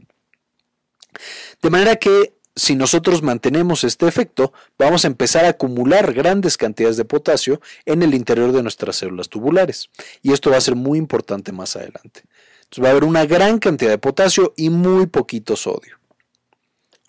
De 1.60 1.70
manera 1.70 1.96
que 1.96 2.33
si 2.56 2.76
nosotros 2.76 3.22
mantenemos 3.22 3.82
este 3.84 4.06
efecto, 4.06 4.52
vamos 4.78 5.04
a 5.04 5.08
empezar 5.08 5.44
a 5.44 5.50
acumular 5.50 6.12
grandes 6.12 6.56
cantidades 6.56 6.96
de 6.96 7.04
potasio 7.04 7.60
en 7.84 8.02
el 8.02 8.14
interior 8.14 8.52
de 8.52 8.62
nuestras 8.62 8.96
células 8.96 9.28
tubulares. 9.28 9.90
Y 10.22 10.32
esto 10.32 10.50
va 10.50 10.58
a 10.58 10.60
ser 10.60 10.76
muy 10.76 10.98
importante 10.98 11.50
más 11.52 11.74
adelante. 11.74 12.22
Entonces 12.62 12.84
va 12.84 12.88
a 12.88 12.90
haber 12.92 13.04
una 13.04 13.26
gran 13.26 13.58
cantidad 13.58 13.90
de 13.90 13.98
potasio 13.98 14.54
y 14.56 14.70
muy 14.70 15.06
poquito 15.06 15.56
sodio. 15.56 15.98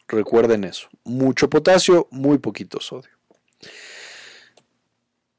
Recuerden 0.08 0.64
eso, 0.64 0.88
mucho 1.04 1.50
potasio, 1.50 2.08
muy 2.12 2.38
poquito 2.38 2.80
sodio. 2.80 3.10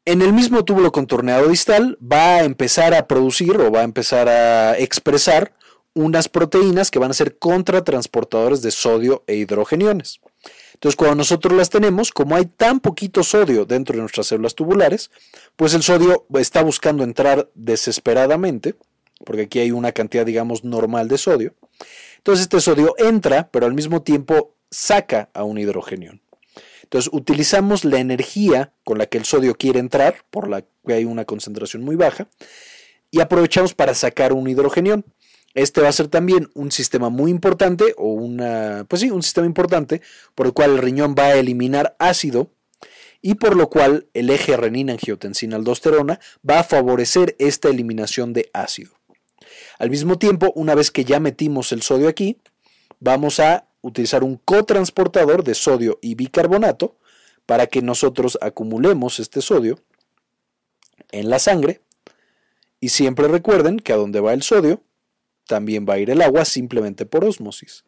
En 0.04 0.22
el 0.22 0.32
mismo 0.32 0.64
túbulo 0.64 0.92
contorneado 0.92 1.48
distal 1.48 1.98
va 2.00 2.36
a 2.36 2.44
empezar 2.44 2.94
a 2.94 3.08
producir 3.08 3.56
o 3.56 3.72
va 3.72 3.80
a 3.80 3.84
empezar 3.84 4.28
a 4.28 4.78
expresar 4.78 5.52
unas 5.96 6.28
proteínas 6.28 6.90
que 6.90 6.98
van 6.98 7.10
a 7.10 7.14
ser 7.14 7.38
contratransportadores 7.38 8.60
de 8.60 8.70
sodio 8.70 9.24
e 9.26 9.34
hidrogeniones. 9.36 10.20
Entonces, 10.74 10.94
cuando 10.94 11.16
nosotros 11.16 11.54
las 11.56 11.70
tenemos, 11.70 12.12
como 12.12 12.36
hay 12.36 12.44
tan 12.44 12.80
poquito 12.80 13.22
sodio 13.22 13.64
dentro 13.64 13.96
de 13.96 14.02
nuestras 14.02 14.26
células 14.26 14.54
tubulares, 14.54 15.10
pues 15.56 15.72
el 15.72 15.82
sodio 15.82 16.26
está 16.34 16.62
buscando 16.62 17.02
entrar 17.02 17.48
desesperadamente, 17.54 18.74
porque 19.24 19.42
aquí 19.42 19.58
hay 19.58 19.70
una 19.70 19.92
cantidad, 19.92 20.26
digamos, 20.26 20.64
normal 20.64 21.08
de 21.08 21.16
sodio. 21.16 21.54
Entonces, 22.18 22.42
este 22.42 22.60
sodio 22.60 22.94
entra, 22.98 23.48
pero 23.50 23.64
al 23.64 23.72
mismo 23.72 24.02
tiempo 24.02 24.54
saca 24.70 25.30
a 25.32 25.44
un 25.44 25.56
hidrogenión. 25.56 26.20
Entonces, 26.82 27.10
utilizamos 27.10 27.86
la 27.86 28.00
energía 28.00 28.74
con 28.84 28.98
la 28.98 29.06
que 29.06 29.16
el 29.16 29.24
sodio 29.24 29.54
quiere 29.54 29.78
entrar, 29.78 30.26
por 30.28 30.46
la 30.46 30.60
que 30.60 30.92
hay 30.92 31.06
una 31.06 31.24
concentración 31.24 31.82
muy 31.82 31.96
baja, 31.96 32.28
y 33.10 33.20
aprovechamos 33.20 33.72
para 33.72 33.94
sacar 33.94 34.34
un 34.34 34.46
hidrogenión. 34.46 35.06
Este 35.56 35.80
va 35.80 35.88
a 35.88 35.92
ser 35.92 36.08
también 36.08 36.50
un 36.52 36.70
sistema 36.70 37.08
muy 37.08 37.30
importante, 37.30 37.94
o 37.96 38.08
una, 38.12 38.84
pues 38.88 39.00
sí, 39.00 39.10
un 39.10 39.22
sistema 39.22 39.46
importante, 39.46 40.02
por 40.34 40.44
el 40.46 40.52
cual 40.52 40.72
el 40.72 40.78
riñón 40.78 41.14
va 41.18 41.28
a 41.28 41.36
eliminar 41.36 41.96
ácido 41.98 42.50
y 43.22 43.36
por 43.36 43.56
lo 43.56 43.70
cual 43.70 44.06
el 44.12 44.28
eje 44.28 44.54
renina-angiotensina-aldosterona 44.54 46.20
va 46.48 46.58
a 46.58 46.64
favorecer 46.64 47.36
esta 47.38 47.70
eliminación 47.70 48.34
de 48.34 48.50
ácido. 48.52 48.92
Al 49.78 49.88
mismo 49.88 50.18
tiempo, 50.18 50.52
una 50.54 50.74
vez 50.74 50.90
que 50.90 51.06
ya 51.06 51.20
metimos 51.20 51.72
el 51.72 51.80
sodio 51.80 52.08
aquí, 52.08 52.38
vamos 53.00 53.40
a 53.40 53.66
utilizar 53.80 54.24
un 54.24 54.36
cotransportador 54.36 55.42
de 55.42 55.54
sodio 55.54 55.98
y 56.02 56.16
bicarbonato 56.16 56.98
para 57.46 57.66
que 57.66 57.80
nosotros 57.80 58.36
acumulemos 58.42 59.20
este 59.20 59.40
sodio 59.40 59.78
en 61.12 61.30
la 61.30 61.38
sangre. 61.38 61.80
Y 62.78 62.90
siempre 62.90 63.26
recuerden 63.26 63.78
que 63.78 63.94
a 63.94 63.96
donde 63.96 64.20
va 64.20 64.34
el 64.34 64.42
sodio, 64.42 64.82
también 65.46 65.86
va 65.88 65.94
a 65.94 65.98
ir 65.98 66.10
el 66.10 66.22
agua 66.22 66.44
simplemente 66.44 67.06
por 67.06 67.24
osmosis. 67.24 67.84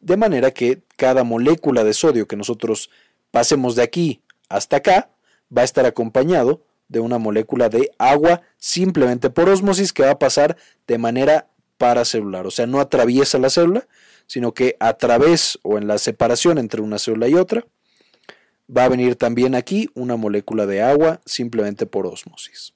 De 0.00 0.16
manera 0.16 0.50
que 0.50 0.82
cada 0.96 1.24
molécula 1.24 1.84
de 1.84 1.94
sodio 1.94 2.28
que 2.28 2.36
nosotros 2.36 2.90
pasemos 3.30 3.74
de 3.74 3.82
aquí 3.82 4.22
hasta 4.48 4.76
acá 4.76 5.10
va 5.56 5.62
a 5.62 5.64
estar 5.64 5.86
acompañado 5.86 6.62
de 6.88 7.00
una 7.00 7.18
molécula 7.18 7.68
de 7.68 7.90
agua 7.98 8.42
simplemente 8.56 9.30
por 9.30 9.48
osmosis 9.48 9.92
que 9.92 10.02
va 10.02 10.12
a 10.12 10.18
pasar 10.18 10.56
de 10.86 10.98
manera 10.98 11.48
paracelular. 11.76 12.46
O 12.46 12.50
sea, 12.50 12.66
no 12.66 12.80
atraviesa 12.80 13.38
la 13.38 13.50
célula, 13.50 13.86
sino 14.26 14.52
que 14.52 14.76
a 14.80 14.94
través 14.94 15.58
o 15.62 15.78
en 15.78 15.86
la 15.86 15.98
separación 15.98 16.58
entre 16.58 16.80
una 16.80 16.98
célula 16.98 17.28
y 17.28 17.34
otra, 17.34 17.64
va 18.74 18.84
a 18.84 18.88
venir 18.88 19.16
también 19.16 19.54
aquí 19.54 19.88
una 19.94 20.16
molécula 20.16 20.66
de 20.66 20.82
agua 20.82 21.20
simplemente 21.24 21.86
por 21.86 22.06
osmosis. 22.06 22.74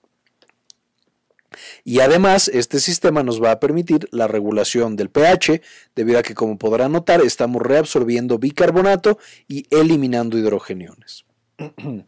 Y 1.84 2.00
además, 2.00 2.48
este 2.48 2.80
sistema 2.80 3.22
nos 3.22 3.42
va 3.42 3.52
a 3.52 3.60
permitir 3.60 4.08
la 4.10 4.28
regulación 4.28 4.96
del 4.96 5.10
pH, 5.10 5.62
debido 5.94 6.18
a 6.18 6.22
que, 6.22 6.34
como 6.34 6.58
podrán 6.58 6.92
notar, 6.92 7.20
estamos 7.20 7.62
reabsorbiendo 7.62 8.38
bicarbonato 8.38 9.18
y 9.48 9.66
eliminando 9.70 10.38
hidrogeniones. 10.38 11.24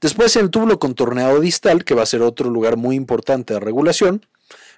Después, 0.00 0.36
el 0.36 0.50
túbulo 0.50 0.78
contorneado 0.78 1.40
distal, 1.40 1.84
que 1.84 1.94
va 1.94 2.02
a 2.02 2.06
ser 2.06 2.22
otro 2.22 2.50
lugar 2.50 2.76
muy 2.76 2.96
importante 2.96 3.54
de 3.54 3.60
regulación, 3.60 4.26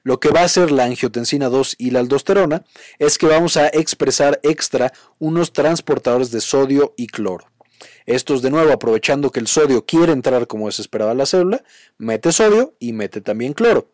lo 0.04 0.20
que 0.20 0.30
va 0.30 0.40
a 0.40 0.44
hacer 0.44 0.70
la 0.70 0.84
angiotensina 0.84 1.48
2 1.48 1.76
y 1.78 1.90
la 1.90 1.98
aldosterona 1.98 2.64
es 2.98 3.18
que 3.18 3.26
vamos 3.26 3.56
a 3.56 3.66
expresar 3.68 4.40
extra 4.42 4.92
unos 5.18 5.52
transportadores 5.52 6.30
de 6.30 6.40
sodio 6.40 6.94
y 6.96 7.08
cloro. 7.08 7.46
Estos 8.09 8.40
de 8.40 8.50
nuevo 8.50 8.72
aprovechando 8.72 9.30
que 9.30 9.38
el 9.38 9.46
sodio 9.46 9.84
quiere 9.84 10.12
entrar 10.12 10.46
como 10.46 10.70
es 10.70 10.80
esperado 10.80 11.11
a 11.11 11.14
la 11.14 11.26
célula, 11.26 11.62
mete 11.98 12.32
sodio 12.32 12.74
y 12.78 12.94
mete 12.94 13.20
también 13.20 13.52
cloro. 13.52 13.90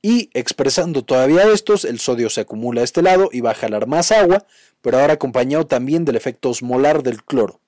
Y 0.00 0.30
expresando 0.32 1.04
todavía 1.04 1.52
estos, 1.52 1.84
el 1.84 2.00
sodio 2.00 2.30
se 2.30 2.40
acumula 2.40 2.80
a 2.80 2.84
este 2.84 3.02
lado 3.02 3.28
y 3.30 3.42
va 3.42 3.50
a 3.50 3.54
jalar 3.54 3.86
más 3.86 4.12
agua, 4.12 4.46
pero 4.80 4.98
ahora 4.98 5.12
acompañado 5.12 5.66
también 5.66 6.06
del 6.06 6.16
efecto 6.16 6.48
osmolar 6.48 7.02
del 7.02 7.22
cloro. 7.22 7.60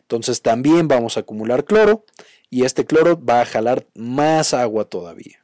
Entonces 0.00 0.42
también 0.42 0.88
vamos 0.88 1.16
a 1.16 1.20
acumular 1.20 1.64
cloro 1.64 2.04
y 2.50 2.64
este 2.66 2.84
cloro 2.84 3.18
va 3.18 3.40
a 3.40 3.46
jalar 3.46 3.86
más 3.94 4.52
agua 4.52 4.84
todavía. 4.84 5.43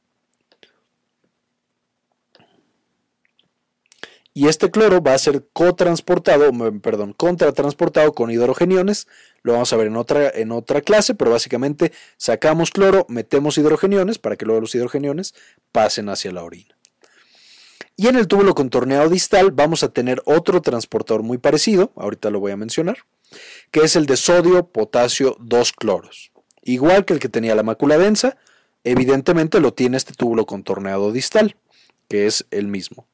Y 4.32 4.48
este 4.48 4.70
cloro 4.70 5.02
va 5.02 5.14
a 5.14 5.18
ser 5.18 5.48
cotransportado, 5.52 6.50
perdón, 6.80 7.14
contratransportado 7.14 8.12
con 8.12 8.30
hidrogeniones. 8.30 9.08
Lo 9.42 9.54
vamos 9.54 9.72
a 9.72 9.76
ver 9.76 9.88
en 9.88 9.96
otra, 9.96 10.30
en 10.30 10.52
otra 10.52 10.82
clase, 10.82 11.14
pero 11.14 11.32
básicamente 11.32 11.92
sacamos 12.16 12.70
cloro, 12.70 13.06
metemos 13.08 13.58
hidrogeniones 13.58 14.18
para 14.18 14.36
que 14.36 14.46
luego 14.46 14.60
los 14.60 14.74
hidrogeniones 14.74 15.34
pasen 15.72 16.08
hacia 16.08 16.32
la 16.32 16.44
orina. 16.44 16.76
Y 17.96 18.06
en 18.06 18.16
el 18.16 18.28
túbulo 18.28 18.54
contorneado 18.54 19.08
distal 19.10 19.50
vamos 19.50 19.82
a 19.82 19.92
tener 19.92 20.22
otro 20.24 20.62
transportador 20.62 21.22
muy 21.22 21.38
parecido, 21.38 21.92
ahorita 21.96 22.30
lo 22.30 22.40
voy 22.40 22.52
a 22.52 22.56
mencionar, 22.56 22.98
que 23.70 23.80
es 23.80 23.96
el 23.96 24.06
de 24.06 24.16
sodio, 24.16 24.68
potasio, 24.68 25.36
dos 25.40 25.72
cloros. 25.72 26.32
Igual 26.62 27.04
que 27.04 27.14
el 27.14 27.20
que 27.20 27.28
tenía 27.28 27.54
la 27.54 27.62
mácula 27.62 27.98
densa, 27.98 28.36
evidentemente 28.84 29.60
lo 29.60 29.74
tiene 29.74 29.96
este 29.96 30.14
túbulo 30.14 30.46
contorneado 30.46 31.12
distal, 31.12 31.56
que 32.08 32.26
es 32.26 32.46
el 32.50 32.68
mismo. 32.68 33.06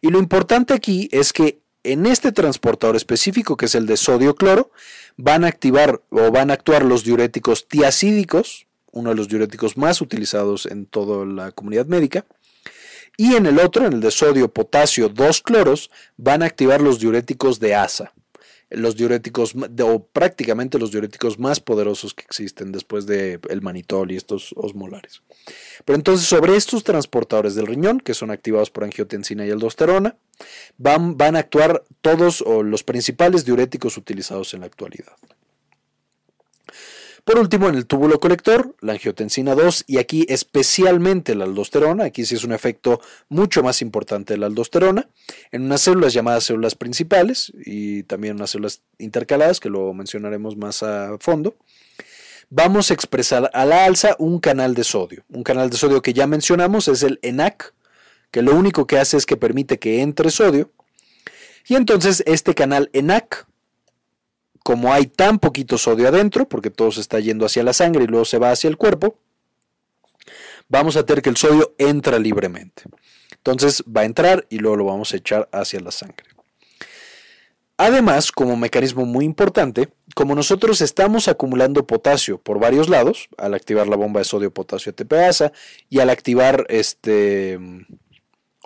Y 0.00 0.10
lo 0.10 0.18
importante 0.18 0.74
aquí 0.74 1.08
es 1.12 1.32
que 1.32 1.60
en 1.82 2.06
este 2.06 2.32
transportador 2.32 2.96
específico, 2.96 3.56
que 3.56 3.66
es 3.66 3.74
el 3.74 3.86
de 3.86 3.96
sodio-cloro, 3.96 4.70
van 5.16 5.44
a 5.44 5.48
activar 5.48 6.02
o 6.10 6.30
van 6.30 6.50
a 6.50 6.54
actuar 6.54 6.84
los 6.84 7.04
diuréticos 7.04 7.68
tiacídicos, 7.68 8.66
uno 8.92 9.10
de 9.10 9.16
los 9.16 9.28
diuréticos 9.28 9.76
más 9.76 10.00
utilizados 10.00 10.66
en 10.66 10.86
toda 10.86 11.24
la 11.24 11.52
comunidad 11.52 11.86
médica. 11.86 12.26
Y 13.16 13.34
en 13.34 13.46
el 13.46 13.58
otro, 13.58 13.86
en 13.86 13.94
el 13.94 14.00
de 14.00 14.10
sodio-potasio 14.10 15.08
2 15.08 15.42
cloros, 15.42 15.90
van 16.16 16.42
a 16.42 16.46
activar 16.46 16.82
los 16.82 16.98
diuréticos 16.98 17.60
de 17.60 17.74
asa. 17.74 18.12
Los 18.70 18.96
diuréticos, 18.96 19.54
o 19.54 20.06
prácticamente 20.06 20.78
los 20.78 20.90
diuréticos 20.90 21.38
más 21.38 21.60
poderosos 21.60 22.14
que 22.14 22.24
existen 22.24 22.72
después 22.72 23.06
del 23.06 23.40
el 23.48 23.62
manitol 23.62 24.10
y 24.10 24.16
estos 24.16 24.52
osmolares. 24.56 25.22
Pero 25.84 25.96
entonces, 25.96 26.26
sobre 26.26 26.56
estos 26.56 26.82
transportadores 26.82 27.54
del 27.54 27.66
riñón, 27.66 28.00
que 28.00 28.14
son 28.14 28.30
activados 28.30 28.70
por 28.70 28.84
angiotensina 28.84 29.46
y 29.46 29.50
aldosterona, 29.50 30.16
van, 30.78 31.16
van 31.16 31.36
a 31.36 31.40
actuar 31.40 31.84
todos 32.00 32.44
los 32.64 32.82
principales 32.82 33.44
diuréticos 33.44 33.96
utilizados 33.96 34.52
en 34.54 34.60
la 34.60 34.66
actualidad. 34.66 35.16
Por 37.26 37.40
último, 37.40 37.68
en 37.68 37.74
el 37.74 37.86
túbulo 37.86 38.20
colector, 38.20 38.76
la 38.80 38.92
angiotensina 38.92 39.56
2 39.56 39.86
y 39.88 39.98
aquí 39.98 40.24
especialmente 40.28 41.34
la 41.34 41.42
aldosterona, 41.42 42.04
aquí 42.04 42.24
sí 42.24 42.36
es 42.36 42.44
un 42.44 42.52
efecto 42.52 43.00
mucho 43.28 43.64
más 43.64 43.82
importante 43.82 44.34
de 44.34 44.38
la 44.38 44.46
aldosterona, 44.46 45.08
en 45.50 45.62
unas 45.62 45.80
células 45.80 46.12
llamadas 46.12 46.44
células 46.44 46.76
principales 46.76 47.52
y 47.64 48.04
también 48.04 48.36
unas 48.36 48.50
células 48.50 48.82
intercaladas, 48.98 49.58
que 49.58 49.70
lo 49.70 49.92
mencionaremos 49.92 50.56
más 50.56 50.84
a 50.84 51.18
fondo, 51.18 51.56
vamos 52.48 52.92
a 52.92 52.94
expresar 52.94 53.50
a 53.52 53.64
la 53.64 53.86
alza 53.86 54.14
un 54.20 54.38
canal 54.38 54.76
de 54.76 54.84
sodio. 54.84 55.24
Un 55.28 55.42
canal 55.42 55.68
de 55.68 55.78
sodio 55.78 56.02
que 56.02 56.12
ya 56.12 56.28
mencionamos 56.28 56.86
es 56.86 57.02
el 57.02 57.18
ENAC, 57.22 57.74
que 58.30 58.42
lo 58.42 58.54
único 58.54 58.86
que 58.86 58.98
hace 58.98 59.16
es 59.16 59.26
que 59.26 59.36
permite 59.36 59.80
que 59.80 60.00
entre 60.00 60.30
sodio. 60.30 60.70
Y 61.66 61.74
entonces 61.74 62.22
este 62.24 62.54
canal 62.54 62.88
ENAC 62.92 63.48
como 64.66 64.92
hay 64.92 65.06
tan 65.06 65.38
poquito 65.38 65.78
sodio 65.78 66.08
adentro, 66.08 66.48
porque 66.48 66.70
todo 66.70 66.90
se 66.90 67.00
está 67.00 67.20
yendo 67.20 67.46
hacia 67.46 67.62
la 67.62 67.72
sangre 67.72 68.02
y 68.02 68.08
luego 68.08 68.24
se 68.24 68.38
va 68.38 68.50
hacia 68.50 68.66
el 68.66 68.76
cuerpo, 68.76 69.16
vamos 70.68 70.96
a 70.96 71.06
tener 71.06 71.22
que 71.22 71.30
el 71.30 71.36
sodio 71.36 71.76
entra 71.78 72.18
libremente. 72.18 72.82
Entonces 73.30 73.84
va 73.84 74.00
a 74.00 74.06
entrar 74.06 74.44
y 74.50 74.58
luego 74.58 74.78
lo 74.78 74.84
vamos 74.86 75.12
a 75.12 75.18
echar 75.18 75.48
hacia 75.52 75.78
la 75.78 75.92
sangre. 75.92 76.26
Además, 77.76 78.32
como 78.32 78.56
mecanismo 78.56 79.06
muy 79.06 79.24
importante, 79.24 79.88
como 80.16 80.34
nosotros 80.34 80.80
estamos 80.80 81.28
acumulando 81.28 81.86
potasio 81.86 82.38
por 82.38 82.58
varios 82.58 82.88
lados, 82.88 83.28
al 83.38 83.54
activar 83.54 83.86
la 83.86 83.94
bomba 83.94 84.18
de 84.18 84.24
sodio-potasio 84.24 84.90
ATPasa 84.90 85.52
y 85.88 86.00
al 86.00 86.10
activar 86.10 86.66
este, 86.70 87.56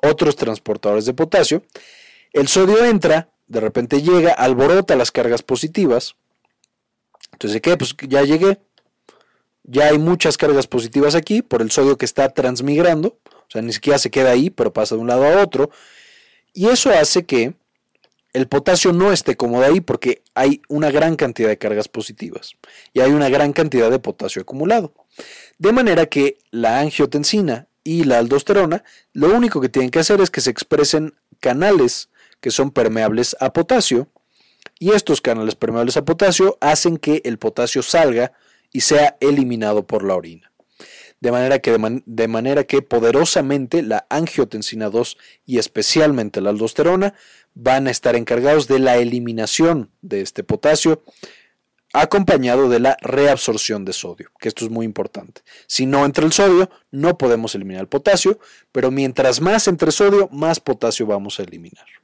otros 0.03 0.35
transportadores 0.35 1.05
de 1.05 1.13
potasio, 1.13 1.63
el 2.33 2.49
sodio 2.49 2.87
entra 2.87 3.29
de 3.51 3.59
repente 3.59 4.01
llega, 4.01 4.33
alborota 4.33 4.95
las 4.95 5.11
cargas 5.11 5.43
positivas. 5.43 6.15
Entonces, 7.33 7.61
¿qué? 7.61 7.77
Pues 7.77 7.97
ya 8.09 8.23
llegué. 8.23 8.61
Ya 9.65 9.89
hay 9.89 9.99
muchas 9.99 10.37
cargas 10.37 10.69
positivas 10.69 11.17
aquí 11.17 11.43
por 11.43 11.61
el 11.61 11.73
sodio 11.73 11.99
que 11.99 12.05
está 12.05 12.29
transmigrando. 12.29 13.19
O 13.27 13.51
sea, 13.51 13.61
ni 13.61 13.73
siquiera 13.73 13.99
se 13.99 14.09
queda 14.09 14.31
ahí, 14.31 14.51
pero 14.51 14.73
pasa 14.73 14.95
de 14.95 15.01
un 15.01 15.09
lado 15.09 15.25
a 15.25 15.43
otro. 15.43 15.71
Y 16.55 16.69
eso 16.69 16.91
hace 16.91 17.27
que 17.27 17.55
el 18.33 18.47
potasio 18.47 18.93
no 18.93 19.13
esté 19.13 19.37
cómodo 19.37 19.65
ahí 19.65 19.81
porque 19.81 20.23
hay 20.35 20.63
una 20.69 20.93
gran 20.93 21.17
cantidad 21.17 21.49
de 21.49 21.59
cargas 21.59 21.89
positivas 21.89 22.53
y 22.93 23.01
hay 23.01 23.11
una 23.11 23.29
gran 23.29 23.53
cantidad 23.53 23.91
de 23.91 23.99
potasio 23.99 24.43
acumulado. 24.43 24.95
De 25.59 25.73
manera 25.73 26.07
que 26.07 26.39
la 26.53 26.79
angiotensina 26.79 27.67
y 27.83 28.05
la 28.05 28.19
aldosterona 28.19 28.85
lo 29.13 29.35
único 29.35 29.61
que 29.61 29.69
tienen 29.69 29.91
que 29.91 29.99
hacer 29.99 30.21
es 30.21 30.31
que 30.31 30.41
se 30.41 30.51
expresen 30.51 31.15
canales 31.41 32.10
que 32.41 32.51
son 32.51 32.71
permeables 32.71 33.37
a 33.41 33.53
potasio, 33.53 34.09
y 34.79 34.93
estos 34.93 35.21
canales 35.21 35.55
permeables 35.55 35.97
a 35.97 36.05
potasio 36.05 36.57
hacen 36.61 36.97
que 36.97 37.21
el 37.25 37.39
potasio 37.39 37.83
salga 37.83 38.33
y 38.73 38.81
sea 38.81 39.17
eliminado 39.21 39.87
por 39.87 40.05
la 40.05 40.15
orina. 40.15 40.51
De 41.21 41.31
manera 41.31 41.59
que, 41.59 41.77
de, 42.07 42.29
manera 42.29 42.65
que 42.65 42.81
poderosamente 42.81 43.83
la 43.83 44.07
angiotensina 44.09 44.89
2 44.89 45.19
y 45.45 45.59
especialmente 45.59 46.41
la 46.41 46.49
aldosterona 46.49 47.15
van 47.55 47.89
a 47.89 47.91
estar 47.91 48.17
encargados 48.17 48.69
de 48.69 48.79
la 48.79 48.97
eliminación 48.97 49.91
de 50.01 50.23
este 50.23 50.45
potasio 50.45 51.03
acompañado 51.93 52.71
de 52.71 52.81
la 52.81 52.97
reabsorción 53.03 53.85
de 53.85 53.93
sodio, 53.93 54.31
que 54.39 54.49
esto 54.49 54.65
es 54.65 54.71
muy 54.71 54.87
importante. 54.87 55.43
Si 55.67 55.85
no 55.85 56.07
entra 56.07 56.25
el 56.25 56.33
sodio, 56.33 56.71
no 56.91 57.19
podemos 57.19 57.55
eliminar 57.55 57.83
el 57.83 57.89
potasio, 57.89 58.39
pero 58.73 58.91
mientras 58.91 59.41
más 59.43 59.69
entre 59.69 59.91
sodio, 59.91 60.29
más 60.33 60.61
potasio 60.61 61.05
vamos 61.05 61.39
a 61.39 61.43
eliminar. 61.43 62.00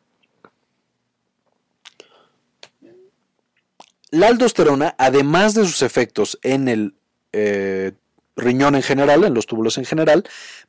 La 4.11 4.29
aldosterona, 4.29 4.95
además 4.99 5.55
de 5.55 5.65
sus 5.65 5.83
efectos 5.83 6.39
en 6.43 6.69
el 6.69 6.95
eh, 7.33 7.93
riñón 8.37 8.77
en 8.77 8.83
general, 8.83 9.25
en 9.25 9.35
los 9.35 9.47
túbulos 9.47 9.79
en 9.79 9.85
general, 9.85 10.25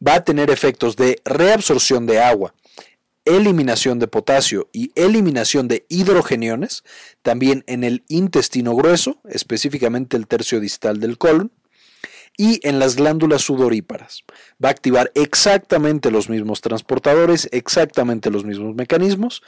va 0.05 0.15
a 0.15 0.23
tener 0.23 0.49
efectos 0.49 0.95
de 0.95 1.21
reabsorción 1.23 2.07
de 2.07 2.19
agua, 2.19 2.55
eliminación 3.25 3.99
de 3.99 4.07
potasio 4.07 4.69
y 4.71 4.91
eliminación 4.95 5.67
de 5.67 5.85
hidrogeniones, 5.89 6.83
también 7.21 7.63
en 7.67 7.83
el 7.83 8.03
intestino 8.07 8.75
grueso, 8.75 9.19
específicamente 9.29 10.17
el 10.17 10.27
tercio 10.27 10.59
distal 10.59 10.99
del 10.99 11.17
colon, 11.17 11.51
y 12.37 12.59
en 12.67 12.77
las 12.77 12.95
glándulas 12.95 13.41
sudoríparas. 13.41 14.23
Va 14.63 14.69
a 14.69 14.71
activar 14.71 15.11
exactamente 15.15 16.11
los 16.11 16.29
mismos 16.29 16.61
transportadores, 16.61 17.49
exactamente 17.51 18.29
los 18.29 18.45
mismos 18.45 18.75
mecanismos, 18.75 19.41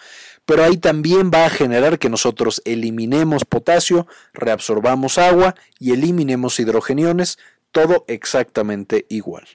pero 0.46 0.64
ahí 0.64 0.78
también 0.78 1.30
va 1.32 1.46
a 1.46 1.50
generar 1.52 2.00
que 2.00 2.10
nosotros 2.10 2.64
eliminemos 2.66 3.46
potasio, 3.46 4.08
reabsorbamos 4.34 5.20
agua 5.20 5.56
y 5.78 5.92
eliminemos 5.92 6.60
hidrogeniones, 6.60 7.38
todo 7.72 8.04
exactamente 8.08 9.06
igual. 9.10 9.48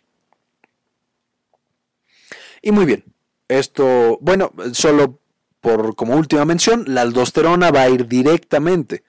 Y 2.63 2.71
muy 2.71 2.87
bien, 2.87 3.05
esto, 3.49 4.17
bueno, 4.21 4.53
solo 4.73 5.19
por 5.61 5.97
como 5.97 6.15
última 6.15 6.45
mención, 6.45 6.85
la 6.87 7.01
aldosterona 7.01 7.71
va 7.71 7.83
a 7.83 7.89
ir 7.89 8.07
directamente 8.07 9.03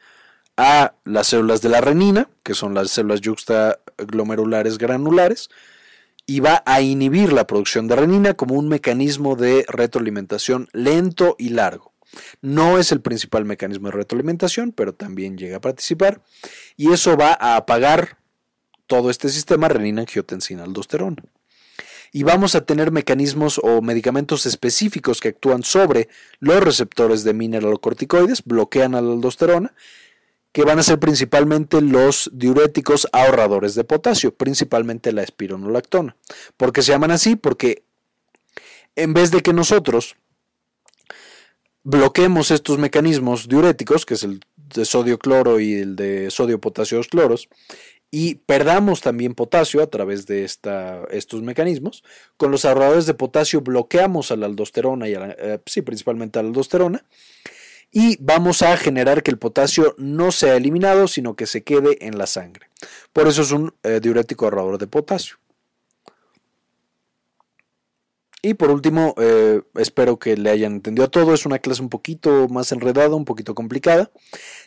a 0.58 0.96
las 1.04 1.28
células 1.28 1.62
de 1.62 1.70
la 1.70 1.82
renina, 1.82 2.30
que 2.44 2.54
son 2.54 2.74
las 2.74 2.92
células 2.92 3.22
yuxtaglomerulares 3.22 4.78
granulares, 4.78 5.50
y 6.26 6.40
va 6.40 6.64
a 6.66 6.82
inhibir 6.82 7.34
la 7.34 7.46
producción 7.46 7.88
de 7.88 7.96
renina 7.96 8.34
como 8.34 8.56
un 8.56 8.68
mecanismo 8.68 9.36
de 9.36 9.66
retroalimentación 9.68 10.68
lento 10.74 11.36
y 11.38 11.50
largo. 11.50 11.94
No 12.42 12.80
es 12.80 12.92
el 12.92 13.02
principal 13.02 13.46
mecanismo 13.46 13.90
de 13.90 13.98
retroalimentación, 13.98 14.72
pero 14.72 14.94
también 14.94 15.38
llega 15.38 15.58
a 15.58 15.62
participar, 15.62 16.22
y 16.78 16.92
eso 16.94 17.18
va 17.18 17.38
a 17.40 17.58
apagar 17.58 18.18
todo 18.88 19.10
este 19.10 19.30
sistema 19.30 19.68
renina-angiotensina-aldosterona. 19.68 21.24
Y 22.12 22.24
vamos 22.24 22.56
a 22.56 22.62
tener 22.62 22.92
mecanismos 22.92 23.60
o 23.62 23.82
medicamentos 23.82 24.46
específicos 24.46 25.20
que 25.20 25.30
actúan 25.30 25.64
sobre 25.64 26.08
los 26.40 26.64
receptores 26.64 27.26
de 27.26 27.34
mineralocorticoides, 27.34 28.46
bloquean 28.46 28.96
a 28.96 29.02
la 29.02 29.12
aldosterona 29.12 29.74
que 30.56 30.64
van 30.64 30.80
a 30.80 30.84
ser 30.84 31.00
principalmente 31.00 31.82
los 31.82 32.32
diuréticos 32.32 33.10
ahorradores 33.12 33.76
de 33.76 33.84
potasio, 33.84 34.34
principalmente 34.34 35.12
la 35.12 35.22
espironolactona. 35.22 36.16
¿Por 36.56 36.72
qué 36.72 36.82
se 36.82 36.94
llaman 36.94 37.12
así? 37.12 37.36
Porque 37.36 37.84
en 38.96 39.14
vez 39.14 39.32
de 39.32 39.42
que 39.42 39.52
nosotros 39.52 40.16
bloqueemos 41.84 42.52
estos 42.52 42.78
mecanismos 42.78 43.50
diuréticos, 43.50 44.06
que 44.06 44.14
es 44.14 44.24
el 44.24 44.40
de 44.56 44.86
sodio 44.86 45.20
cloro 45.20 45.60
y 45.60 45.74
el 45.74 45.98
de 45.98 46.32
sodio 46.32 46.62
potasio 46.62 47.02
cloros, 47.02 47.50
y 48.10 48.36
perdamos 48.36 49.02
también 49.02 49.36
potasio 49.36 49.84
a 49.84 49.88
través 49.88 50.26
de 50.26 50.46
esta, 50.46 51.04
estos 51.12 51.42
mecanismos. 51.42 52.02
Con 52.38 52.52
los 52.52 52.64
ahorradores 52.64 53.06
de 53.06 53.14
potasio 53.14 53.60
bloqueamos 53.60 54.32
a 54.32 54.38
la 54.38 54.46
aldosterona 54.46 55.10
y 55.10 55.16
eh, 55.16 55.60
sí, 55.66 55.82
principalmente 55.82 56.40
a 56.40 56.44
la 56.44 56.48
aldosterona 56.48 57.04
y 57.98 58.18
vamos 58.20 58.62
a 58.62 58.76
generar 58.76 59.24
que 59.24 59.32
el 59.32 59.38
potasio 59.38 59.96
no 59.98 60.34
sea 60.34 60.58
eliminado, 60.58 61.08
sino 61.08 61.38
que 61.38 61.46
se 61.46 61.64
quede 61.64 62.06
en 62.06 62.18
la 62.18 62.28
sangre. 62.28 62.70
Por 63.14 63.26
eso 63.26 63.42
es 63.42 63.52
un 63.52 63.74
eh, 63.84 64.02
diurético 64.02 64.44
ahorrador 64.44 64.78
de 64.78 64.86
potasio. 64.86 65.38
Y 68.42 68.56
por 68.56 68.70
último, 68.70 69.16
eh, 69.18 69.62
espero 69.76 70.20
que 70.20 70.36
le 70.36 70.50
hayan 70.50 70.74
entendido 70.74 71.10
todo. 71.10 71.34
Es 71.34 71.46
una 71.46 71.60
clase 71.60 71.82
un 71.82 71.88
poquito 71.88 72.50
más 72.50 72.70
enredada, 72.74 73.16
un 73.16 73.24
poquito 73.24 73.56
complicada. 73.56 74.12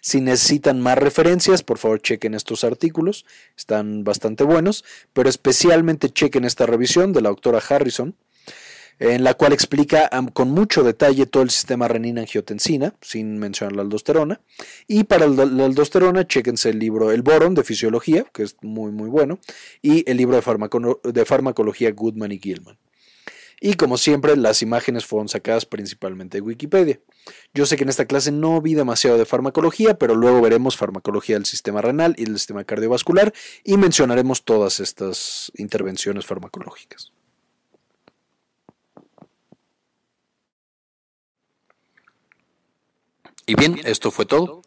Si 0.00 0.22
necesitan 0.22 0.80
más 0.80 0.96
referencias, 0.96 1.62
por 1.62 1.76
favor 1.76 2.00
chequen 2.00 2.32
estos 2.32 2.64
artículos. 2.64 3.26
Están 3.58 4.04
bastante 4.04 4.42
buenos, 4.42 4.86
pero 5.12 5.28
especialmente 5.28 6.08
chequen 6.08 6.46
esta 6.46 6.64
revisión 6.64 7.12
de 7.12 7.20
la 7.20 7.28
doctora 7.28 7.60
Harrison 7.68 8.16
en 8.98 9.24
la 9.24 9.34
cual 9.34 9.52
explica 9.52 10.10
con 10.32 10.50
mucho 10.50 10.82
detalle 10.82 11.26
todo 11.26 11.42
el 11.42 11.50
sistema 11.50 11.88
renina-angiotensina, 11.88 12.94
sin 13.00 13.38
mencionar 13.38 13.76
la 13.76 13.82
aldosterona. 13.82 14.40
Y 14.86 15.04
para 15.04 15.26
la 15.26 15.64
aldosterona, 15.64 16.26
chéquense 16.26 16.70
el 16.70 16.78
libro 16.78 17.12
El 17.12 17.22
Boron 17.22 17.54
de 17.54 17.64
Fisiología, 17.64 18.24
que 18.32 18.42
es 18.42 18.56
muy, 18.62 18.90
muy 18.90 19.08
bueno, 19.08 19.38
y 19.82 20.08
el 20.10 20.16
libro 20.16 20.36
de, 20.36 21.24
Farmacología 21.24 21.92
Goodman 21.92 22.32
y 22.32 22.38
Gilman. 22.38 22.78
Y 23.60 23.74
como 23.74 23.98
siempre, 23.98 24.36
las 24.36 24.62
imágenes 24.62 25.04
fueron 25.04 25.28
sacadas 25.28 25.66
principalmente 25.66 26.38
de 26.38 26.42
Wikipedia. 26.42 27.00
Yo 27.52 27.66
sé 27.66 27.76
que 27.76 27.82
en 27.82 27.88
esta 27.88 28.06
clase 28.06 28.30
no 28.30 28.60
vi 28.62 28.74
demasiado 28.74 29.18
de 29.18 29.26
farmacología, 29.26 29.98
pero 29.98 30.14
luego 30.14 30.40
veremos 30.40 30.76
farmacología 30.76 31.34
del 31.34 31.44
sistema 31.44 31.82
renal 31.82 32.14
y 32.16 32.24
del 32.24 32.38
sistema 32.38 32.62
cardiovascular 32.62 33.34
y 33.64 33.76
mencionaremos 33.76 34.44
todas 34.44 34.78
estas 34.78 35.50
intervenciones 35.56 36.24
farmacológicas. 36.24 37.12
Y 43.48 43.54
bien, 43.54 43.80
esto 43.84 44.10
fue 44.10 44.26
todo. 44.26 44.60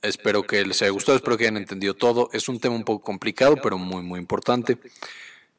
Espero 0.00 0.42
que 0.44 0.64
les 0.64 0.80
haya 0.80 0.90
gustado, 0.90 1.16
espero 1.16 1.36
que 1.36 1.44
hayan 1.44 1.58
entendido 1.58 1.92
todo. 1.92 2.30
Es 2.32 2.48
un 2.48 2.58
tema 2.58 2.74
un 2.74 2.82
poco 2.82 3.04
complicado, 3.04 3.56
pero 3.62 3.76
muy, 3.76 4.02
muy 4.02 4.18
importante. 4.18 4.78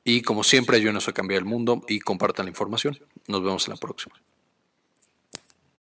Y 0.03 0.23
como 0.23 0.43
siempre, 0.43 0.77
ayúdenos 0.77 1.07
a 1.07 1.13
cambiar 1.13 1.37
el 1.37 1.45
mundo 1.45 1.83
y 1.87 1.99
compartan 1.99 2.47
la 2.47 2.49
información. 2.49 2.97
Nos 3.27 3.43
vemos 3.43 3.67
en 3.67 3.73
la 3.75 3.77
próxima. 3.77 4.15